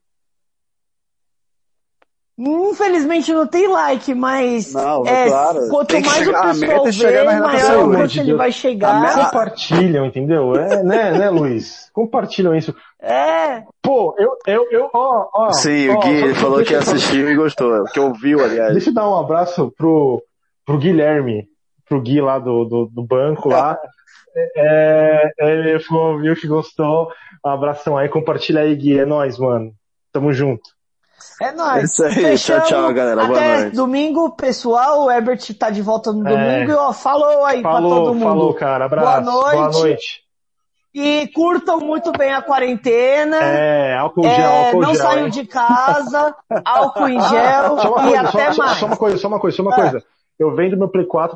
Infelizmente 2.38 3.32
não 3.32 3.46
tem 3.46 3.66
like, 3.66 4.14
mas 4.14 4.74
Não, 4.74 5.06
é, 5.06 5.26
claro. 5.26 5.68
quanto 5.70 5.88
Tem 5.88 6.02
mais 6.02 6.18
chegar- 6.18 6.40
o 6.40 6.82
pessoal 6.84 7.10
é 7.10 7.12
vê, 7.12 7.24
maior 7.40 7.86
o 7.88 7.94
quanto 7.94 8.20
ele 8.20 8.34
vai 8.34 8.52
chegar. 8.52 9.00
meta- 9.00 9.24
Compartilham, 9.24 10.04
entendeu? 10.06 10.54
É, 10.54 10.82
né, 10.82 11.18
né, 11.18 11.30
Luiz? 11.30 11.88
Compartilham 11.94 12.54
isso. 12.54 12.74
É, 13.00 13.62
Pô, 13.82 14.14
eu, 14.18 14.30
eu, 14.46 14.66
eu, 14.70 14.90
ó, 14.92 15.28
ó. 15.32 15.52
Sim, 15.52 15.90
ó, 15.90 15.94
o 15.96 16.00
Gui 16.00 16.34
falou 16.34 16.64
que 16.64 16.74
assistiu 16.74 17.30
e 17.30 17.36
gostou, 17.36 17.84
que 17.84 18.00
ouviu, 18.00 18.42
aliás. 18.42 18.72
Deixa 18.72 18.90
eu 18.90 18.94
dar 18.94 19.08
um 19.08 19.16
abraço 19.18 19.72
pro, 19.76 20.22
pro 20.64 20.78
Guilherme, 20.78 21.46
pro 21.88 22.00
Gui 22.00 22.20
lá 22.20 22.38
do, 22.38 22.64
do, 22.64 22.86
do 22.86 23.02
banco 23.02 23.48
lá. 23.48 23.78
É, 24.54 25.30
é, 25.40 25.50
ele 25.50 25.80
falou, 25.80 26.18
viu 26.18 26.36
que 26.36 26.46
gostou. 26.46 27.08
Um 27.42 27.48
abração 27.48 27.96
aí, 27.96 28.06
compartilha 28.06 28.60
aí, 28.60 28.76
Gui. 28.76 28.98
É 28.98 29.06
nóis, 29.06 29.38
mano. 29.38 29.72
Tamo 30.12 30.30
junto. 30.30 30.60
é 31.40 31.52
nóis. 31.52 31.74
É 31.80 31.84
isso 31.84 32.04
aí, 32.04 32.12
Fechamos. 32.12 32.68
tchau, 32.68 32.82
tchau, 32.82 32.92
galera. 32.92 33.24
Boa 33.24 33.38
Até 33.38 33.60
noite. 33.62 33.76
domingo, 33.76 34.36
pessoal. 34.36 35.04
O 35.04 35.10
Herbert 35.10 35.40
tá 35.58 35.70
de 35.70 35.80
volta 35.80 36.12
no 36.12 36.28
É. 36.28 36.30
domingo. 36.30 36.70
E 36.70 36.74
ó, 36.74 36.92
falou 36.92 37.46
aí 37.46 37.62
pra 37.62 37.72
Falou, 37.72 37.94
todo 38.04 38.14
mundo. 38.14 38.24
falou, 38.28 38.52
cara. 38.52 38.84
Abraço. 38.84 39.24
Boa 39.24 39.52
Boa 39.52 39.70
noite. 39.70 40.22
E 40.98 41.26
curtam 41.34 41.78
muito 41.80 42.10
bem 42.12 42.32
a 42.32 42.40
quarentena. 42.40 43.36
É, 43.36 43.96
álcool 43.98 44.24
É, 44.26 44.34
gel, 44.34 44.50
álcool 44.50 44.80
não 44.80 44.94
gel. 44.94 45.02
saiam 45.02 45.24
hein? 45.26 45.30
de 45.30 45.46
casa, 45.46 46.34
álcool 46.64 47.08
em 47.08 47.20
gel 47.20 47.78
Só 47.78 47.88
uma 47.94 48.00
e 48.00 48.04
coisa, 48.12 48.20
até 48.28 48.46
só, 48.46 48.52
só- 48.52 48.62
mais. 48.64 48.78
só 48.78 48.86
uma 48.86 48.96
coisa, 48.96 49.16
só 49.18 49.28
uma 49.28 49.38
coisa, 49.40 49.56
só 49.56 49.62
uma 49.62 49.72
Ah. 49.72 49.76
coisa. 49.76 50.04
Eu 50.38 50.54
vendo 50.54 50.76
meu 50.76 50.88
Play 50.88 51.06
4 51.06 51.34